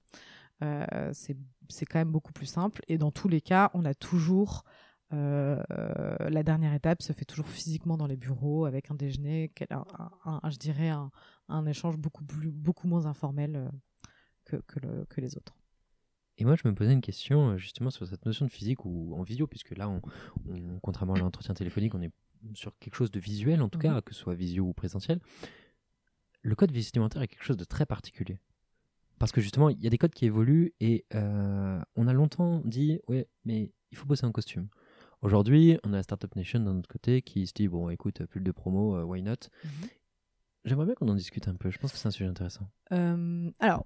Euh, 0.63 1.11
c'est 1.13 1.87
quand 1.87 1.99
même 1.99 2.11
beaucoup 2.11 2.33
plus 2.33 2.47
simple. 2.47 2.83
Et 2.89 2.99
dans 2.99 3.11
tous 3.11 3.29
les 3.29 3.41
cas, 3.41 3.71
on 3.75 3.85
a 3.85 3.95
toujours 3.95 4.65
euh, 5.13 5.63
la 6.29 6.43
dernière 6.43 6.73
étape 6.73 7.03
se 7.03 7.13
fait 7.13 7.25
toujours 7.25 7.49
physiquement 7.49 7.97
dans 7.97 8.07
les 8.07 8.17
bureaux 8.17 8.65
avec 8.65 8.91
un 8.91 8.95
déjeuner, 8.95 9.53
un, 9.71 10.41
je 10.51 10.57
dirais 10.57 10.89
un, 10.89 11.11
un, 11.49 11.67
échange 11.67 11.97
beaucoup, 11.97 12.25
plus, 12.25 12.51
beaucoup 12.51 12.87
moins 12.87 13.07
informel 13.07 13.57
euh, 13.57 13.69
que, 14.45 14.57
que, 14.57 14.81
le, 14.81 15.05
que, 15.09 15.21
les 15.21 15.37
autres. 15.37 15.57
Et 16.39 16.45
moi, 16.45 16.55
je 16.55 16.67
me 16.67 16.75
posais 16.75 16.93
une 16.93 17.01
question 17.01 17.57
justement 17.59 17.91
sur 17.91 18.07
cette 18.07 18.25
notion 18.25 18.47
de 18.47 18.51
physique 18.51 18.85
ou 18.85 19.15
en 19.15 19.23
visio, 19.23 19.47
puisque 19.47 19.77
là, 19.77 19.89
on, 19.89 20.01
contrairement 20.81 21.15
à 21.15 21.19
l'entretien 21.19 21.55
téléphonique, 21.55 21.95
on 21.95 22.03
est 22.03 22.13
sur 22.55 22.77
quelque 22.79 22.95
chose 22.95 23.11
de 23.11 23.21
visuel, 23.21 23.63
en 23.63 23.69
tout 23.69 23.79
cas, 23.79 23.95
mhm. 23.95 24.03
que 24.03 24.15
ce 24.15 24.21
soit 24.21 24.35
visio 24.35 24.65
ou 24.65 24.73
présentiel. 24.73 25.21
Le 26.43 26.55
code 26.55 26.73
vestimentaire 26.73 27.21
est 27.23 27.29
quelque 27.29 27.45
chose 27.45 27.59
de 27.59 27.65
très 27.65 27.85
particulier. 27.85 28.39
Parce 29.19 29.33
que 29.33 29.43
justement, 29.43 29.69
il 29.69 29.79
y 29.81 29.87
a 29.87 29.91
des 29.91 29.99
codes 29.99 30.15
qui 30.15 30.25
évoluent 30.25 30.73
et 30.81 31.05
euh, 31.15 31.79
on 31.95 32.07
a 32.07 32.13
longtemps 32.15 32.63
dit, 32.65 33.01
ouais, 33.07 33.29
mais 33.45 33.71
il 33.91 33.99
faut 33.99 34.07
bosser 34.07 34.25
en 34.25 34.33
costume. 34.33 34.69
Aujourd'hui, 35.23 35.79
on 35.85 35.93
a 35.93 35.97
la 35.97 36.03
Startup 36.03 36.35
Nation 36.35 36.61
d'un 36.61 36.79
autre 36.79 36.89
côté 36.89 37.21
qui 37.21 37.47
se 37.47 37.53
dit, 37.53 37.69
bon, 37.69 37.91
écoute, 37.91 38.25
plus 38.25 38.41
de 38.41 38.53
promo, 38.53 38.97
euh, 38.97 39.05
why 39.05 39.23
not? 39.23 39.35
Mhm. 39.65 39.71
J'aimerais 40.65 40.87
bien 40.87 40.95
qu'on 40.95 41.09
en 41.09 41.15
discute 41.15 41.47
un 41.47 41.55
peu. 41.55 41.71
Je 41.71 41.79
pense 41.79 41.93
que 41.93 41.99
c'est 41.99 42.09
un 42.09 42.11
sujet 42.11 42.29
intéressant. 42.29 42.69
Euh, 42.93 43.51
alors, 43.61 43.85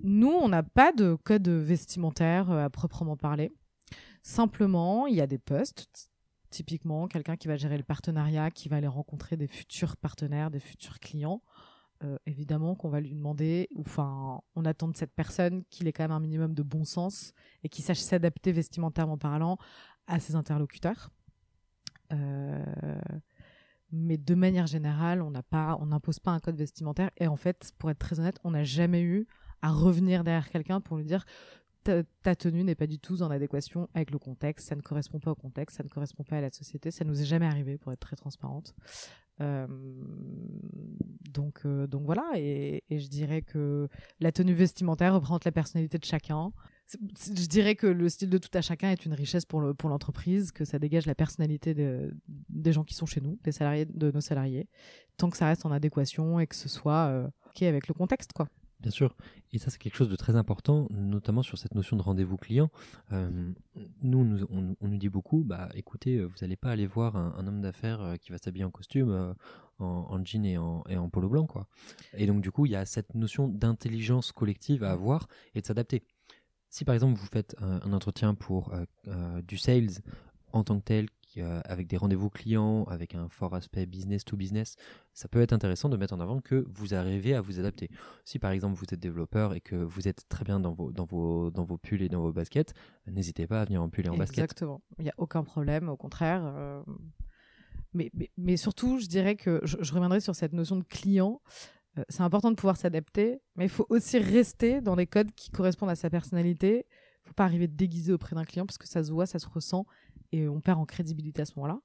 nous, 0.00 0.30
on 0.30 0.48
n'a 0.48 0.62
pas 0.62 0.92
de 0.92 1.14
code 1.14 1.48
vestimentaire 1.48 2.50
à 2.50 2.68
proprement 2.68 3.16
parler. 3.16 3.50
Simplement, 4.22 5.06
il 5.06 5.14
y 5.14 5.20
a 5.22 5.26
des 5.26 5.38
postes, 5.38 6.10
typiquement 6.50 7.08
quelqu'un 7.08 7.36
qui 7.36 7.48
va 7.48 7.56
gérer 7.56 7.78
le 7.78 7.82
partenariat, 7.82 8.50
qui 8.50 8.68
va 8.68 8.76
aller 8.76 8.86
rencontrer 8.86 9.36
des 9.36 9.48
futurs 9.48 9.96
partenaires, 9.96 10.50
des 10.50 10.60
futurs 10.60 11.00
clients. 11.00 11.42
Euh, 12.04 12.16
évidemment 12.26 12.74
qu'on 12.74 12.88
va 12.88 13.00
lui 13.00 13.14
demander, 13.14 13.68
enfin, 13.78 14.40
on 14.56 14.64
attend 14.64 14.88
de 14.88 14.96
cette 14.96 15.14
personne 15.14 15.62
qu'il 15.70 15.86
ait 15.86 15.92
quand 15.92 16.02
même 16.02 16.10
un 16.10 16.18
minimum 16.18 16.52
de 16.52 16.62
bon 16.62 16.84
sens 16.84 17.32
et 17.62 17.68
qu'il 17.68 17.84
sache 17.84 18.00
s'adapter 18.00 18.50
vestimentairement 18.50 19.18
parlant 19.18 19.56
à 20.06 20.20
ses 20.20 20.34
interlocuteurs. 20.34 21.10
Euh, 22.12 22.64
mais 23.90 24.16
de 24.16 24.34
manière 24.34 24.66
générale, 24.66 25.22
on 25.22 25.30
n'impose 25.86 26.18
pas 26.18 26.30
un 26.30 26.40
code 26.40 26.56
vestimentaire. 26.56 27.10
Et 27.18 27.26
en 27.26 27.36
fait, 27.36 27.72
pour 27.78 27.90
être 27.90 27.98
très 27.98 28.20
honnête, 28.20 28.38
on 28.44 28.52
n'a 28.52 28.64
jamais 28.64 29.02
eu 29.02 29.26
à 29.60 29.70
revenir 29.70 30.24
derrière 30.24 30.48
quelqu'un 30.50 30.80
pour 30.80 30.96
lui 30.96 31.04
dire 31.04 31.24
ta, 31.82 32.36
tenue 32.36 32.64
n'est 32.64 32.74
pas 32.74 32.86
du 32.86 32.98
tout 32.98 33.22
en 33.22 33.30
adéquation 33.30 33.88
avec 33.94 34.10
le 34.10 34.18
contexte, 34.18 34.68
ça 34.68 34.76
ne 34.76 34.82
correspond 34.82 35.18
pas 35.18 35.32
au 35.32 35.34
contexte, 35.34 35.76
ça 35.76 35.82
ne 35.82 35.88
correspond 35.88 36.22
pas 36.22 36.36
à 36.36 36.40
la 36.40 36.50
société, 36.50 36.90
ça 36.90 37.04
nous 37.04 37.20
est 37.20 37.24
jamais 37.24 37.46
arrivé 37.46 37.78
pour 37.78 37.92
être 37.92 38.00
très 38.00 38.16
transparente. 38.16 38.74
Euh, 39.40 39.66
donc, 41.30 41.62
euh, 41.64 41.86
donc 41.86 42.04
voilà, 42.04 42.30
et, 42.36 42.82
je 42.90 43.08
dirais 43.08 43.42
que 43.42 43.88
la 44.20 44.30
tenue 44.30 44.54
vestimentaire 44.54 45.14
représente 45.14 45.44
la 45.44 45.52
personnalité 45.52 45.98
de 45.98 46.04
chacun. 46.04 46.52
Je 46.90 47.46
dirais 47.46 47.74
que 47.74 47.86
le 47.86 48.08
style 48.08 48.28
de 48.28 48.38
tout 48.38 48.50
à 48.54 48.60
chacun 48.60 48.90
est 48.90 49.06
une 49.06 49.14
richesse 49.14 49.44
pour 49.44 49.60
l'entreprise, 49.60 50.46
le, 50.46 50.52
pour 50.52 50.58
que 50.58 50.64
ça 50.64 50.78
dégage 50.78 51.06
la 51.06 51.14
personnalité 51.14 51.74
des 52.48 52.72
gens 52.72 52.84
qui 52.84 52.94
sont 52.94 53.06
chez 53.06 53.20
nous, 53.20 53.38
des 53.44 53.52
salariés, 53.52 53.86
de 53.86 54.10
nos 54.10 54.20
salariés, 54.20 54.68
tant 55.16 55.30
que 55.30 55.36
ça 55.36 55.46
reste 55.46 55.64
en 55.66 55.72
adéquation 55.72 56.40
et 56.40 56.46
que 56.46 56.56
ce 56.56 56.68
soit 56.68 57.06
euh, 57.06 57.28
ok 57.50 57.62
avec 57.62 57.88
le 57.88 57.94
contexte, 57.94 58.32
quoi. 58.32 58.48
Bien 58.80 58.90
sûr. 58.90 59.16
Et 59.52 59.58
ça, 59.58 59.70
c'est 59.70 59.78
quelque 59.78 59.94
chose 59.94 60.08
de 60.08 60.16
très 60.16 60.34
important, 60.34 60.88
notamment 60.90 61.42
sur 61.42 61.56
cette 61.56 61.76
notion 61.76 61.96
de 61.96 62.02
rendez-vous 62.02 62.36
client. 62.36 62.68
Euh, 63.12 63.52
nous, 64.02 64.44
on, 64.50 64.88
nous 64.88 64.98
dit 64.98 65.08
beaucoup, 65.08 65.44
bah, 65.44 65.68
écoutez, 65.74 66.16
euh, 66.16 66.24
vous 66.24 66.34
n'allez 66.40 66.56
pas 66.56 66.72
aller 66.72 66.88
voir 66.88 67.14
un, 67.14 67.46
homme 67.46 67.60
d'affaires 67.60 68.16
qui 68.20 68.32
va 68.32 68.38
s'habiller 68.38 68.64
en 68.64 68.72
costume, 68.72 69.36
en, 69.78 70.24
jean 70.24 70.44
et 70.44 70.58
en, 70.58 70.82
et 70.88 70.96
en, 70.96 71.08
polo 71.10 71.28
blanc. 71.28 71.46
quoi. 71.46 71.68
Et 72.14 72.26
donc, 72.26 72.42
du 72.42 72.50
coup, 72.50 72.66
il 72.66 72.72
y 72.72 72.76
a 72.76 72.84
cette 72.84 73.14
notion 73.14 73.46
d'intelligence 73.46 74.32
collective 74.32 74.82
à 74.82 74.90
avoir 74.90 75.28
et 75.54 75.60
de 75.60 75.66
s'adapter. 75.66 76.02
Si, 76.72 76.84
par 76.84 76.94
exemple, 76.94 77.18
vous 77.20 77.26
faites 77.26 77.54
un, 77.60 77.92
entretien 77.92 78.34
pour 78.34 78.72
du 79.46 79.58
sales 79.58 80.00
en 80.52 80.64
tant 80.64 80.78
que 80.78 80.84
tel, 80.84 81.06
euh, 81.38 81.60
avec 81.64 81.86
des 81.86 81.96
rendez-vous 81.96 82.28
clients, 82.28 82.84
avec 82.84 83.14
un 83.14 83.28
fort 83.28 83.54
aspect 83.54 83.86
business 83.86 84.24
to 84.24 84.36
business, 84.36 84.76
ça 85.14 85.28
peut 85.28 85.40
être 85.40 85.52
intéressant 85.52 85.88
de 85.88 85.96
mettre 85.96 86.12
en 86.12 86.20
avant 86.20 86.40
que 86.40 86.66
vous 86.74 86.94
arrivez 86.94 87.34
à 87.34 87.40
vous 87.40 87.58
adapter. 87.58 87.88
Si 88.24 88.38
par 88.38 88.50
exemple 88.50 88.76
vous 88.76 88.84
êtes 88.84 89.00
développeur 89.00 89.54
et 89.54 89.60
que 89.60 89.76
vous 89.76 90.08
êtes 90.08 90.28
très 90.28 90.44
bien 90.44 90.60
dans 90.60 90.72
vos, 90.72 90.92
dans 90.92 91.06
pulls 91.78 92.02
et 92.02 92.08
dans 92.08 92.20
vos 92.20 92.32
baskets, 92.32 92.74
n'hésitez 93.06 93.46
pas 93.46 93.62
à 93.62 93.64
venir 93.64 93.82
en 93.82 93.88
pull 93.88 94.06
et 94.06 94.08
en 94.10 94.16
basket. 94.16 94.38
Exactement, 94.38 94.82
il 94.98 95.04
n'y 95.04 95.10
a 95.10 95.14
aucun 95.16 95.42
problème, 95.42 95.88
au 95.88 95.96
contraire. 95.96 96.42
Euh, 96.44 96.82
mais, 97.94 98.56
surtout, 98.56 98.98
je 98.98 99.06
dirais 99.06 99.36
que 99.36 99.60
je, 99.64 99.76
reviendrai 99.92 100.20
sur 100.20 100.34
cette 100.34 100.52
notion 100.52 100.76
de 100.76 100.84
client. 100.84 101.40
Euh, 101.98 102.04
c'est 102.08 102.22
important 102.22 102.50
de 102.50 102.56
pouvoir 102.56 102.76
s'adapter, 102.76 103.40
mais 103.56 103.64
il 103.64 103.70
faut 103.70 103.86
aussi 103.88 104.18
rester 104.18 104.80
dans 104.80 104.94
les 104.94 105.06
codes 105.06 105.32
qui 105.32 105.50
correspondent 105.50 105.90
à 105.90 105.94
sa 105.94 106.10
personnalité. 106.10 106.86
Il 106.86 107.24
ne 107.24 107.28
faut 107.28 107.34
pas 107.34 107.44
arriver 107.44 107.68
déguisé 107.68 108.12
auprès 108.12 108.34
d'un 108.34 108.44
client 108.44 108.66
parce 108.66 108.78
que 108.78 108.88
ça 108.88 109.04
se 109.04 109.12
voit, 109.12 109.26
ça 109.26 109.38
se 109.38 109.48
ressent 109.48 109.86
et 110.32 110.48
on 110.48 110.60
perd 110.60 110.78
en 110.78 110.86
crédibilité 110.86 111.42
à 111.42 111.44
ce 111.44 111.52
moment-là. 111.56 111.80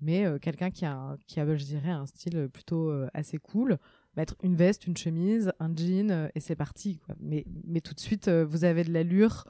Mais 0.00 0.24
euh, 0.24 0.38
quelqu'un 0.38 0.70
qui 0.70 0.84
a, 0.84 1.16
qui 1.26 1.40
a, 1.40 1.56
je 1.56 1.64
dirais, 1.64 1.90
un 1.90 2.06
style 2.06 2.48
plutôt 2.52 2.90
euh, 2.90 3.08
assez 3.14 3.38
cool, 3.38 3.78
mettre 4.16 4.36
une 4.42 4.54
veste, 4.54 4.86
une 4.86 4.96
chemise, 4.96 5.52
un 5.58 5.74
jean, 5.74 6.10
euh, 6.10 6.28
et 6.34 6.40
c'est 6.40 6.56
parti. 6.56 7.00
Mais, 7.20 7.44
mais 7.64 7.80
tout 7.80 7.94
de 7.94 8.00
suite, 8.00 8.28
vous 8.28 8.64
avez 8.64 8.84
de 8.84 8.92
l'allure 8.92 9.44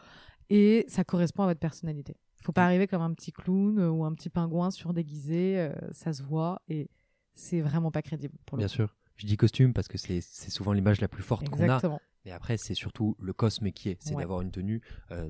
et 0.51 0.87
ça 0.89 1.05
correspond 1.05 1.43
à 1.43 1.47
votre 1.47 1.61
personnalité. 1.61 2.17
Il 2.41 2.45
faut 2.45 2.53
pas 2.53 2.65
arriver 2.65 2.87
comme 2.87 3.03
un 3.03 3.13
petit 3.13 3.33
clown 3.33 3.79
ou 3.79 4.05
un 4.05 4.15
petit 4.15 4.31
pingouin 4.31 4.71
surdéguisé, 4.71 5.71
ça 5.91 6.13
se 6.13 6.23
voit 6.23 6.63
et 6.69 6.89
c'est 7.35 7.61
vraiment 7.61 7.91
pas 7.91 8.01
crédible. 8.01 8.35
Pour 8.47 8.57
Bien 8.57 8.69
sûr. 8.69 8.97
Je 9.19 9.27
dis 9.27 9.37
costume 9.37 9.75
parce 9.75 9.89
que 9.89 9.99
c'est 9.99 10.21
souvent 10.51 10.73
l'image 10.73 11.01
la 11.01 11.09
plus 11.09 11.23
forte 11.23 11.49
qu'on 11.49 11.69
a. 11.69 12.01
Mais 12.25 12.31
après, 12.31 12.57
c'est 12.57 12.75
surtout 12.75 13.17
le 13.19 13.33
cosme 13.33 13.71
qui 13.73 13.91
est, 13.91 14.03
c'est 14.03 14.15
d'avoir 14.15 14.41
une 14.41 14.51
tenue 14.51 14.81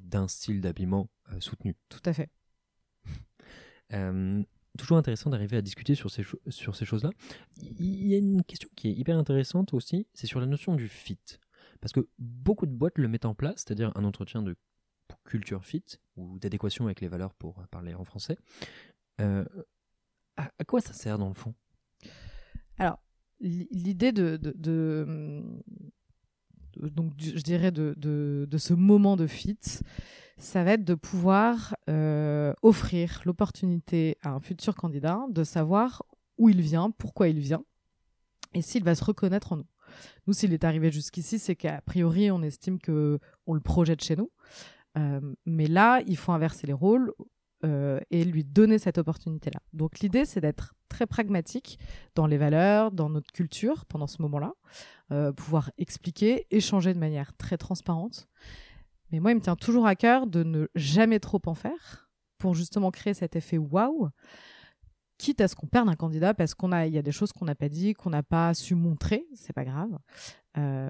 d'un 0.02 0.28
style 0.28 0.60
d'habillement 0.60 1.10
soutenu. 1.40 1.74
Tout 1.88 2.02
à 2.04 2.12
fait. 2.12 2.30
Euh, 3.94 4.42
toujours 4.76 4.98
intéressant 4.98 5.30
d'arriver 5.30 5.56
à 5.56 5.62
discuter 5.62 5.94
sur 5.94 6.10
ces, 6.10 6.22
sur 6.48 6.76
ces 6.76 6.84
choses-là. 6.84 7.10
Il 7.56 8.06
y 8.06 8.14
a 8.14 8.18
une 8.18 8.44
question 8.44 8.68
qui 8.76 8.88
est 8.88 8.92
hyper 8.92 9.16
intéressante 9.16 9.72
aussi, 9.72 10.06
c'est 10.12 10.26
sur 10.26 10.40
la 10.40 10.46
notion 10.46 10.74
du 10.74 10.88
fit. 10.88 11.18
Parce 11.80 11.92
que 11.92 12.06
beaucoup 12.18 12.66
de 12.66 12.70
boîtes 12.70 12.98
le 12.98 13.08
mettent 13.08 13.24
en 13.24 13.34
place, 13.34 13.64
c'est-à-dire 13.66 13.90
un 13.94 14.04
entretien 14.04 14.42
de 14.42 14.56
culture 15.24 15.64
fit 15.64 15.84
ou 16.16 16.38
d'adéquation 16.38 16.84
avec 16.84 17.00
les 17.00 17.08
valeurs 17.08 17.32
pour 17.32 17.66
parler 17.70 17.94
en 17.94 18.04
français. 18.04 18.36
à, 19.16 20.64
quoi 20.66 20.82
ça 20.82 20.92
sert 20.92 21.16
dans 21.16 21.28
le 21.28 21.34
fond? 21.34 21.54
Alors, 22.76 23.00
l'idée 23.40 24.12
de, 24.12 24.36
de, 24.36 25.42
donc 26.76 27.12
je 27.18 27.40
dirais 27.42 27.70
de, 27.70 28.46
ce 28.56 28.74
moment 28.74 29.16
de 29.16 29.26
fit, 29.26 29.58
ça 30.36 30.64
va 30.64 30.72
être 30.72 30.84
de 30.84 30.94
pouvoir 30.94 31.76
offrir 32.62 33.22
l'opportunité 33.24 34.16
à 34.22 34.30
un 34.30 34.40
futur 34.40 34.74
candidat 34.74 35.20
de 35.30 35.44
savoir 35.44 36.04
où 36.36 36.48
il 36.48 36.60
vient, 36.60 36.90
pourquoi 36.90 37.28
il 37.28 37.40
vient, 37.40 37.64
et 38.54 38.62
s'il 38.62 38.84
va 38.84 38.94
se 38.94 39.04
reconnaître 39.04 39.52
en 39.52 39.56
nous. 39.58 39.66
Nous, 40.26 40.34
s'il 40.34 40.52
est 40.52 40.64
arrivé 40.64 40.90
jusqu'ici, 40.90 41.38
c'est 41.38 41.56
qu'a 41.56 41.80
priori, 41.82 42.30
on 42.30 42.42
estime 42.42 42.78
que 42.78 43.18
on 43.46 43.54
le 43.54 43.60
projette 43.60 44.02
chez 44.02 44.16
nous. 44.16 44.30
Euh, 44.96 45.20
mais 45.46 45.66
là, 45.66 46.02
il 46.06 46.16
faut 46.16 46.32
inverser 46.32 46.66
les 46.66 46.72
rôles 46.72 47.12
euh, 47.64 48.00
et 48.10 48.24
lui 48.24 48.44
donner 48.44 48.78
cette 48.78 48.98
opportunité-là. 48.98 49.60
Donc 49.72 50.00
l'idée, 50.00 50.24
c'est 50.24 50.40
d'être 50.40 50.74
très 50.88 51.06
pragmatique 51.06 51.78
dans 52.14 52.26
les 52.26 52.38
valeurs, 52.38 52.92
dans 52.92 53.10
notre 53.10 53.32
culture 53.32 53.84
pendant 53.86 54.06
ce 54.06 54.22
moment-là, 54.22 54.54
euh, 55.10 55.32
pouvoir 55.32 55.70
expliquer, 55.76 56.46
échanger 56.50 56.94
de 56.94 56.98
manière 56.98 57.36
très 57.36 57.56
transparente. 57.56 58.28
Mais 59.10 59.20
moi, 59.20 59.32
il 59.32 59.36
me 59.36 59.40
tient 59.40 59.56
toujours 59.56 59.86
à 59.86 59.96
cœur 59.96 60.26
de 60.26 60.42
ne 60.42 60.68
jamais 60.74 61.18
trop 61.18 61.40
en 61.46 61.54
faire 61.54 62.10
pour 62.38 62.54
justement 62.54 62.90
créer 62.90 63.14
cet 63.14 63.34
effet 63.36 63.58
waouh 63.58 64.10
quitte 65.18 65.40
à 65.40 65.48
ce 65.48 65.56
qu'on 65.56 65.66
perde 65.66 65.88
un 65.88 65.96
candidat 65.96 66.32
parce 66.32 66.54
qu'on 66.54 66.72
a, 66.72 66.86
il 66.86 66.94
y 66.94 66.98
a 66.98 67.02
des 67.02 67.12
choses 67.12 67.32
qu'on 67.32 67.44
n'a 67.44 67.56
pas 67.56 67.68
dit, 67.68 67.92
qu'on 67.92 68.10
n'a 68.10 68.22
pas 68.22 68.54
su 68.54 68.74
montrer, 68.74 69.26
c'est 69.34 69.52
pas 69.52 69.64
grave. 69.64 69.98
Euh, 70.56 70.88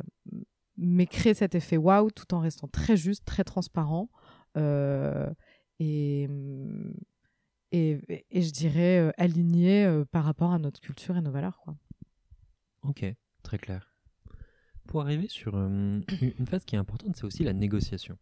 mais 0.77 1.07
créer 1.07 1.35
cet 1.35 1.55
effet 1.55 1.77
waouh 1.77 2.11
tout 2.11 2.35
en 2.35 2.41
restant 2.41 2.69
très 2.69 2.97
juste, 2.97 3.25
très 3.25 3.43
transparent 3.43 4.11
et, 5.79 6.29
et, 7.73 8.01
et, 8.31 8.43
je 8.43 8.51
dirais 8.51 8.99
euh, 8.99 9.11
aligné 9.19 10.03
par 10.11 10.25
rapport 10.25 10.53
à 10.53 10.59
notre 10.59 10.81
culture 10.81 11.17
et 11.17 11.21
nos 11.21 11.31
valeurs. 11.31 11.59
Quoi. 11.59 11.77
Ok, 12.83 13.05
très 13.43 13.59
clair. 13.59 13.95
Pour 14.87 15.03
arriver 15.03 15.29
sur 15.29 15.57
une 15.59 16.05
phase 16.49 16.65
qui 16.65 16.77
est 16.77 16.79
importante, 16.79 17.17
c'est 17.17 17.25
aussi 17.25 17.45
la 17.45 17.53
négociation. 17.53 18.19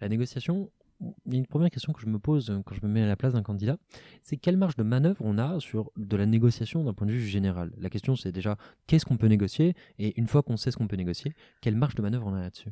La 0.00 0.08
négociation, 0.08 0.70
il 1.00 1.32
y 1.32 1.36
a 1.36 1.38
une 1.38 1.46
première 1.46 1.70
question 1.70 1.92
que 1.92 2.00
je 2.00 2.06
me 2.06 2.18
pose 2.18 2.50
euh, 2.50 2.62
quand 2.64 2.74
je 2.74 2.86
me 2.86 2.88
mets 2.88 3.02
à 3.02 3.06
la 3.06 3.16
place 3.16 3.32
d'un 3.32 3.42
candidat, 3.42 3.78
c'est 4.22 4.36
quelle 4.36 4.56
marge 4.56 4.76
de 4.76 4.82
manœuvre 4.82 5.22
on 5.24 5.38
a 5.38 5.60
sur 5.60 5.90
de 5.96 6.16
la 6.16 6.26
négociation 6.26 6.84
d'un 6.84 6.94
point 6.94 7.06
de 7.06 7.12
vue 7.12 7.26
général? 7.26 7.72
La 7.78 7.90
question 7.90 8.16
c'est 8.16 8.32
déjà 8.32 8.56
qu'est-ce 8.86 9.04
qu'on 9.04 9.16
peut 9.16 9.26
négocier? 9.26 9.74
Et 9.98 10.18
une 10.18 10.26
fois 10.26 10.42
qu'on 10.42 10.56
sait 10.56 10.70
ce 10.70 10.76
qu'on 10.76 10.88
peut 10.88 10.96
négocier, 10.96 11.34
quelle 11.60 11.76
marge 11.76 11.94
de 11.94 12.02
manœuvre 12.02 12.26
on 12.26 12.34
a 12.34 12.40
là-dessus? 12.40 12.70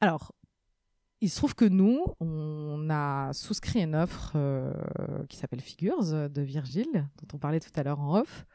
Alors, 0.00 0.34
il 1.20 1.28
se 1.28 1.36
trouve 1.36 1.54
que 1.54 1.66
nous, 1.66 2.04
on 2.20 2.88
a 2.90 3.32
souscrit 3.32 3.82
une 3.82 3.94
offre 3.94 4.32
euh, 4.36 4.72
qui 5.28 5.36
s'appelle 5.36 5.60
Figures 5.60 6.30
de 6.30 6.42
Virgile, 6.42 7.08
dont 7.20 7.34
on 7.34 7.38
parlait 7.38 7.60
tout 7.60 7.72
à 7.74 7.82
l'heure 7.82 8.00
en 8.00 8.20
off, 8.20 8.46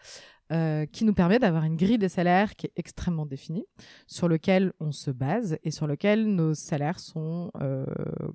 euh, 0.51 0.85
qui 0.85 1.05
nous 1.05 1.13
permet 1.15 1.39
d'avoir 1.39 1.63
une 1.63 1.75
grille 1.75 1.97
des 1.97 2.07
salaires 2.07 2.55
qui 2.55 2.67
est 2.67 2.71
extrêmement 2.75 3.25
définie, 3.25 3.65
sur 4.05 4.27
lequel 4.27 4.73
on 4.79 4.91
se 4.91 5.09
base 5.09 5.57
et 5.63 5.71
sur 5.71 5.87
lequel 5.87 6.35
nos 6.35 6.53
salaires 6.53 6.99
sont 6.99 7.49
euh, 7.61 7.83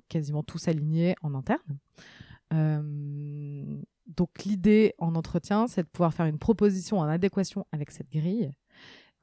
quasiment 0.09 0.43
tous 0.43 0.67
alignés 0.67 1.15
en 1.21 1.33
interne. 1.33 1.79
Euh, 2.53 3.79
donc 4.07 4.43
l'idée 4.43 4.93
en 4.97 5.15
entretien, 5.15 5.67
c'est 5.67 5.83
de 5.83 5.87
pouvoir 5.87 6.13
faire 6.13 6.25
une 6.25 6.37
proposition 6.37 6.99
en 6.99 7.03
adéquation 7.03 7.65
avec 7.71 7.91
cette 7.91 8.11
grille. 8.11 8.51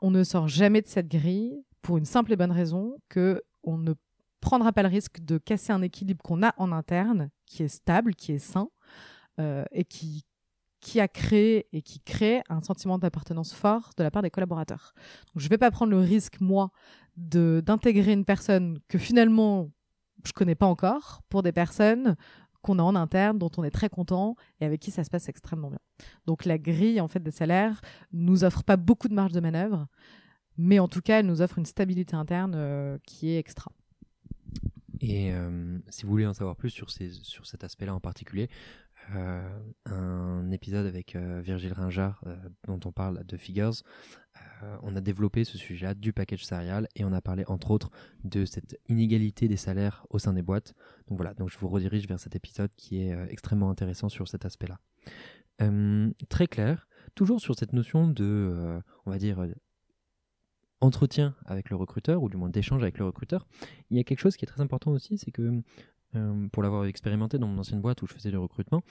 On 0.00 0.10
ne 0.10 0.24
sort 0.24 0.48
jamais 0.48 0.80
de 0.80 0.86
cette 0.86 1.08
grille 1.08 1.62
pour 1.82 1.98
une 1.98 2.06
simple 2.06 2.32
et 2.32 2.36
bonne 2.36 2.52
raison 2.52 2.96
que 3.10 3.42
on 3.64 3.76
ne 3.76 3.92
prendra 4.40 4.72
pas 4.72 4.82
le 4.82 4.88
risque 4.88 5.20
de 5.20 5.38
casser 5.38 5.72
un 5.72 5.82
équilibre 5.82 6.22
qu'on 6.22 6.42
a 6.42 6.54
en 6.58 6.72
interne, 6.72 7.30
qui 7.46 7.62
est 7.62 7.68
stable, 7.68 8.14
qui 8.14 8.32
est 8.32 8.38
sain, 8.38 8.68
et 9.70 9.84
qui 9.84 10.24
qui 10.80 11.00
a 11.00 11.08
créé 11.08 11.66
et 11.72 11.82
qui 11.82 12.00
crée 12.00 12.42
un 12.48 12.60
sentiment 12.60 12.98
d'appartenance 12.98 13.52
fort 13.52 13.90
de 13.96 14.02
la 14.02 14.10
part 14.10 14.22
des 14.22 14.30
collaborateurs. 14.30 14.94
Je 15.36 15.44
ne 15.44 15.50
vais 15.50 15.58
pas 15.58 15.70
prendre 15.70 15.90
le 15.90 15.98
risque, 15.98 16.40
moi, 16.40 16.70
d'intégrer 17.16 18.12
une 18.12 18.24
personne 18.24 18.78
que 18.88 18.98
finalement 18.98 19.70
je 20.24 20.32
connais 20.32 20.54
pas 20.54 20.66
encore 20.66 21.22
pour 21.28 21.42
des 21.42 21.52
personnes 21.52 22.16
qu'on 22.62 22.78
a 22.78 22.82
en 22.82 22.96
interne, 22.96 23.38
dont 23.38 23.50
on 23.56 23.64
est 23.64 23.70
très 23.70 23.88
content 23.88 24.34
et 24.60 24.64
avec 24.64 24.80
qui 24.80 24.90
ça 24.90 25.04
se 25.04 25.10
passe 25.10 25.28
extrêmement 25.28 25.68
bien. 25.68 25.78
Donc 26.26 26.44
la 26.44 26.58
grille 26.58 27.00
en 27.00 27.08
fait 27.08 27.20
des 27.20 27.30
salaires 27.30 27.80
nous 28.12 28.44
offre 28.44 28.64
pas 28.64 28.76
beaucoup 28.76 29.08
de 29.08 29.14
marge 29.14 29.32
de 29.32 29.40
manœuvre, 29.40 29.86
mais 30.56 30.78
en 30.78 30.88
tout 30.88 31.00
cas 31.00 31.20
elle 31.20 31.26
nous 31.26 31.40
offre 31.40 31.58
une 31.58 31.66
stabilité 31.66 32.16
interne 32.16 32.54
euh, 32.56 32.98
qui 33.04 33.30
est 33.30 33.38
extra. 33.38 33.70
Et 35.00 35.32
euh, 35.32 35.78
si 35.88 36.04
vous 36.04 36.10
voulez 36.10 36.26
en 36.26 36.34
savoir 36.34 36.56
plus 36.56 36.70
sur, 36.70 36.90
ces, 36.90 37.10
sur 37.10 37.46
cet 37.46 37.64
aspect-là 37.64 37.94
en 37.94 38.00
particulier, 38.00 38.48
euh, 39.14 39.60
un 39.86 40.50
épisode 40.50 40.86
avec 40.86 41.16
euh, 41.16 41.40
Virgile 41.42 41.72
Ringard 41.72 42.22
dont 42.66 42.80
on 42.84 42.92
parle 42.92 43.24
de 43.24 43.36
Figures. 43.36 43.82
on 44.82 44.96
a 44.96 45.00
développé 45.00 45.44
ce 45.44 45.56
sujet-là 45.56 45.94
du 45.94 46.12
package 46.12 46.44
salarial 46.44 46.88
et 46.94 47.04
on 47.04 47.12
a 47.12 47.20
parlé 47.20 47.44
entre 47.46 47.70
autres 47.70 47.90
de 48.24 48.44
cette 48.44 48.78
inégalité 48.88 49.48
des 49.48 49.56
salaires 49.56 50.06
au 50.10 50.18
sein 50.18 50.32
des 50.32 50.42
boîtes. 50.42 50.74
Donc 51.08 51.18
voilà, 51.18 51.34
donc 51.34 51.48
je 51.48 51.58
vous 51.58 51.68
redirige 51.68 52.06
vers 52.08 52.20
cet 52.20 52.34
épisode 52.34 52.70
qui 52.76 53.00
est 53.00 53.16
extrêmement 53.30 53.70
intéressant 53.70 54.08
sur 54.08 54.26
cet 54.28 54.44
aspect-là. 54.44 54.78
très 56.28 56.46
clair, 56.48 56.88
toujours 57.14 57.40
sur 57.40 57.54
cette 57.54 57.72
notion 57.72 58.08
de, 58.08 58.80
on 59.06 59.10
va 59.10 59.18
dire, 59.18 59.46
entretien 60.80 61.34
avec 61.44 61.70
le 61.70 61.76
recruteur, 61.76 62.22
ou 62.22 62.28
du 62.28 62.36
moins 62.36 62.48
d'échange 62.48 62.82
avec 62.82 62.98
le 62.98 63.04
recruteur, 63.04 63.46
il 63.90 63.96
y 63.96 64.00
a 64.00 64.04
quelque 64.04 64.20
chose 64.20 64.36
qui 64.36 64.44
est 64.44 64.48
très 64.48 64.60
important 64.60 64.92
aussi, 64.92 65.18
c'est 65.18 65.30
que 65.30 65.62
euh, 66.14 66.48
pour 66.48 66.62
l'avoir 66.62 66.84
expérimenté 66.86 67.38
dans 67.38 67.48
mon 67.48 67.58
ancienne 67.58 67.80
boîte 67.80 68.02
où 68.02 68.06
je 68.06 68.14
faisais 68.14 68.30
du 68.30 68.36
recrutement, 68.36 68.82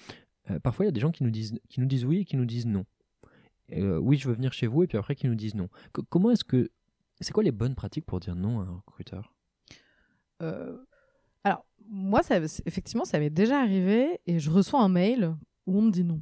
euh, 0.51 0.59
parfois 0.59 0.85
il 0.85 0.87
y 0.87 0.89
a 0.89 0.91
des 0.91 0.99
gens 0.99 1.11
qui 1.11 1.23
nous 1.23 1.31
disent, 1.31 1.59
qui 1.69 1.79
nous 1.79 1.85
disent 1.85 2.05
oui 2.05 2.19
et 2.19 2.25
qui 2.25 2.37
nous 2.37 2.45
disent 2.45 2.65
non. 2.65 2.85
Euh, 3.73 3.97
oui, 3.97 4.17
je 4.17 4.27
veux 4.27 4.35
venir 4.35 4.53
chez 4.53 4.67
vous, 4.67 4.83
et 4.83 4.87
puis 4.87 4.97
après 4.97 5.15
qui 5.15 5.27
nous 5.27 5.35
disent 5.35 5.55
non. 5.55 5.69
comment 6.09 6.31
est-ce 6.31 6.43
que. 6.43 6.69
C'est 7.19 7.33
quoi 7.33 7.43
les 7.43 7.51
bonnes 7.51 7.73
pratiques 7.73 8.05
pour 8.05 8.19
dire 8.19 8.35
non 8.35 8.59
à 8.59 8.63
un 8.63 8.75
recruteur? 8.85 9.33
Alors, 11.43 11.65
moi, 11.89 12.21
effectivement, 12.67 13.05
ça 13.05 13.17
m'est 13.17 13.31
déjà 13.31 13.59
arrivé, 13.59 14.19
et 14.27 14.37
je 14.37 14.51
reçois 14.51 14.83
un 14.83 14.89
mail 14.89 15.35
où 15.65 15.79
on 15.79 15.81
me 15.81 15.91
dit 15.91 16.03
non 16.03 16.21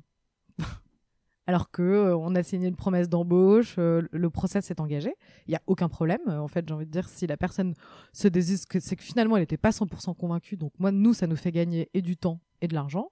alors 1.48 1.70
que 1.70 1.82
euh, 1.82 2.18
on 2.18 2.36
a 2.36 2.44
signé 2.44 2.68
une 2.68 2.76
promesse 2.76 3.10
d'embauche, 3.10 3.76
euh, 3.78 4.02
le 4.12 4.30
process 4.30 4.72
est 4.72 4.80
engagé. 4.80 5.14
Il 5.48 5.52
y 5.52 5.56
a 5.56 5.62
aucun 5.68 5.90
problème. 5.90 6.22
Euh, 6.28 6.40
en 6.40 6.48
fait, 6.48 6.68
j'ai 6.68 6.74
envie 6.74 6.86
de 6.86 6.92
dire 6.92 7.08
si 7.08 7.28
la 7.28 7.38
personne 7.38 7.74
se 8.14 8.28
désiste, 8.28 8.80
c'est 8.80 8.96
que 8.96 9.04
finalement 9.04 9.38
elle 9.38 9.44
n'était 9.44 9.58
pas 9.58 9.70
100% 9.70 10.16
convaincue. 10.16 10.58
Donc 10.58 10.74
moi, 10.80 10.92
nous, 10.92 11.14
ça 11.14 11.28
nous 11.28 11.36
fait 11.36 11.52
gagner 11.52 11.90
et 11.94 12.02
du 12.02 12.18
temps 12.18 12.40
et 12.62 12.68
de 12.68 12.74
l'argent. 12.74 13.12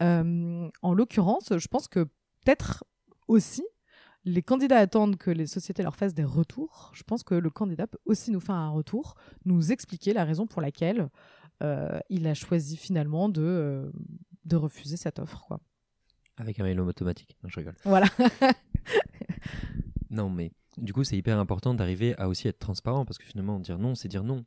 en 0.00 0.94
l'occurrence, 0.94 1.56
je 1.56 1.68
pense 1.68 1.88
que 1.88 2.00
peut-être 2.44 2.84
aussi 3.28 3.62
les 4.24 4.42
candidats 4.42 4.78
attendent 4.78 5.16
que 5.16 5.30
les 5.30 5.46
sociétés 5.46 5.82
leur 5.82 5.96
fassent 5.96 6.14
des 6.14 6.24
retours. 6.24 6.92
Je 6.94 7.02
pense 7.02 7.22
que 7.22 7.34
le 7.34 7.50
candidat 7.50 7.86
peut 7.86 7.98
aussi 8.04 8.30
nous 8.30 8.40
faire 8.40 8.54
un 8.54 8.70
retour, 8.70 9.14
nous 9.44 9.72
expliquer 9.72 10.12
la 10.12 10.24
raison 10.24 10.46
pour 10.46 10.60
laquelle 10.62 11.08
il 12.08 12.26
a 12.26 12.34
choisi 12.34 12.76
finalement 12.76 13.28
de, 13.28 13.90
refuser 14.52 14.96
cette 14.96 15.20
offre. 15.20 15.58
Avec 16.42 16.58
un 16.58 16.64
mail 16.64 16.80
automatique. 16.80 17.36
Non, 17.42 17.48
je 17.48 17.60
rigole. 17.60 17.74
Voilà. 17.84 18.06
non, 20.10 20.28
mais 20.28 20.50
du 20.76 20.92
coup, 20.92 21.04
c'est 21.04 21.16
hyper 21.16 21.38
important 21.38 21.72
d'arriver 21.72 22.14
à 22.18 22.28
aussi 22.28 22.48
être 22.48 22.58
transparent 22.58 23.04
parce 23.04 23.18
que 23.18 23.24
finalement, 23.24 23.60
dire 23.60 23.78
non, 23.78 23.94
c'est 23.94 24.08
dire 24.08 24.24
non. 24.24 24.44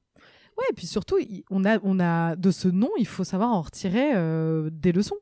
Ouais, 0.58 0.65
et 0.69 0.73
puis 0.73 0.88
surtout, 0.88 1.17
on 1.49 1.63
a, 1.63 1.79
on 1.84 1.99
a 1.99 2.36
de 2.36 2.51
ce 2.51 2.67
non, 2.67 2.89
il 2.97 3.08
faut 3.08 3.23
savoir 3.23 3.51
en 3.51 3.62
retirer 3.62 4.13
euh, 4.15 4.69
des 4.71 4.91
leçons. 4.91 5.17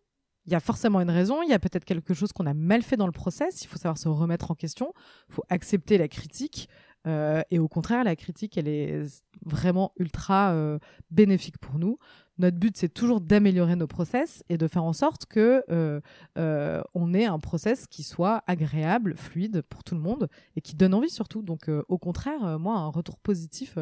Il 0.46 0.52
y 0.52 0.56
a 0.56 0.60
forcément 0.60 1.00
une 1.00 1.12
raison, 1.12 1.42
il 1.44 1.50
y 1.50 1.54
a 1.54 1.60
peut-être 1.60 1.86
quelque 1.86 2.14
chose 2.14 2.34
qu'on 2.34 2.46
a 2.46 2.54
mal 2.54 2.82
fait 2.82 2.98
dans 2.98 3.06
le 3.06 3.14
process, 3.14 3.64
il 3.64 3.68
faut 3.68 3.78
savoir 3.78 3.98
se 3.98 4.10
remettre 4.10 4.52
en 4.52 4.56
question, 4.56 4.94
il 5.30 5.36
faut 5.36 5.44
accepter 5.50 5.98
la 5.98 6.10
critique, 6.10 6.68
euh, 7.08 7.42
et 7.52 7.60
au 7.60 7.68
contraire, 7.68 8.04
la 8.04 8.16
critique, 8.16 8.58
elle 8.58 8.68
est 8.68 9.04
vraiment 9.46 9.92
ultra 9.98 10.52
euh, 10.52 10.80
bénéfique 11.12 11.58
pour 11.58 11.78
nous. 11.80 11.98
Notre 12.40 12.58
but, 12.58 12.76
c'est 12.76 12.90
toujours 12.90 13.22
d'améliorer 13.22 13.76
nos 13.76 13.86
process 13.86 14.44
et 14.50 14.58
de 14.58 14.68
faire 14.68 14.84
en 14.84 14.94
sorte 14.94 15.28
que 15.28 15.64
euh, 15.70 16.02
euh, 16.38 16.82
on 16.96 17.14
ait 17.14 17.26
un 17.26 17.40
process 17.40 17.86
qui 17.86 18.02
soit 18.02 18.44
agréable, 18.48 19.16
fluide 19.16 19.62
pour 19.62 19.84
tout 19.84 19.94
le 19.94 20.02
monde 20.02 20.28
et 20.56 20.62
qui 20.62 20.76
donne 20.76 20.96
envie 20.96 21.12
surtout. 21.12 21.44
Donc, 21.44 21.70
euh, 21.70 21.84
au 21.90 22.00
contraire, 22.00 22.58
moi, 22.60 22.78
un 22.78 22.88
retour 22.88 23.20
positif, 23.20 23.78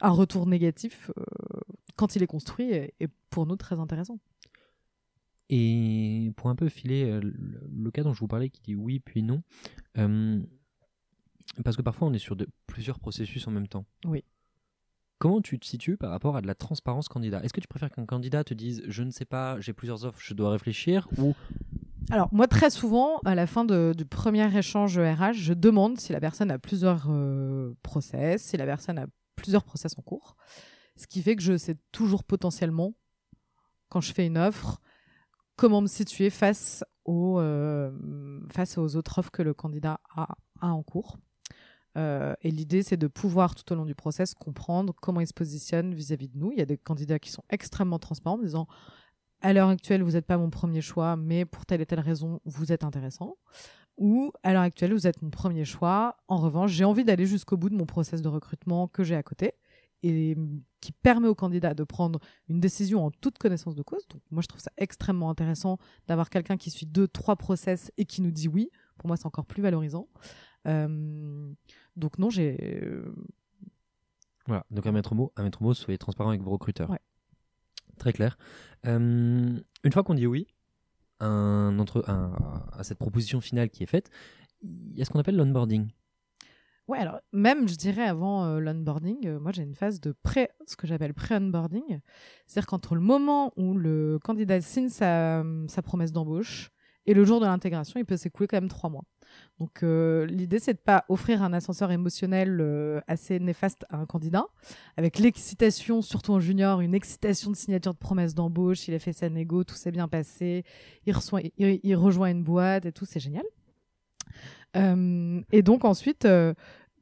un 0.00 0.10
retour 0.10 0.46
négatif, 0.46 1.12
quand 1.94 2.16
il 2.16 2.22
est 2.24 2.26
construit, 2.26 2.72
est, 2.72 3.08
pour 3.30 3.46
nous 3.46 3.56
très 3.56 3.78
intéressant. 3.78 4.18
Et 5.48 6.32
pour 6.36 6.50
un 6.50 6.56
peu 6.56 6.68
filer 6.68 7.20
le, 7.22 7.90
cas 7.92 8.02
dont 8.02 8.12
je 8.12 8.18
vous 8.18 8.26
parlais, 8.26 8.50
qui 8.50 8.60
dit 8.62 8.74
oui 8.74 8.98
puis 8.98 9.22
non, 9.22 9.42
parce 11.64 11.76
que 11.76 11.82
parfois 11.82 12.08
on 12.08 12.12
est 12.12 12.18
sur 12.18 12.34
de, 12.34 12.48
plusieurs 12.66 12.98
processus 12.98 13.46
en 13.46 13.52
même 13.52 13.68
temps. 13.68 13.86
Oui. 14.04 14.24
Comment 15.18 15.40
tu 15.40 15.58
te 15.58 15.64
situes 15.64 15.96
par 15.96 16.10
rapport 16.10 16.36
à 16.36 16.42
de 16.42 16.46
la 16.46 16.54
transparence 16.54 17.08
candidat? 17.08 17.42
Est-ce 17.42 17.52
que 17.52 17.60
tu 17.60 17.68
préfères 17.68 17.90
qu'un 17.90 18.04
candidat 18.04 18.44
te 18.44 18.52
dise 18.52 18.82
je 18.86 19.02
ne 19.02 19.10
sais 19.10 19.24
pas, 19.24 19.58
j'ai 19.60 19.72
plusieurs 19.72 20.04
offres, 20.04 20.20
je 20.20 20.34
dois 20.34 20.50
réfléchir 20.50 21.08
alors 22.10 22.28
moi 22.32 22.46
très 22.46 22.70
souvent 22.70 23.18
à 23.24 23.34
la 23.34 23.48
fin 23.48 23.64
du 23.64 24.04
premier 24.04 24.56
échange 24.56 24.96
RH, 24.96 25.32
je 25.32 25.52
demande 25.52 25.98
si 25.98 26.12
la 26.12 26.20
personne 26.20 26.52
a 26.52 26.58
plusieurs 26.58 27.06
euh, 27.10 27.74
process, 27.82 28.44
si 28.44 28.56
la 28.56 28.64
personne 28.64 28.98
a 28.98 29.06
plusieurs 29.34 29.64
process 29.64 29.98
en 29.98 30.02
cours. 30.02 30.36
Ce 30.94 31.08
qui 31.08 31.20
fait 31.20 31.34
que 31.34 31.42
je 31.42 31.56
sais 31.56 31.74
toujours 31.90 32.22
potentiellement, 32.22 32.94
quand 33.88 34.00
je 34.00 34.12
fais 34.12 34.24
une 34.24 34.38
offre, 34.38 34.80
comment 35.56 35.80
me 35.80 35.88
situer 35.88 36.30
face 36.30 36.84
aux, 37.04 37.40
face 38.52 38.78
aux 38.78 38.94
autres 38.94 39.18
offres 39.18 39.32
que 39.32 39.42
le 39.42 39.52
candidat 39.52 39.98
a 40.14 40.28
en 40.60 40.82
cours. 40.84 41.18
Et 41.96 42.50
l'idée, 42.50 42.82
c'est 42.82 42.96
de 42.96 43.06
pouvoir, 43.06 43.54
tout 43.54 43.72
au 43.72 43.76
long 43.76 43.84
du 43.84 43.94
process, 43.94 44.34
comprendre 44.34 44.94
comment 45.00 45.20
il 45.20 45.26
se 45.26 45.34
positionne 45.34 45.94
vis-à-vis 45.94 46.28
de 46.28 46.38
nous. 46.38 46.52
Il 46.52 46.58
y 46.58 46.62
a 46.62 46.66
des 46.66 46.76
candidats 46.76 47.18
qui 47.18 47.30
sont 47.30 47.42
extrêmement 47.50 47.98
transparents 47.98 48.36
en 48.36 48.42
disant 48.42 48.66
à 49.40 49.52
l'heure 49.52 49.68
actuelle, 49.68 50.02
vous 50.02 50.12
n'êtes 50.12 50.26
pas 50.26 50.38
mon 50.38 50.50
premier 50.50 50.80
choix, 50.80 51.16
mais 51.16 51.44
pour 51.44 51.66
telle 51.66 51.80
et 51.80 51.86
telle 51.86 52.00
raison, 52.00 52.40
vous 52.44 52.72
êtes 52.72 52.84
intéressant. 52.84 53.36
Ou 53.98 54.32
à 54.42 54.52
l'heure 54.52 54.62
actuelle, 54.62 54.92
vous 54.92 55.06
êtes 55.06 55.22
mon 55.22 55.30
premier 55.30 55.64
choix. 55.64 56.16
En 56.28 56.36
revanche, 56.36 56.72
j'ai 56.72 56.84
envie 56.84 57.04
d'aller 57.04 57.26
jusqu'au 57.26 57.56
bout 57.56 57.70
de 57.70 57.76
mon 57.76 57.86
process 57.86 58.22
de 58.22 58.28
recrutement 58.28 58.88
que 58.88 59.04
j'ai 59.04 59.16
à 59.16 59.22
côté 59.22 59.52
et 60.02 60.36
qui 60.80 60.92
permet 60.92 61.28
au 61.28 61.34
candidat 61.34 61.74
de 61.74 61.82
prendre 61.82 62.20
une 62.48 62.60
décision 62.60 63.04
en 63.04 63.10
toute 63.10 63.38
connaissance 63.38 63.74
de 63.74 63.82
cause. 63.82 64.06
Donc 64.08 64.20
moi, 64.30 64.42
je 64.42 64.48
trouve 64.48 64.60
ça 64.60 64.70
extrêmement 64.76 65.30
intéressant 65.30 65.78
d'avoir 66.08 66.28
quelqu'un 66.28 66.56
qui 66.56 66.70
suit 66.70 66.86
deux, 66.86 67.08
trois 67.08 67.36
process 67.36 67.90
et 67.96 68.04
qui 68.04 68.22
nous 68.22 68.30
dit 68.30 68.48
oui. 68.48 68.70
Pour 68.98 69.08
moi, 69.08 69.16
c'est 69.16 69.26
encore 69.26 69.46
plus 69.46 69.62
valorisant. 69.62 70.08
Euh, 70.66 71.52
donc 71.96 72.18
non, 72.18 72.30
j'ai... 72.30 72.56
Euh, 72.82 73.14
voilà, 74.46 74.64
donc 74.70 74.86
un 74.86 74.92
maître 74.92 75.14
mot, 75.14 75.32
un 75.36 75.42
maître 75.42 75.62
mot, 75.62 75.74
soyez 75.74 75.98
transparent 75.98 76.30
avec 76.30 76.42
vos 76.42 76.50
recruteurs. 76.50 76.90
Ouais. 76.90 77.00
Très 77.98 78.12
clair. 78.12 78.36
Euh, 78.86 79.58
une 79.84 79.92
fois 79.92 80.02
qu'on 80.04 80.14
dit 80.14 80.26
oui 80.26 80.46
un, 81.20 81.78
entre, 81.78 82.04
à 82.08 82.84
cette 82.84 82.98
proposition 82.98 83.40
finale 83.40 83.70
qui 83.70 83.82
est 83.82 83.86
faite, 83.86 84.10
il 84.62 84.98
y 84.98 85.02
a 85.02 85.04
ce 85.04 85.10
qu'on 85.10 85.18
appelle 85.18 85.36
l'onboarding. 85.36 85.88
Ouais, 86.88 86.98
alors 86.98 87.18
même, 87.32 87.68
je 87.68 87.74
dirais, 87.74 88.04
avant 88.04 88.44
euh, 88.44 88.60
l'onboarding, 88.60 89.26
euh, 89.26 89.40
moi 89.40 89.50
j'ai 89.50 89.62
une 89.62 89.74
phase 89.74 90.00
de 90.00 90.12
pré, 90.12 90.50
ce 90.66 90.76
que 90.76 90.86
j'appelle 90.86 91.14
pré-onboarding. 91.14 92.00
C'est-à-dire 92.46 92.66
qu'entre 92.66 92.94
le 92.94 93.00
moment 93.00 93.52
où 93.56 93.76
le 93.76 94.20
candidat 94.22 94.60
signe 94.60 94.88
sa, 94.88 95.42
sa 95.66 95.82
promesse 95.82 96.12
d'embauche 96.12 96.70
et 97.06 97.14
le 97.14 97.24
jour 97.24 97.40
de 97.40 97.46
l'intégration, 97.46 97.98
il 97.98 98.04
peut 98.04 98.16
s'écouler 98.16 98.46
quand 98.46 98.58
même 98.58 98.68
trois 98.68 98.90
mois. 98.90 99.04
Donc 99.58 99.82
euh, 99.82 100.26
l'idée, 100.26 100.58
c'est 100.58 100.74
de 100.74 100.78
pas 100.78 101.04
offrir 101.08 101.42
un 101.42 101.52
ascenseur 101.52 101.90
émotionnel 101.90 102.58
euh, 102.60 103.00
assez 103.08 103.38
néfaste 103.38 103.86
à 103.88 103.96
un 103.96 104.06
candidat, 104.06 104.44
avec 104.96 105.18
l'excitation, 105.18 106.02
surtout 106.02 106.32
en 106.32 106.40
junior, 106.40 106.80
une 106.80 106.94
excitation 106.94 107.50
de 107.50 107.56
signature 107.56 107.94
de 107.94 107.98
promesse 107.98 108.34
d'embauche, 108.34 108.86
il 108.88 108.94
a 108.94 108.98
fait 108.98 109.14
sa 109.14 109.30
négo, 109.30 109.64
tout 109.64 109.74
s'est 109.74 109.92
bien 109.92 110.08
passé, 110.08 110.64
il, 111.06 111.14
reçoit, 111.14 111.40
il, 111.58 111.96
rejoint 111.96 112.30
une 112.30 112.42
boîte 112.42 112.84
et 112.84 112.92
tout, 112.92 113.06
c'est 113.06 113.20
génial. 113.20 113.44
Euh, 114.76 115.40
et 115.52 115.62
donc 115.62 115.86
ensuite, 115.86 116.28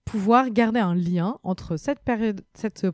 pouvoir 0.05 0.51
garder 0.51 0.78
un 0.80 0.95
lien 0.95 1.39
entre 1.43 1.76
cette 1.76 2.01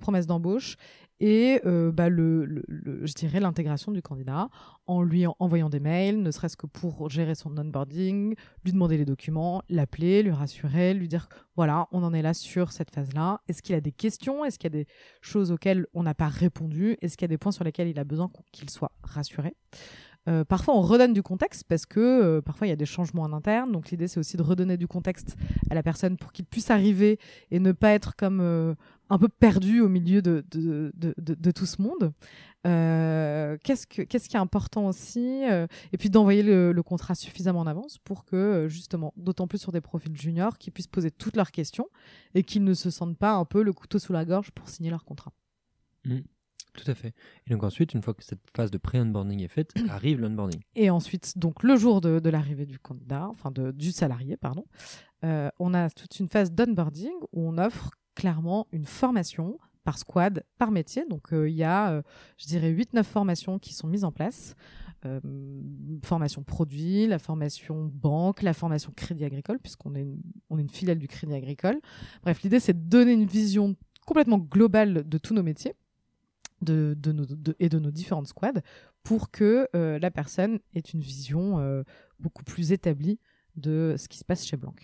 promesse 0.00 0.26
d'embauche 0.26 0.76
et 1.20 1.60
euh, 1.66 1.92
bah, 1.92 2.08
le, 2.08 2.64
je 2.68 3.12
dirais 3.12 3.40
l'intégration 3.40 3.92
du 3.92 4.02
candidat 4.02 4.48
en 4.86 5.02
lui 5.02 5.26
envoyant 5.38 5.68
des 5.68 5.80
mails, 5.80 6.22
ne 6.22 6.30
serait-ce 6.30 6.56
que 6.56 6.66
pour 6.66 7.10
gérer 7.10 7.34
son 7.34 7.56
onboarding, 7.56 8.34
lui 8.64 8.72
demander 8.72 8.96
les 8.96 9.04
documents, 9.04 9.62
l'appeler, 9.68 10.22
lui 10.22 10.32
rassurer, 10.32 10.94
lui 10.94 11.08
dire 11.08 11.28
voilà, 11.56 11.88
on 11.92 12.02
en 12.02 12.14
est 12.14 12.22
là 12.22 12.32
sur 12.32 12.72
cette 12.72 12.90
phase-là. 12.90 13.42
Est-ce 13.48 13.62
qu'il 13.62 13.74
a 13.74 13.82
des 13.82 13.92
questions? 13.92 14.44
Est-ce 14.44 14.58
qu'il 14.58 14.72
y 14.72 14.74
a 14.74 14.78
des 14.82 14.86
choses 15.20 15.52
auxquelles 15.52 15.86
on 15.92 16.02
n'a 16.02 16.14
pas 16.14 16.28
répondu? 16.28 16.96
Est-ce 17.02 17.16
qu'il 17.18 17.24
y 17.24 17.28
a 17.30 17.34
des 17.34 17.38
points 17.38 17.52
sur 17.52 17.64
lesquels 17.64 17.88
il 17.88 17.98
a 17.98 18.04
besoin 18.04 18.30
qu'il 18.50 18.70
soit 18.70 18.92
rassuré? 19.02 19.54
Euh, 20.28 20.44
parfois, 20.44 20.76
on 20.76 20.82
redonne 20.82 21.12
du 21.12 21.22
contexte 21.22 21.64
parce 21.64 21.86
que 21.86 21.98
euh, 22.00 22.40
parfois 22.42 22.66
il 22.66 22.70
y 22.70 22.72
a 22.72 22.76
des 22.76 22.86
changements 22.86 23.22
en 23.22 23.32
interne. 23.32 23.72
Donc 23.72 23.90
l'idée, 23.90 24.08
c'est 24.08 24.20
aussi 24.20 24.36
de 24.36 24.42
redonner 24.42 24.76
du 24.76 24.86
contexte 24.86 25.36
à 25.70 25.74
la 25.74 25.82
personne 25.82 26.16
pour 26.16 26.32
qu'il 26.32 26.44
puisse 26.44 26.70
arriver 26.70 27.18
et 27.50 27.58
ne 27.58 27.72
pas 27.72 27.92
être 27.92 28.16
comme 28.16 28.40
euh, 28.40 28.74
un 29.08 29.18
peu 29.18 29.28
perdu 29.28 29.80
au 29.80 29.88
milieu 29.88 30.20
de, 30.20 30.44
tout 31.52 31.66
ce 31.66 31.82
monde. 31.82 32.12
qu'est-ce, 32.62 33.86
que, 33.86 34.02
qu'est-ce 34.02 34.28
qui 34.28 34.36
est 34.36 34.40
important 34.40 34.86
aussi 34.86 35.42
Et 35.92 35.98
puis 35.98 36.10
d'envoyer 36.10 36.42
le, 36.42 36.72
le, 36.72 36.82
contrat 36.82 37.16
suffisamment 37.16 37.60
en 37.60 37.66
avance 37.66 37.98
pour 37.98 38.24
que, 38.24 38.66
justement, 38.68 39.12
d'autant 39.16 39.48
plus 39.48 39.58
sur 39.58 39.72
des 39.72 39.80
profils 39.80 40.16
juniors, 40.16 40.58
qu'ils 40.58 40.72
puissent 40.72 40.86
poser 40.86 41.10
toutes 41.10 41.34
leurs 41.36 41.50
questions 41.50 41.88
et 42.34 42.44
qu'ils 42.44 42.62
ne 42.62 42.74
se 42.74 42.90
sentent 42.90 43.18
pas 43.18 43.32
un 43.32 43.44
peu 43.44 43.64
le 43.64 43.72
couteau 43.72 43.98
sous 43.98 44.12
la 44.12 44.24
gorge 44.24 44.52
pour 44.52 44.68
signer 44.68 44.90
leur 44.90 45.04
contrat. 45.04 45.32
Mmh. 46.04 46.20
Tout 46.72 46.90
à 46.90 46.94
fait. 46.94 47.14
Et 47.46 47.50
donc 47.50 47.64
ensuite, 47.64 47.94
une 47.94 48.02
fois 48.02 48.14
que 48.14 48.22
cette 48.22 48.40
phase 48.54 48.70
de 48.70 48.78
pré-onboarding 48.78 49.42
est 49.42 49.48
faite, 49.48 49.72
arrive 49.88 50.20
l'onboarding. 50.20 50.60
Et 50.76 50.90
ensuite, 50.90 51.38
donc 51.38 51.62
le 51.62 51.76
jour 51.76 52.00
de, 52.00 52.28
l'arrivée 52.28 52.66
du 52.66 52.78
candidat, 52.78 53.28
enfin 53.28 53.50
de, 53.50 53.70
du 53.72 53.92
salarié, 53.92 54.36
pardon, 54.36 54.64
euh, 55.24 55.50
on 55.58 55.74
a 55.74 55.90
toute 55.90 56.18
une 56.20 56.28
phase 56.28 56.52
d'onboarding 56.52 57.12
où 57.32 57.48
on 57.48 57.58
offre 57.58 57.90
clairement 58.14 58.66
une 58.72 58.84
formation 58.84 59.58
par 59.84 59.98
squad, 59.98 60.44
par 60.58 60.70
métier. 60.70 61.04
Donc 61.08 61.32
euh, 61.32 61.48
il 61.48 61.56
y 61.56 61.64
a, 61.64 61.90
euh, 61.90 62.02
je 62.36 62.46
dirais, 62.46 62.72
8-9 62.72 63.02
formations 63.02 63.58
qui 63.58 63.74
sont 63.74 63.88
mises 63.88 64.04
en 64.04 64.12
place. 64.12 64.54
formation 66.04 66.42
produit, 66.42 67.06
la 67.06 67.18
formation 67.18 67.90
banque, 67.92 68.42
la 68.42 68.52
formation 68.52 68.92
crédit 68.94 69.24
agricole, 69.24 69.58
puisqu'on 69.58 69.94
est, 69.94 70.06
on 70.50 70.58
est 70.58 70.62
une 70.62 70.70
filiale 70.70 70.98
du 70.98 71.08
crédit 71.08 71.34
agricole. 71.34 71.80
Bref, 72.22 72.42
l'idée, 72.42 72.60
c'est 72.60 72.74
de 72.74 72.88
donner 72.88 73.12
une 73.12 73.26
vision 73.26 73.76
complètement 74.06 74.38
globale 74.38 75.08
de 75.08 75.18
tous 75.18 75.34
nos 75.34 75.42
métiers 75.42 75.74
de, 76.60 76.96
nos, 77.12 77.24
et 77.58 77.68
de 77.68 77.78
nos 77.78 77.90
différentes 77.90 78.28
squads 78.28 78.62
pour 79.02 79.30
que 79.30 79.68
euh, 79.74 79.98
la 79.98 80.10
personne 80.10 80.60
ait 80.74 80.80
une 80.80 81.00
vision 81.00 81.58
euh, 81.58 81.82
beaucoup 82.18 82.44
plus 82.44 82.72
établie 82.72 83.18
de 83.56 83.94
ce 83.98 84.08
qui 84.08 84.18
se 84.18 84.24
passe 84.24 84.46
chez 84.46 84.56
Blanc. 84.56 84.74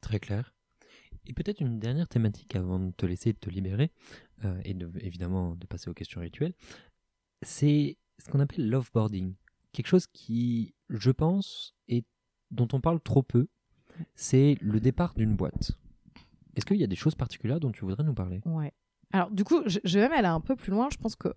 Très 0.00 0.18
clair. 0.18 0.54
Et 1.26 1.34
peut-être 1.34 1.60
une 1.60 1.78
dernière 1.78 2.08
thématique 2.08 2.56
avant 2.56 2.78
de 2.78 2.90
te 2.92 3.04
laisser 3.04 3.34
te 3.34 3.50
libérer 3.50 3.92
euh, 4.44 4.60
et 4.64 4.74
de, 4.74 4.90
évidemment 5.00 5.54
de 5.54 5.66
passer 5.66 5.90
aux 5.90 5.94
questions 5.94 6.20
rituelles, 6.20 6.54
c'est 7.42 7.98
ce 8.18 8.30
qu'on 8.30 8.40
appelle 8.40 8.68
l'offboarding. 8.68 9.34
Quelque 9.72 9.86
chose 9.86 10.06
qui, 10.06 10.74
je 10.88 11.10
pense, 11.10 11.74
et 11.86 12.04
dont 12.50 12.68
on 12.72 12.80
parle 12.80 13.00
trop 13.00 13.22
peu, 13.22 13.48
c'est 14.14 14.56
le 14.60 14.80
départ 14.80 15.14
d'une 15.14 15.36
boîte. 15.36 15.72
Est-ce 16.56 16.64
qu'il 16.64 16.78
y 16.78 16.84
a 16.84 16.88
des 16.88 16.96
choses 16.96 17.14
particulières 17.14 17.60
dont 17.60 17.70
tu 17.70 17.84
voudrais 17.84 18.04
nous 18.04 18.14
parler? 18.14 18.40
Ouais. 18.46 18.72
Alors, 19.12 19.30
du 19.30 19.44
coup, 19.44 19.62
je, 19.66 19.78
vais 19.98 20.08
même 20.08 20.12
aller 20.12 20.28
un 20.28 20.40
peu 20.40 20.56
plus 20.56 20.70
loin. 20.70 20.88
Je 20.92 20.98
pense 20.98 21.16
que, 21.16 21.28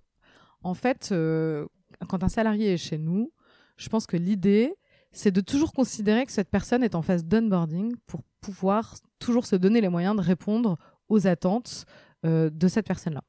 en 0.64 0.74
fait, 0.74 1.10
euh, 1.12 1.66
quand 2.10 2.24
un 2.24 2.30
salarié 2.30 2.74
est 2.74 2.78
chez 2.78 2.98
nous, 2.98 3.32
je 3.78 3.90
pense 3.90 4.06
que 4.06 4.18
l'idée, 4.18 4.76
c'est 5.12 5.32
de 5.32 5.42
toujours 5.42 5.74
considérer 5.74 6.26
que 6.26 6.32
cette 6.32 6.50
personne 6.50 6.84
est 6.84 6.96
en 6.96 7.02
phase 7.02 7.26
d'onboarding 7.26 7.96
pour 8.06 8.22
pouvoir 8.42 8.96
toujours 9.20 9.46
se 9.46 9.56
donner 9.56 9.82
les 9.82 9.90
moyens 9.90 10.16
de 10.16 10.22
répondre 10.22 10.78
aux 11.10 11.28
attentes 11.28 11.86
euh, 12.26 12.50
de 12.50 12.68
cette 12.68 12.88
personne-là. 12.88 13.24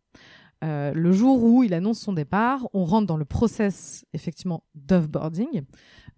Euh, 0.65 0.93
le 0.95 1.13
jour 1.13 1.43
où 1.43 1.65
il 1.65 1.75
annonce 1.75 1.99
son 1.99 2.13
départ, 2.13 2.69
on 2.73 2.85
rentre 2.85 3.07
dans 3.07 3.17
le 3.17 3.25
process 3.25 4.05
effectivement 4.13 4.65
d'offboarding, 4.75 5.63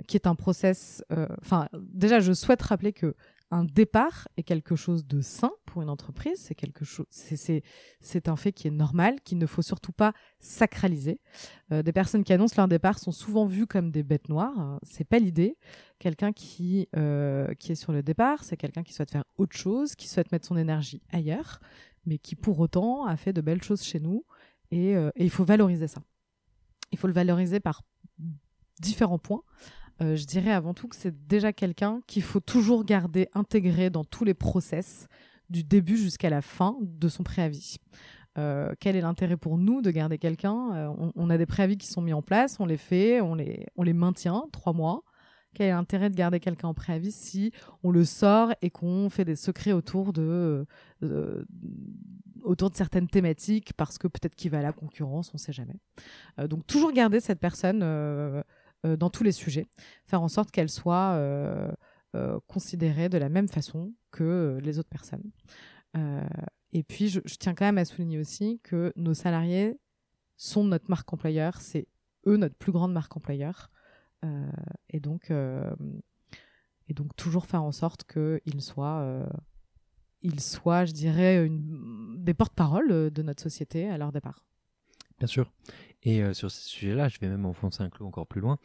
qui 0.07 0.16
est 0.16 0.27
un 0.27 0.35
process. 0.35 1.03
Enfin, 1.41 1.68
déjà, 1.72 2.20
je 2.20 2.33
souhaite 2.33 2.61
rappeler 2.61 2.93
que 2.93 3.14
un 3.51 3.65
départ 3.65 4.29
est 4.37 4.43
quelque 4.43 4.75
chose 4.75 5.07
de 5.07 5.21
sain 5.21 5.53
pour 5.67 5.83
une 5.83 5.89
entreprise, 5.89 6.39
c'est 6.39 6.55
quelque 6.55 6.85
chose, 6.85 7.07
c'est 7.11 8.29
un 8.29 8.37
fait 8.37 8.53
qui 8.53 8.69
est 8.69 8.73
normal, 8.73 9.21
qu'il 9.23 9.39
ne 9.39 9.47
faut 9.47 9.63
surtout 9.63 9.93
pas 9.93 10.13
sacraliser. 10.41 11.21
Euh, 11.71 11.83
des 11.83 11.93
personnes 11.93 12.25
qui 12.25 12.33
annoncent 12.33 12.55
leur 12.57 12.69
départ 12.69 12.99
sont 12.99 13.13
souvent 13.13 13.45
vues 13.47 13.67
comme 13.67 13.91
des 13.91 14.03
bêtes 14.03 14.29
noires. 14.29 14.79
C'est 14.83 15.05
pas 15.05 15.19
l'idée. 15.19 15.57
Quelqu'un 15.99 16.33
qui 16.33 16.89
euh, 16.97 17.55
qui 17.55 17.73
est 17.73 17.77
sur 17.77 17.93
le 17.93 18.03
départ, 18.03 18.45
c'est 18.45 18.57
quelqu'un 18.57 18.83
qui 18.83 18.93
souhaite 18.93 19.11
faire 19.11 19.25
autre 19.37 19.57
chose, 19.57 19.95
qui 19.95 20.09
souhaite 20.09 20.33
mettre 20.33 20.47
son 20.47 20.57
énergie 20.57 21.03
ailleurs, 21.13 21.61
mais 22.07 22.19
qui 22.19 22.35
pour 22.37 22.59
autant 22.61 23.05
a 23.07 23.17
fait 23.17 23.33
de 23.33 23.41
belles 23.41 23.63
choses 23.63 23.83
chez 23.83 24.01
nous. 24.01 24.25
et 24.71 24.97
euh, 24.97 25.11
il 25.17 25.31
faut 25.31 25.45
valoriser 25.45 25.87
ça. 25.87 26.03
Il 26.93 26.99
faut 26.99 27.07
le 27.07 27.13
valoriser 27.13 27.61
par 27.61 27.83
différents 28.81 29.19
points. 29.19 29.43
Euh, 30.01 30.17
je 30.17 30.25
dirais 30.25 30.51
avant 30.51 30.75
tout 30.75 30.89
que 30.89 30.97
c'est 30.97 31.27
déjà 31.27 31.53
quelqu'un 31.53 32.01
qu'il 32.07 32.23
faut 32.23 32.41
toujours 32.41 32.85
garder 32.85 33.29
intégré 33.35 33.91
dans 33.91 34.05
tous 34.05 34.25
les 34.25 34.35
process 34.35 35.07
du 35.51 35.63
début 35.63 35.97
jusqu'à 35.97 36.31
la 36.31 36.43
fin 36.43 36.77
de 36.81 37.09
son 37.09 37.23
préavis. 37.23 37.77
Euh, 38.37 38.75
quel 38.81 38.97
est 38.97 39.01
l'intérêt 39.01 39.37
pour 39.37 39.57
nous 39.57 39.83
de 39.83 39.91
garder 39.93 40.19
quelqu'un? 40.19 40.75
Euh, 40.75 41.11
on, 41.15 41.31
a 41.31 41.39
des 41.39 41.47
préavis 41.47 41.77
qui 41.77 41.87
sont 41.87 42.03
mis 42.03 42.13
en 42.13 42.23
place, 42.23 42.59
on 42.59 42.67
les 42.67 42.77
fait, 42.77 43.21
on 43.21 43.37
les, 43.37 43.67
on 43.77 43.85
les 43.85 43.93
maintient 43.93 44.45
trois 44.51 44.73
mois. 44.73 45.05
Quel 45.55 45.69
est 45.69 45.71
l'intérêt 45.71 46.11
de 46.11 46.17
garder 46.17 46.41
quelqu'un 46.41 46.67
en 46.67 46.75
préavis 46.75 47.13
si 47.13 47.53
on 47.85 47.93
le 47.93 48.05
sort 48.05 48.53
et 48.61 48.71
qu'on 48.71 49.09
fait 49.09 49.25
des 49.25 49.37
secrets 49.37 49.71
autour 49.71 50.13
de, 50.13 50.67
autour 52.43 52.71
de 52.71 52.75
certaines 52.75 53.07
thématiques 53.07 53.73
parce 53.75 53.97
que 53.97 54.09
peut-être 54.09 54.35
qu'il 54.35 54.51
va 54.51 54.59
à 54.59 54.63
la 54.63 54.73
concurrence, 54.73 55.29
on 55.29 55.37
ne 55.37 55.39
sait 55.39 55.53
jamais. 55.53 55.77
donc 56.49 56.67
toujours 56.67 56.91
garder 56.91 57.21
cette 57.21 57.39
personne 57.39 57.85
dans 58.85 59.11
tous 59.11 59.24
les 59.24 59.32
sujets, 59.32 59.66
faire 60.07 60.22
en 60.22 60.28
sorte 60.28 60.51
qu'elle 60.51 60.68
soit 60.68 61.14
euh, 61.14 61.70
euh, 62.14 62.39
considérée 62.47 63.09
de 63.09 63.18
la 63.18 63.28
même 63.28 63.49
façon 63.49 63.93
que 64.11 64.59
les 64.62 64.78
autres 64.78 64.89
personnes. 64.89 65.30
et 66.72 66.82
puis, 66.82 67.09
je, 67.09 67.20
tiens 67.39 67.55
quand 67.55 67.64
même 67.64 67.78
à 67.78 67.85
souligner 67.85 68.18
aussi 68.18 68.61
que 68.62 68.93
nos 68.97 69.14
salariés 69.14 69.78
sont 70.37 70.64
notre 70.64 70.91
marque 70.91 71.12
employeur, 71.12 71.61
c'est 71.61 71.87
eux 72.26 72.37
notre 72.37 72.57
plus 72.57 72.72
grande 72.72 72.93
marque 72.93 73.16
employeur. 73.16 73.70
et 74.91 75.01
donc, 75.01 75.30
et 75.30 76.95
donc 76.95 77.14
toujours 77.16 77.47
faire 77.47 77.62
en 77.62 77.72
sorte 77.72 78.05
qu'ils 78.05 78.61
soient 78.61 79.26
ils 80.22 80.41
soient, 80.41 80.87
je 80.87 80.93
dirais, 80.93 81.49
des 81.51 82.35
porte-parole 82.35 83.11
de 83.11 83.22
notre 83.22 83.43
société 83.43 83.89
à 83.89 83.99
leur 83.99 84.11
départ. 84.11 84.43
Bien 85.18 85.28
sûr. 85.28 85.53
Et 86.05 86.23
euh, 86.23 86.35
sur 86.35 86.51
ce 86.51 86.69
sujet-là, 86.69 87.09
je 87.09 87.19
vais 87.19 87.29
même 87.29 87.47
enfoncer 87.47 87.83
un 87.83 87.91
clou 87.91 88.07
encore 88.07 88.27
plus 88.27 88.41
loin. 88.41 88.59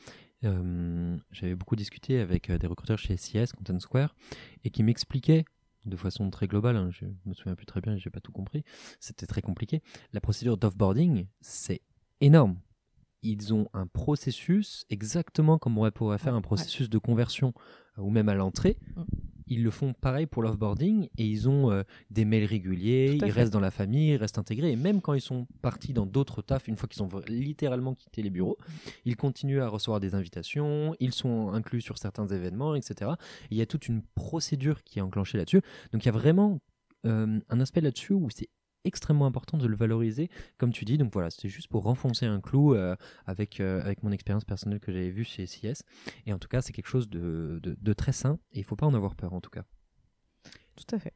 Euh, 0.44 1.18
J'avais 1.32 1.56
beaucoup 1.56 1.76
discuté 1.76 2.20
avec 2.20 2.50
euh, 2.50 2.58
des 2.58 2.68
recruteurs 2.68 3.00
chez 3.00 3.18
SIS, 3.18 3.54
Content 3.58 3.80
Square, 3.80 4.16
et 4.64 4.70
qui 4.70 4.84
m'expliquaient 4.84 5.46
de 5.86 5.96
façon 5.96 6.30
très 6.30 6.48
globale, 6.48 6.76
hein, 6.76 6.90
je 6.92 7.06
me 7.26 7.34
souviens 7.34 7.56
plus 7.56 7.66
très 7.66 7.80
bien, 7.80 7.96
j'ai 7.98 8.10
pas 8.10 8.20
tout 8.20 8.34
compris, 8.34 8.64
c'était 9.00 9.26
très 9.26 9.42
compliqué. 9.42 9.82
La 10.12 10.20
procédure 10.20 10.58
d'offboarding, 10.58 11.26
c'est 11.40 11.82
énorme. 12.20 12.60
Ils 13.24 13.54
ont 13.54 13.68
un 13.74 13.88
processus 13.88 14.86
exactement 14.90 15.58
comme 15.58 15.78
on 15.78 15.90
pourrait 15.92 16.18
faire 16.18 16.36
un 16.36 16.42
processus 16.42 16.90
de 16.90 16.98
conversion 16.98 17.54
ou 17.98 18.10
même 18.12 18.30
à 18.30 18.36
l'entrée. 18.36 18.78
Ils 19.50 19.64
le 19.64 19.72
font 19.72 19.94
pareil 19.94 20.26
pour 20.26 20.44
l'offboarding 20.44 21.10
et 21.18 21.26
ils 21.26 21.50
ont 21.50 21.72
euh, 21.72 21.84
des 22.10 22.26
mails 22.26 22.46
réguliers, 22.46 23.18
ils 23.22 23.32
restent 23.32 23.54
dans 23.54 23.60
la 23.60 23.72
famille, 23.72 24.12
ils 24.12 24.16
restent 24.16 24.38
intégrés 24.38 24.72
et 24.72 24.76
même 24.76 25.02
quand 25.02 25.14
ils 25.14 25.22
sont 25.22 25.48
partis 25.62 25.94
dans 25.94 26.06
d'autres 26.06 26.42
tafs, 26.42 26.68
une 26.68 26.78
fois 26.78 26.88
qu'ils 26.88 27.04
ont 27.04 27.10
littéralement 27.28 27.96
quitté 27.96 28.22
les 28.22 28.30
bureaux, 28.30 28.58
ils 29.06 29.16
continuent 29.16 29.62
à 29.62 29.68
recevoir 29.68 30.00
des 30.00 30.16
invitations, 30.16 30.96
ils 31.00 31.14
sont 31.14 31.50
inclus 31.52 31.82
sur 31.82 31.98
certains 31.98 32.28
événements, 32.28 32.76
etc. 32.76 33.12
il 33.52 33.58
y 33.58 33.62
a 33.62 33.66
toute 33.66 33.88
une 33.88 34.02
procédure 34.16 34.84
qui 34.84 35.00
est 35.00 35.02
enclenchée 35.02 35.38
là-dessus. 35.38 35.62
Donc 35.92 36.04
il 36.04 36.06
y 36.06 36.10
a 36.10 36.14
vraiment 36.14 36.60
euh, 37.06 37.40
un 37.50 37.60
aspect 37.60 37.82
là-dessus 37.82 38.14
où 38.14 38.30
c'est 38.30 38.50
extrêmement 38.86 39.26
important 39.26 39.58
de 39.58 39.68
le 39.68 39.76
valoriser, 39.76 40.30
comme 40.58 40.72
tu 40.72 40.86
dis. 40.86 40.98
Donc 40.98 41.12
voilà, 41.14 41.30
c'était 41.30 41.50
juste 41.50 41.68
pour 41.68 41.84
renfoncer 41.84 42.26
un 42.26 42.40
clou 42.40 42.74
euh, 42.74 42.96
avec, 43.26 43.60
euh, 43.60 43.82
avec 43.82 44.04
mon 44.04 44.12
expérience 44.12 44.46
personnelle 44.46 44.80
que 44.80 44.92
j'avais 44.92 45.10
vue 45.10 45.24
chez 45.24 45.46
CIS. 45.46 45.84
Et 46.26 46.34
en 46.34 46.40
tout 46.40 46.48
cas, 46.48 46.62
c'est 46.62 46.74
quelque 46.74 46.88
chose 46.88 47.10
de, 47.10 47.60
de, 47.62 47.94
très 47.94 48.12
sain 48.12 48.40
et 48.52 48.60
il 48.60 48.62
ne 48.62 48.66
faut 48.66 48.76
pas 48.76 48.86
en 48.86 48.94
avoir 48.94 49.16
peur 49.16 49.34
en 49.34 49.42
tout 49.42 49.50
cas. 49.50 49.64
Tout 50.76 50.96
à 50.96 51.00
fait. 51.00 51.14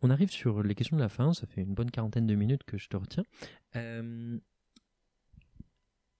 On 0.00 0.10
arrive 0.10 0.30
sur 0.30 0.62
les 0.62 0.76
questions 0.76 0.96
de 0.96 1.02
la 1.02 1.08
fin, 1.08 1.32
ça 1.32 1.46
fait 1.46 1.62
une 1.62 1.74
bonne 1.74 1.90
quarantaine 1.90 2.26
de 2.26 2.34
minutes 2.36 2.62
que 2.62 2.78
je 2.78 2.88
te 2.88 2.96
retiens. 2.96 3.24
Euh, 3.74 4.38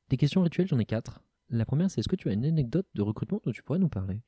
des 0.09 0.17
questions 0.17 0.43
rituelles, 0.43 0.67
j'en 0.67 0.81
ai 0.81 0.85
quatre. 0.85 1.23
La 1.49 1.65
première, 1.65 1.91
c'est 1.91 2.01
est-ce 2.01 2.09
que 2.09 2.17
tu 2.17 2.29
as 2.29 2.33
une 2.33 2.45
anecdote 2.45 2.89
de 2.95 3.03
recrutement 3.03 3.41
dont 3.45 3.53
tu 3.53 3.63
pourrais 3.63 3.79
nous 3.79 3.89
parler? 3.89 4.21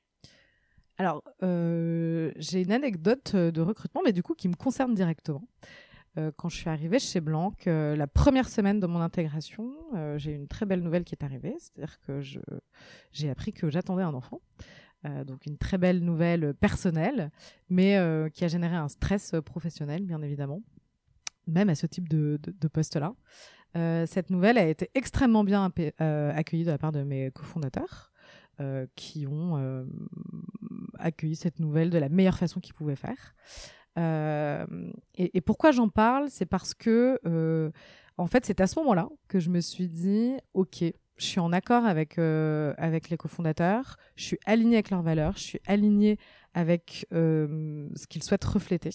Alors, 1.00 1.24
euh, 1.42 2.30
j'ai 2.36 2.60
une 2.60 2.72
anecdote 2.72 3.32
euh, 3.34 3.50
de 3.50 3.62
recrutement, 3.62 4.02
mais 4.04 4.12
du 4.12 4.22
coup 4.22 4.34
qui 4.34 4.48
me 4.48 4.54
concerne 4.54 4.94
directement. 4.94 5.48
Euh, 6.18 6.30
quand 6.36 6.50
je 6.50 6.58
suis 6.58 6.68
arrivée 6.68 6.98
chez 6.98 7.22
Blanc, 7.22 7.54
la 7.64 8.06
première 8.06 8.50
semaine 8.50 8.80
de 8.80 8.86
mon 8.86 9.00
intégration, 9.00 9.72
j'ai 10.18 10.32
une 10.32 10.46
très 10.46 10.66
belle 10.66 10.82
nouvelle 10.82 11.04
qui 11.04 11.14
est 11.14 11.24
arrivée, 11.24 11.54
c'est-à-dire 11.58 11.98
que 12.00 12.20
j'ai 13.12 13.30
appris 13.30 13.54
que 13.54 13.70
j'attendais 13.70 14.02
un 14.02 14.12
enfant. 14.12 14.42
donc 15.24 15.46
une 15.46 15.56
très 15.56 15.78
belle 15.78 16.00
nouvelle 16.04 16.52
personnelle, 16.52 17.30
mais 17.70 17.98
qui 18.34 18.44
a 18.44 18.48
généré 18.48 18.76
un 18.76 18.88
stress 18.88 19.34
professionnel, 19.42 20.04
bien 20.04 20.20
évidemment, 20.20 20.60
même 21.46 21.70
à 21.70 21.74
ce 21.74 21.86
type 21.86 22.10
de, 22.10 22.38
poste-là. 22.68 23.14
cette 24.06 24.28
nouvelle 24.28 24.58
a 24.58 24.66
été 24.66 24.90
extrêmement 24.94 25.44
bien 25.44 25.72
accueillie 25.96 26.64
de 26.64 26.70
la 26.70 26.78
part 26.78 26.92
de 26.92 27.04
mes 27.04 27.30
cofondateurs. 27.30 28.08
Qui 28.94 29.26
ont 29.26 29.86
accueilli 31.00 31.36
cette 31.36 31.58
nouvelle 31.58 31.90
de 31.90 31.98
la 31.98 32.08
meilleure 32.08 32.38
façon 32.38 32.60
qu'ils 32.60 32.74
pouvaient 32.74 32.96
faire. 32.96 33.34
Euh, 33.98 34.66
et, 35.16 35.40
pourquoi 35.40 35.72
j'en 35.72 35.88
parle? 35.88 36.28
C'est 36.30 36.46
parce 36.46 36.74
que, 36.74 37.18
en 38.16 38.26
fait, 38.26 38.46
c'est 38.46 38.60
à 38.60 38.66
ce 38.66 38.78
moment-là 38.78 39.08
que 39.28 39.40
je 39.40 39.50
me 39.50 39.60
suis 39.60 39.88
dit, 39.88 40.32
OK, 40.54 40.82
je 40.82 41.24
suis 41.24 41.40
en 41.40 41.52
accord 41.52 41.84
avec, 41.84 42.18
avec 42.18 43.10
les 43.10 43.16
cofondateurs, 43.16 43.96
je 44.14 44.24
suis 44.24 44.38
alignée 44.46 44.76
avec 44.76 44.90
leurs 44.90 45.02
valeurs, 45.02 45.36
je 45.36 45.42
suis 45.42 45.60
alignée 45.66 46.18
avec 46.54 47.06
ce 47.10 48.06
qu'ils 48.08 48.22
souhaitent 48.22 48.44
refléter. 48.44 48.90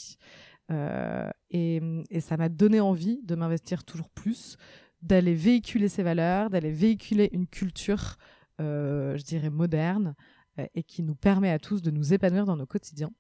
et, 1.52 1.82
ça 2.20 2.38
m'a 2.38 2.50
donné 2.50 2.80
envie 2.80 3.22
de 3.24 3.36
m'investir 3.36 3.84
toujours 3.84 4.10
plus, 4.10 4.58
d'aller 5.02 5.36
véhiculer 5.36 5.90
ces 5.90 6.04
valeurs, 6.04 6.50
d'aller 6.50 6.72
véhiculer 6.72 7.30
une 7.34 7.48
culture 7.48 8.18
euh, 8.62 9.18
je 9.18 9.24
dirais, 9.24 9.50
moderne 9.50 10.16
euh, 10.18 10.35
et 10.74 10.84
qui 10.84 11.04
nous 11.04 11.16
permet 11.16 11.52
à 11.52 11.60
tous 11.60 11.82
de 11.82 11.92
nous 11.92 12.14
épanouir 12.14 12.46
dans 12.46 12.56
nos 12.56 12.66
quotidiens. 12.66 13.12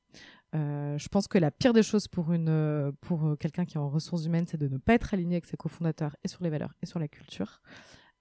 Euh, 0.54 0.98
je 0.98 1.08
pense 1.10 1.28
que 1.28 1.38
la 1.38 1.52
pire 1.52 1.74
des 1.74 1.84
choses 1.84 2.08
pour, 2.08 2.32
une, 2.32 2.94
pour 3.02 3.38
quelqu'un 3.38 3.66
qui 3.66 3.76
est 3.76 3.80
en 3.80 3.90
ressources 3.90 4.26
humaines, 4.26 4.46
c'est 4.48 4.58
de 4.58 4.68
ne 4.68 4.78
pas 4.78 4.94
être 4.94 5.14
aligné 5.14 5.36
avec 5.36 5.46
ses 5.46 5.58
cofondateurs 5.58 6.16
et 6.24 6.28
sur 6.28 6.44
les 6.44 6.50
valeurs 6.50 6.74
et 6.82 6.86
sur 6.86 7.00
la 7.00 7.08
culture. 7.08 7.62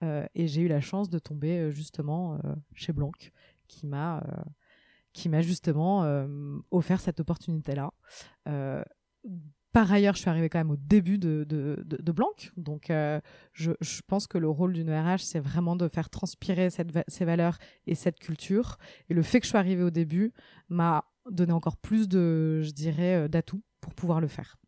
et 0.03 0.49
j'ai 0.49 0.63
eu 0.63 0.69
la 0.69 0.81
chance 0.81 1.09
de 1.09 1.19
tomber 1.19 1.71
justement 1.71 2.39
chez 2.75 2.93
Blanc, 2.93 3.13
qui 3.69 3.87
m'a 3.87 4.23
qui 5.13 5.29
m'a 5.29 5.43
justement 5.43 6.05
offert 6.71 7.01
cette 7.01 7.21
opportunité-là. 7.21 7.93
Par 9.75 9.91
ailleurs, 9.91 10.15
je 10.15 10.21
suis 10.21 10.31
arrivée 10.31 10.49
quand 10.49 10.61
même 10.61 10.71
au 10.71 10.77
début 10.77 11.19
de, 11.19 11.45
de, 11.49 11.85
de, 11.85 12.13
Blanc. 12.13 12.31
Donc, 12.57 12.91
euh, 12.91 13.21
je, 13.53 13.73
je, 13.81 14.03
pense 14.07 14.29
que 14.29 14.39
le 14.39 14.49
rôle 14.49 14.73
d'une 14.73 14.89
RH, 14.89 15.19
c'est 15.19 15.41
vraiment 15.41 15.75
de 15.75 15.89
faire 15.89 16.11
transpirer 16.11 16.71
cette, 16.71 16.97
ces 17.09 17.25
valeurs 17.25 17.59
et 17.89 17.97
cette 17.97 18.21
culture. 18.21 18.79
Et 19.11 19.15
le 19.15 19.23
fait 19.23 19.41
que 19.41 19.47
je 19.47 19.51
sois 19.51 19.59
arrivée 19.59 19.83
au 19.83 19.91
début 19.91 20.33
m'a 20.69 21.05
donné 21.29 21.53
encore 21.53 21.77
plus 21.77 22.09
de, 22.09 22.63
je 22.63 22.71
dirais, 22.71 23.25
euh, 23.25 23.29
d'atouts 23.29 23.65
pour 23.81 23.95
pouvoir 23.97 24.21
le 24.21 24.29
faire. 24.29 24.59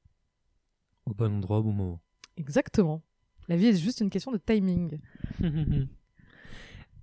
Au 1.05 1.15
bon 1.15 1.37
endroit, 1.37 1.59
au 1.59 1.63
bon 1.63 1.73
moment. 1.73 2.01
Exactement. 2.37 3.01
La 3.47 3.57
vie 3.57 3.67
est 3.67 3.77
juste 3.77 4.01
une 4.01 4.11
question 4.11 4.33
de 4.33 4.39
timing. 4.39 4.99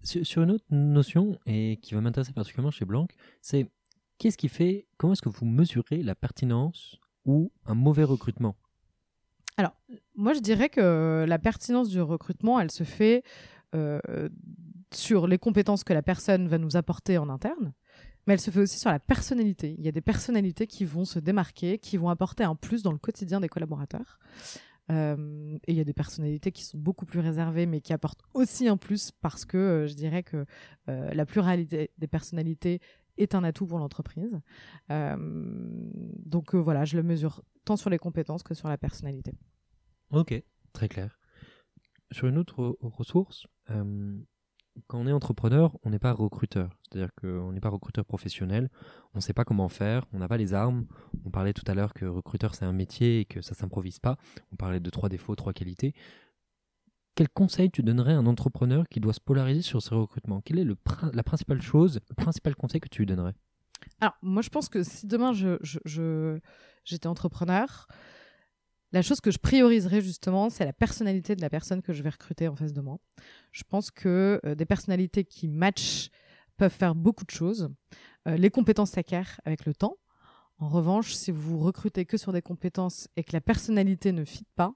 sur, 0.04 0.43
une 0.43 0.51
autre 0.51 0.66
notion, 0.72 1.39
et 1.45 1.80
qui 1.82 1.93
va 1.93 2.01
m'intéresser 2.01 2.34
particulièrement 2.34 2.72
chez 2.72 2.84
Blanc, 2.84 3.08
c'est 3.41 3.72
qu'est-ce 4.18 4.38
qui 4.38 4.49
fait, 4.49 4.88
comment 4.97 5.14
est-ce 5.14 5.22
que 5.22 5.30
vous 5.30 5.45
mesurez 5.45 6.04
la 6.04 6.16
pertinence 6.16 6.99
ou 7.26 7.51
un 7.65 7.76
mauvais 7.76 8.03
recrutement 8.03 8.55
Alors, 9.57 9.76
moi 10.15 10.34
je 10.34 10.39
dirais 10.39 10.69
que 10.69 11.26
la 11.28 11.39
pertinence 11.39 11.89
du 11.89 12.01
recrutement, 12.01 12.59
elle 12.59 12.71
se 12.71 12.84
fait 12.84 13.24
euh, 13.76 13.99
sur 14.93 15.26
les 15.26 15.39
compétences 15.39 15.84
que 15.84 15.93
la 15.93 16.03
personne 16.03 16.47
va 16.47 16.59
nous 16.59 16.78
apporter 16.78 17.17
en 17.17 17.30
interne, 17.30 17.74
mais 18.28 18.34
elle 18.34 18.39
se 18.39 18.51
fait 18.51 18.59
aussi 18.59 18.78
sur 18.78 18.91
la 18.91 18.99
personnalité. 18.99 19.76
Il 19.80 19.84
y 19.84 19.88
a 19.88 19.91
des 19.91 20.01
personnalités 20.01 20.67
qui 20.67 20.86
vont 20.86 21.05
se 21.05 21.17
démarquer, 21.17 21.80
qui 21.80 21.97
vont 21.97 22.09
apporter 22.09 22.43
un 22.43 22.55
plus 22.55 22.84
dans 22.84 22.91
le 22.91 22.99
quotidien 22.99 23.39
des 23.39 23.49
collaborateurs. 23.49 24.19
Euh, 24.91 25.57
et 25.65 25.71
il 25.71 25.78
y 25.78 25.82
a 25.82 25.84
des 25.84 25.93
personnalités 25.93 26.51
qui 26.51 26.63
sont 26.63 26.78
beaucoup 26.78 27.05
plus 27.05 27.21
réservées, 27.21 27.65
mais 27.65 27.82
qui 27.82 27.93
apportent 27.93 28.21
aussi 28.36 28.67
un 28.67 28.78
plus 28.78 29.09
parce 29.09 29.45
que 29.45 29.57
euh, 29.57 29.88
je 29.88 29.95
dirais 29.95 30.21
que 30.21 30.45
la 30.88 31.26
pluralité 31.26 31.89
des 31.97 32.07
personnalités 32.07 32.82
est 33.18 33.36
un 33.36 33.43
atout 33.43 33.66
pour 33.66 33.80
l'entreprise. 33.80 34.39
Euh, 34.89 35.16
donc 36.26 36.55
euh, 36.55 36.57
voilà, 36.57 36.86
je 36.86 36.97
le 36.97 37.03
mesure 37.03 37.43
tant 37.66 37.76
sur 37.76 37.89
les 37.89 37.99
compétences 37.99 38.43
que 38.43 38.53
sur 38.53 38.68
la 38.68 38.78
personnalité. 38.78 39.34
Ok, 40.11 40.41
très 40.74 40.88
clair. 40.88 41.20
Sur 42.11 42.28
une 42.28 42.38
autre 42.38 42.78
ressource, 42.82 43.47
euh, 43.72 44.18
quand 44.88 44.99
on 44.99 45.07
est 45.07 45.11
entrepreneur, 45.11 45.78
on 45.84 45.89
n'est 45.89 45.99
pas 45.99 46.11
recruteur. 46.14 46.70
C'est-à-dire 46.84 47.09
qu'on 47.16 47.51
n'est 47.51 47.59
pas 47.59 47.70
recruteur 47.70 48.05
professionnel, 48.05 48.70
on 49.14 49.20
ne 49.20 49.22
sait 49.22 49.34
pas 49.34 49.45
comment 49.45 49.70
faire, 49.70 50.05
on 50.14 50.20
n'a 50.20 50.28
pas 50.28 50.38
les 50.38 50.53
armes. 50.53 50.86
On 51.26 51.32
parlait 51.32 51.53
tout 51.53 51.64
à 51.68 51.74
l'heure 51.74 51.93
que 51.93 52.05
recruteur 52.05 52.55
c'est 52.55 52.66
un 52.66 52.74
métier 52.74 53.22
et 53.22 53.26
que 53.26 53.41
ça 53.41 53.55
s'improvise 53.55 53.99
pas. 53.99 54.18
On 54.51 54.55
parlait 54.55 54.80
de 54.80 54.89
trois 54.89 55.09
défauts, 55.09 55.36
trois 55.36 55.53
qualités. 55.53 55.93
Quel 57.16 57.30
conseil 57.30 57.70
tu 57.70 57.84
donnerais 57.84 58.14
à 58.14 58.18
un 58.18 58.26
entrepreneur 58.26 58.88
qui 58.89 58.99
doit 58.99 59.14
se 59.14 59.20
polariser 59.20 59.61
sur 59.61 59.82
ses 59.82 59.93
recrutements? 59.93 60.41
Quelle 60.41 60.59
est 60.59 60.64
le 60.64 60.76
la 61.14 61.24
principale 61.24 61.61
chose, 61.61 61.99
le 62.09 62.16
principal 62.16 62.55
conseil 62.55 62.82
que 62.82 62.89
tu 62.89 63.01
lui 63.01 63.05
donnerais? 63.05 63.36
Alors, 63.99 64.14
moi, 64.22 64.41
je 64.41 64.49
pense 64.49 64.70
que 64.70 64.84
si 64.84 65.07
demain 65.07 65.34
je, 65.34 66.39
j'étais 66.86 67.07
entrepreneur, 67.07 67.88
la 68.91 69.01
chose 69.01 69.22
que 69.22 69.32
je 69.32 69.38
prioriserais 69.38 70.01
justement, 70.01 70.49
c'est 70.49 70.66
la 70.66 70.74
personnalité 70.74 71.36
de 71.36 71.41
la 71.41 71.49
personne 71.49 71.82
que 71.82 71.93
je 71.93 72.03
vais 72.03 72.09
recruter 72.09 72.47
en 72.47 72.55
face 72.55 72.74
de 72.74 72.82
moi. 72.82 72.99
Je 73.51 73.64
pense 73.68 73.91
que 73.91 74.39
euh, 74.45 74.55
des 74.55 74.66
personnalités 74.66 75.24
qui 75.24 75.47
matchent 75.47 76.09
peuvent 76.57 76.72
faire 76.72 76.95
beaucoup 76.95 77.26
de 77.26 77.32
choses. 77.32 77.70
Euh, 78.28 78.38
les 78.38 78.49
compétences 78.49 78.91
s'acquièrent 78.91 79.41
avec 79.45 79.66
le 79.66 79.74
temps. 79.74 79.97
En 80.64 80.70
revanche, 80.70 81.14
si 81.14 81.30
vous 81.30 81.59
recrutez 81.59 82.05
que 82.05 82.16
sur 82.16 82.32
des 82.32 82.41
compétences 82.41 83.09
et 83.18 83.26
que 83.26 83.34
la 83.34 83.41
personnalité 83.41 84.14
ne 84.14 84.24
fit 84.24 84.45
pas, 84.55 84.74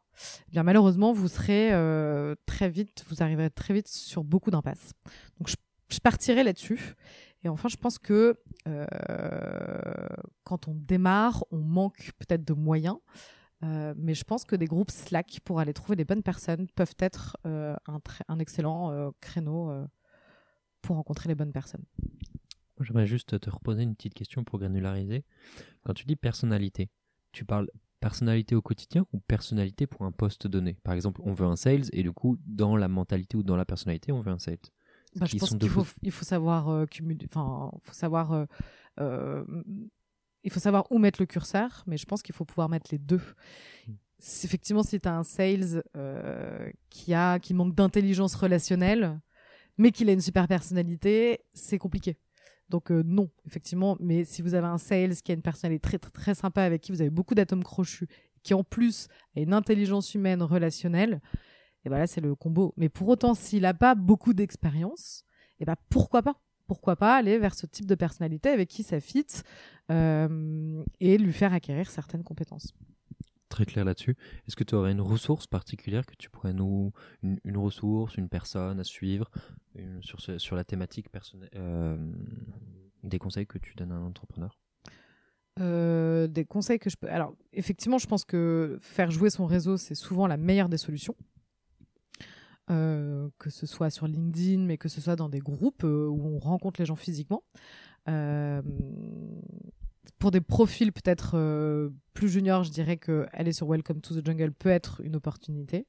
eh 0.49 0.51
bien 0.51 0.63
malheureusement, 0.63 1.13
vous 1.13 1.29
serez 1.29 1.71
euh, 1.71 2.35
très 2.45 2.67
vite, 2.67 3.05
vous 3.07 3.23
arriverez 3.23 3.49
très 3.49 3.73
vite 3.73 3.87
sur 3.87 4.25
beaucoup 4.25 4.51
d'impasses. 4.51 4.91
Donc, 5.39 5.47
je, 5.47 5.99
partirai 6.03 6.43
là-dessus. 6.43 6.95
Et 7.45 7.47
enfin, 7.47 7.69
je 7.69 7.77
pense 7.77 7.99
que 7.99 8.35
euh, 8.67 8.85
quand 10.43 10.67
on 10.67 10.73
démarre, 10.73 11.45
on 11.51 11.59
manque 11.59 12.11
peut-être 12.19 12.43
de 12.43 12.53
moyens. 12.53 12.97
Euh, 13.63 13.93
mais 13.95 14.13
je 14.13 14.25
pense 14.25 14.43
que 14.43 14.57
des 14.57 14.65
groupes 14.65 14.91
Slack 14.91 15.39
pour 15.45 15.61
aller 15.61 15.71
trouver 15.71 15.95
les 15.95 16.05
bonnes 16.05 16.21
personnes 16.21 16.67
peuvent 16.75 16.95
être 16.99 17.37
un, 17.45 18.39
excellent 18.39 19.13
créneau 19.21 19.71
pour 20.81 20.97
rencontrer 20.97 21.29
les 21.29 21.35
bonnes 21.35 21.53
personnes. 21.53 21.85
J'aimerais 22.83 23.07
juste 23.07 23.39
te 23.39 23.49
reposer 23.49 23.83
une 23.83 23.95
petite 23.95 24.13
question 24.13 24.43
pour 24.43 24.59
granulariser. 24.59 25.23
Quand 25.83 25.93
tu 25.93 26.05
dis 26.05 26.15
personnalité, 26.15 26.89
tu 27.31 27.45
parles 27.45 27.69
personnalité 27.99 28.55
au 28.55 28.61
quotidien 28.61 29.05
ou 29.13 29.19
personnalité 29.19 29.87
pour 29.87 30.03
un 30.03 30.11
poste 30.11 30.47
donné? 30.47 30.77
Par 30.83 30.93
exemple, 30.93 31.21
on 31.23 31.33
veut 31.33 31.45
un 31.47 31.55
sales 31.55 31.85
et 31.93 32.03
du 32.03 32.11
coup, 32.11 32.37
dans 32.45 32.75
la 32.75 32.87
mentalité 32.87 33.37
ou 33.37 33.43
dans 33.43 33.57
la 33.57 33.65
personnalité, 33.65 34.11
on 34.11 34.21
veut 34.21 34.31
un 34.31 34.39
sales. 34.39 34.57
Bah, 35.15 35.25
je 35.25 35.37
pense 35.37 35.55
qu'il 35.55 35.69
faut, 35.69 35.85
il 36.03 36.11
faut 36.11 36.25
savoir 36.25 36.69
euh, 36.69 36.85
cumuler, 36.85 37.25
enfin, 37.33 37.71
faut 37.83 37.93
savoir 37.93 38.33
euh, 38.33 38.45
euh, 38.99 39.43
il 40.43 40.51
faut 40.51 40.59
savoir 40.59 40.91
où 40.91 40.99
mettre 40.99 41.21
le 41.21 41.25
curseur, 41.25 41.83
mais 41.87 41.97
je 41.97 42.05
pense 42.05 42.21
qu'il 42.21 42.35
faut 42.35 42.45
pouvoir 42.45 42.69
mettre 42.69 42.89
les 42.91 42.99
deux. 42.99 43.21
Mm. 43.87 43.93
Si- 44.19 44.45
Effectivement, 44.45 44.83
si 44.83 44.99
tu 44.99 45.07
as 45.07 45.15
un 45.17 45.23
sales 45.23 45.83
euh, 45.95 46.71
qui, 46.89 47.13
a, 47.13 47.39
qui 47.39 47.53
manque 47.53 47.75
d'intelligence 47.75 48.35
relationnelle, 48.35 49.19
mais 49.77 49.91
qu'il 49.91 50.09
a 50.09 50.13
une 50.13 50.21
super 50.21 50.47
personnalité, 50.47 51.41
c'est 51.53 51.77
compliqué. 51.77 52.17
Donc 52.69 52.91
euh, 52.91 53.01
non, 53.05 53.29
effectivement, 53.45 53.97
mais 53.99 54.25
si 54.25 54.41
vous 54.41 54.53
avez 54.53 54.67
un 54.67 54.77
sales 54.77 55.15
qui 55.15 55.31
a 55.31 55.35
une 55.35 55.41
personnalité 55.41 55.81
très, 55.81 55.99
très, 55.99 56.11
très 56.11 56.35
sympa, 56.35 56.63
avec 56.63 56.81
qui 56.81 56.91
vous 56.91 57.01
avez 57.01 57.09
beaucoup 57.09 57.35
d'atomes 57.35 57.63
crochus, 57.63 58.07
qui 58.43 58.53
en 58.53 58.63
plus 58.63 59.07
a 59.35 59.39
une 59.39 59.53
intelligence 59.53 60.13
humaine 60.15 60.41
relationnelle, 60.41 61.21
et 61.85 61.89
ben 61.89 61.97
là 61.97 62.07
c'est 62.07 62.21
le 62.21 62.35
combo. 62.35 62.73
Mais 62.77 62.89
pour 62.89 63.07
autant, 63.07 63.33
s'il 63.33 63.61
n'a 63.61 63.73
pas 63.73 63.95
beaucoup 63.95 64.33
d'expérience, 64.33 65.23
et 65.59 65.65
ben 65.65 65.75
pourquoi 65.89 66.21
pas? 66.21 66.35
Pourquoi 66.67 66.97
pas 66.97 67.15
aller 67.15 67.37
vers 67.37 67.55
ce 67.55 67.65
type 67.65 67.85
de 67.85 67.95
personnalité 67.95 68.49
avec 68.49 68.67
qui 68.67 68.83
ça 68.83 68.99
fit 68.99 69.25
euh, 69.89 70.83
et 70.99 71.17
lui 71.17 71.31
faire 71.31 71.53
acquérir 71.53 71.89
certaines 71.89 72.23
compétences? 72.23 72.73
Très 73.49 73.65
clair 73.65 73.85
là-dessus. 73.85 74.17
Est-ce 74.45 74.55
que 74.55 74.63
tu 74.63 74.75
aurais 74.75 74.91
une 74.91 75.01
ressource 75.01 75.47
particulière 75.47 76.05
que 76.05 76.15
tu 76.17 76.29
pourrais 76.29 76.53
nous. 76.53 76.91
Une, 77.23 77.57
ressource, 77.57 78.17
une 78.17 78.27
personne 78.27 78.79
à 78.79 78.83
suivre 78.83 79.31
sur, 80.01 80.55
la 80.55 80.63
thématique 80.63 81.09
personnelle 81.09 81.49
euh, 81.55 81.97
Des 83.03 83.19
conseils 83.19 83.47
que 83.47 83.57
tu 83.57 83.73
donnes 83.75 83.91
à 83.91 83.95
un 83.95 84.03
entrepreneur? 84.03 84.57
Euh, 85.59 86.27
des 86.27 86.45
conseils 86.45 86.77
que 86.77 86.89
je 86.89 86.97
peux. 86.97 87.09
Alors, 87.09 87.35
effectivement, 87.53 87.97
je 87.97 88.07
pense 88.07 88.25
que 88.25 88.77
faire 88.81 89.11
jouer 89.11 89.29
son 89.29 89.45
réseau, 89.45 89.77
c'est 89.77 89.95
souvent 89.95 90.27
la 90.27 90.37
meilleure 90.37 90.69
des 90.69 90.77
solutions. 90.77 91.15
Euh, 92.69 93.29
que 93.39 93.49
ce 93.49 93.65
soit 93.65 93.89
sur 93.89 94.07
LinkedIn, 94.07 94.65
mais 94.65 94.77
que 94.77 94.89
ce 94.89 94.99
soit 94.99 95.15
dans 95.15 95.29
des 95.29 95.39
groupes 95.39 95.83
où 95.83 96.21
on 96.21 96.39
rencontre 96.39 96.81
les 96.81 96.85
gens 96.85 96.97
physiquement. 96.97 97.43
Pour 100.19 100.31
des 100.31 100.41
profils 100.41 100.91
peut-être 100.91 101.31
euh, 101.35 101.89
plus 102.13 102.29
juniors, 102.29 102.63
je 102.63 102.71
dirais 102.71 102.97
que 102.97 103.27
aller 103.31 103.53
sur 103.53 103.67
Welcome 103.67 104.01
to 104.01 104.19
the 104.19 104.25
Jungle 104.25 104.51
peut 104.51 104.69
être 104.69 105.01
une 105.01 105.15
opportunité. 105.15 105.87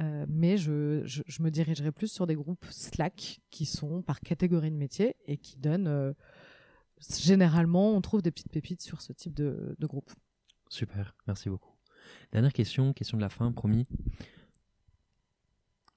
Euh, 0.00 0.24
mais 0.28 0.56
je 0.56 1.42
me 1.42 1.50
dirigerai 1.50 1.92
plus 1.92 2.10
sur 2.10 2.26
des 2.26 2.34
groupes 2.34 2.64
Slack 2.70 3.40
qui 3.50 3.66
sont 3.66 4.02
par 4.02 4.20
catégorie 4.20 4.70
de 4.70 4.76
métier 4.76 5.16
et 5.26 5.36
qui 5.36 5.58
donnent 5.58 5.88
euh, 5.88 6.12
généralement, 7.18 7.94
on 7.94 8.00
trouve 8.00 8.22
des 8.22 8.30
petites 8.30 8.50
pépites 8.50 8.82
sur 8.82 9.02
ce 9.02 9.12
type 9.12 9.34
de, 9.34 9.76
de 9.78 9.86
groupe. 9.86 10.10
Super, 10.68 11.14
merci 11.26 11.48
beaucoup. 11.48 11.74
Dernière 12.32 12.52
question, 12.52 12.92
question 12.92 13.16
de 13.18 13.22
la 13.22 13.28
fin, 13.28 13.52
promis. 13.52 13.86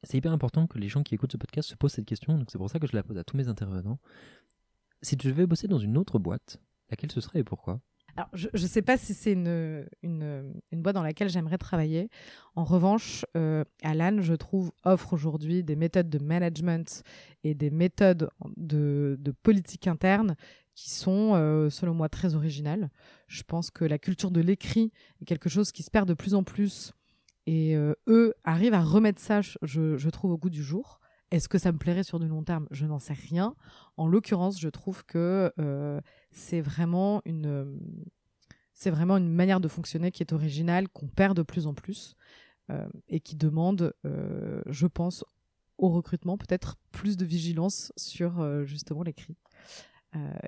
C'est 0.04 0.18
hyper 0.18 0.34
important 0.34 0.68
que 0.68 0.78
les 0.80 0.90
gens 0.90 1.04
qui 1.04 1.16
écoutent 1.16 1.32
ce 1.32 1.38
podcast 1.38 1.70
se 1.70 1.76
posent 1.76 1.94
cette 1.94 2.06
question, 2.06 2.38
donc 2.38 2.52
c'est 2.52 2.58
pour 2.58 2.70
ça 2.70 2.80
que 2.80 2.88
je 2.88 2.96
la 2.96 3.04
pose 3.04 3.18
à 3.18 3.24
tous 3.24 3.38
mes 3.38 3.48
intervenants. 3.48 4.00
Si 5.02 5.16
tu 5.16 5.28
devais 5.28 5.46
bosser 5.46 5.68
dans 5.68 5.80
une 5.80 5.98
autre 5.98 6.20
boîte, 6.20 6.60
laquelle 6.94 7.12
ce 7.12 7.22
serait 7.22 7.40
et 7.40 7.44
pourquoi? 7.44 7.80
Alors, 8.16 8.30
je 8.34 8.48
ne 8.54 8.68
sais 8.68 8.84
pas 8.84 8.96
si 8.96 9.16
c'est 9.16 9.32
une, 9.32 9.88
une, 10.04 10.62
boîte 10.72 10.94
dans 10.94 11.02
laquelle 11.02 11.30
j'aimerais 11.30 11.58
travailler. 11.58 12.10
En 12.56 12.64
revanche, 12.64 13.26
euh, 13.36 13.64
Alan, 13.82 14.22
je 14.22 14.36
trouve, 14.36 14.72
offre 14.84 15.14
aujourd'hui 15.14 15.64
des 15.64 15.76
méthodes 15.76 16.10
de 16.10 16.20
management 16.20 17.04
et 17.44 17.56
des 17.56 17.72
méthodes 17.72 18.30
de, 18.56 19.18
de 19.20 19.32
politique 19.32 19.88
interne 19.88 20.36
qui 20.76 20.92
sont, 20.92 21.34
euh, 21.34 21.72
selon 21.72 21.96
moi, 21.96 22.08
très 22.08 22.36
originales. 22.36 22.92
Je 23.28 23.42
pense 23.42 23.72
que 23.72 23.84
la 23.84 23.98
culture 23.98 24.30
de 24.30 24.42
l'écrit 24.42 24.92
est 25.20 25.26
quelque 25.26 25.50
chose 25.50 25.72
qui 25.72 25.82
se 25.82 25.90
perd 25.90 26.08
de 26.08 26.14
plus 26.14 26.36
en 26.36 26.44
plus. 26.44 26.94
Et 27.48 27.76
euh, 27.76 27.96
eux 28.08 28.36
arrivent 28.44 28.76
à 28.76 28.84
remettre 28.84 29.22
ça, 29.22 29.42
je, 29.42 29.98
je 29.98 30.10
trouve, 30.12 30.32
au 30.32 30.38
goût 30.38 30.52
du 30.52 30.64
jour. 30.64 31.00
Est-ce 31.34 31.50
que 31.50 31.58
ça 31.58 31.72
me 31.72 31.80
plairait 31.80 32.04
sur 32.04 32.20
du 32.20 32.28
long 32.28 32.44
terme? 32.44 32.68
Je 32.70 32.86
n'en 32.86 33.00
sais 33.00 33.14
rien. 33.14 33.56
En 33.98 34.06
l'occurrence, 34.06 34.62
je 34.62 34.70
trouve 34.70 35.04
que 35.04 35.52
euh, 35.58 36.00
c'est 36.30 36.62
vraiment 36.62 37.24
une 37.26 37.48
euh, 37.48 37.66
c'est 38.76 38.92
vraiment 38.92 39.18
une 39.18 39.30
manière 39.30 39.60
de 39.60 39.68
fonctionner 39.68 40.12
qui 40.12 40.22
est 40.22 40.32
originale, 40.32 40.88
qu'on 40.90 41.08
perd 41.08 41.36
de 41.36 41.42
plus 41.42 41.66
en 41.66 41.74
plus 41.74 42.16
euh, 42.70 42.88
et 43.08 43.20
qui 43.20 43.36
demande, 43.36 43.96
je 44.04 44.86
pense, 44.86 45.26
au 45.80 45.90
recrutement 45.90 46.38
peut-être 46.38 46.78
plus 46.92 47.18
de 47.18 47.26
vigilance 47.26 47.92
sur 47.98 48.66
justement 48.66 49.02
l'écrit 49.02 49.36
euh, 49.36 49.93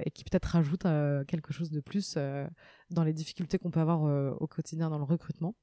et 0.03 0.11
qui 0.11 0.24
peut-être 0.24 0.45
rajoute 0.45 0.86
euh, 0.86 1.24
quelque 1.26 1.53
chose 1.53 1.72
de 1.72 1.80
plus 1.80 2.16
euh, 2.18 2.47
dans 2.91 3.03
les 3.03 3.13
difficultés 3.13 3.57
qu'on 3.57 3.72
peut 3.72 3.80
avoir 3.80 4.05
euh, 4.05 4.32
au 4.39 4.47
quotidien 4.47 4.89
dans 4.89 4.97
le 4.97 5.03
recrutement. 5.03 5.55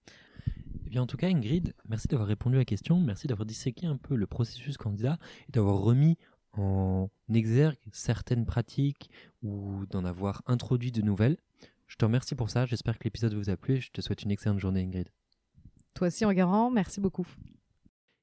Eh 0.86 0.90
bien, 0.90 1.03
en 1.03 1.07
tout 1.07 1.16
cas, 1.16 1.28
Ingrid, 1.28 1.74
merci 1.88 2.09
d'avoir 2.09 2.28
répondu 2.28 2.57
à 2.57 2.59
la 2.59 2.64
question, 2.64 3.00
merci 3.00 3.26
d'avoir 3.26 3.46
disséqué 3.46 3.86
un 3.86 3.96
peu 3.96 4.16
le 4.16 4.26
processus 4.26 4.76
candidat 4.76 5.18
et 5.48 5.53
d'avoir 5.53 5.78
remis 5.78 6.18
en 6.53 7.09
exergue 7.32 7.78
certaines 7.92 8.44
pratiques 8.44 9.11
ou 9.42 9.86
d'en 9.86 10.05
avoir 10.05 10.42
introduit 10.46 10.92
de 10.92 11.00
nouvelles. 11.00 11.38
Je 11.86 11.96
te 11.96 12.05
remercie 12.05 12.34
pour 12.34 12.50
ça, 12.50 12.66
j'espère 12.66 12.98
que 12.98 13.05
l'épisode 13.05 13.34
vous 13.34 13.50
a 13.50 13.57
plu 13.57 13.76
et 13.76 13.80
je 13.80 13.90
te 13.90 14.00
souhaite 14.00 14.22
une 14.22 14.30
excellente 14.30 14.59
journée, 14.59 14.82
Ingrid. 14.82 15.09
Toi 15.94 16.09
aussi, 16.09 16.24
Enguerrand, 16.24 16.70
merci 16.70 17.00
beaucoup. 17.00 17.26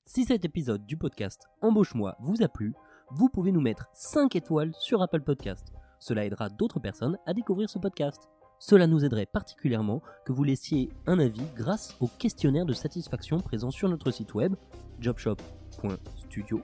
Si 0.06 0.26
cet 0.26 0.44
épisode 0.44 0.86
du 0.86 0.98
podcast 0.98 1.48
Embauche-moi 1.62 2.18
vous 2.20 2.42
a 2.42 2.48
plu, 2.48 2.74
vous 3.12 3.30
pouvez 3.30 3.52
nous 3.52 3.62
mettre 3.62 3.90
5 3.94 4.36
étoiles 4.36 4.72
sur 4.80 5.02
Apple 5.02 5.22
Podcast. 5.22 5.74
Cela 6.00 6.26
aidera 6.26 6.50
d'autres 6.50 6.80
personnes 6.80 7.18
à 7.26 7.34
découvrir 7.34 7.70
ce 7.70 7.80
podcast. 7.80 8.30
Cela 8.60 8.88
nous 8.88 9.04
aiderait 9.04 9.26
particulièrement 9.26 10.02
que 10.26 10.32
vous 10.32 10.44
laissiez 10.44 10.90
un 11.08 11.18
avis 11.18 11.42
grâce 11.56 11.96
au 12.02 12.08
questionnaire 12.08 12.66
de 12.66 12.74
satisfaction 12.74 13.40
présent 13.40 13.72
sur 13.72 13.90
notre 13.90 14.12
site 14.12 14.34
web 14.34 14.56
jobshop.studio 15.00 16.62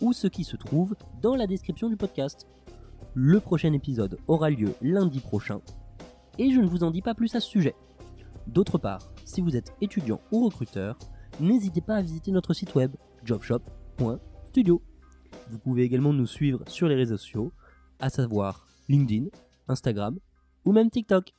ou 0.00 0.12
ce 0.12 0.26
qui 0.26 0.44
se 0.44 0.56
trouve 0.56 0.96
dans 1.20 1.36
la 1.36 1.46
description 1.46 1.88
du 1.88 1.96
podcast. 1.96 2.48
Le 3.14 3.38
prochain 3.38 3.72
épisode 3.72 4.18
aura 4.28 4.50
lieu 4.50 4.74
lundi 4.80 5.20
prochain 5.20 5.60
et 6.38 6.50
je 6.50 6.60
ne 6.60 6.66
vous 6.66 6.84
en 6.84 6.90
dis 6.90 7.02
pas 7.02 7.14
plus 7.14 7.34
à 7.34 7.40
ce 7.40 7.48
sujet. 7.48 7.74
D'autre 8.46 8.78
part, 8.78 9.12
si 9.24 9.40
vous 9.40 9.56
êtes 9.56 9.74
étudiant 9.80 10.20
ou 10.32 10.46
recruteur, 10.46 10.98
n'hésitez 11.38 11.80
pas 11.80 11.96
à 11.96 12.02
visiter 12.02 12.32
notre 12.32 12.54
site 12.54 12.74
web 12.74 12.96
jobshop.studio. 13.24 14.82
Vous 15.50 15.58
pouvez 15.58 15.82
également 15.82 16.12
nous 16.12 16.26
suivre 16.26 16.62
sur 16.68 16.86
les 16.86 16.94
réseaux 16.94 17.16
sociaux, 17.16 17.52
à 17.98 18.08
savoir 18.08 18.68
LinkedIn, 18.88 19.26
Instagram 19.68 20.18
ou 20.64 20.72
même 20.72 20.90
TikTok. 20.90 21.32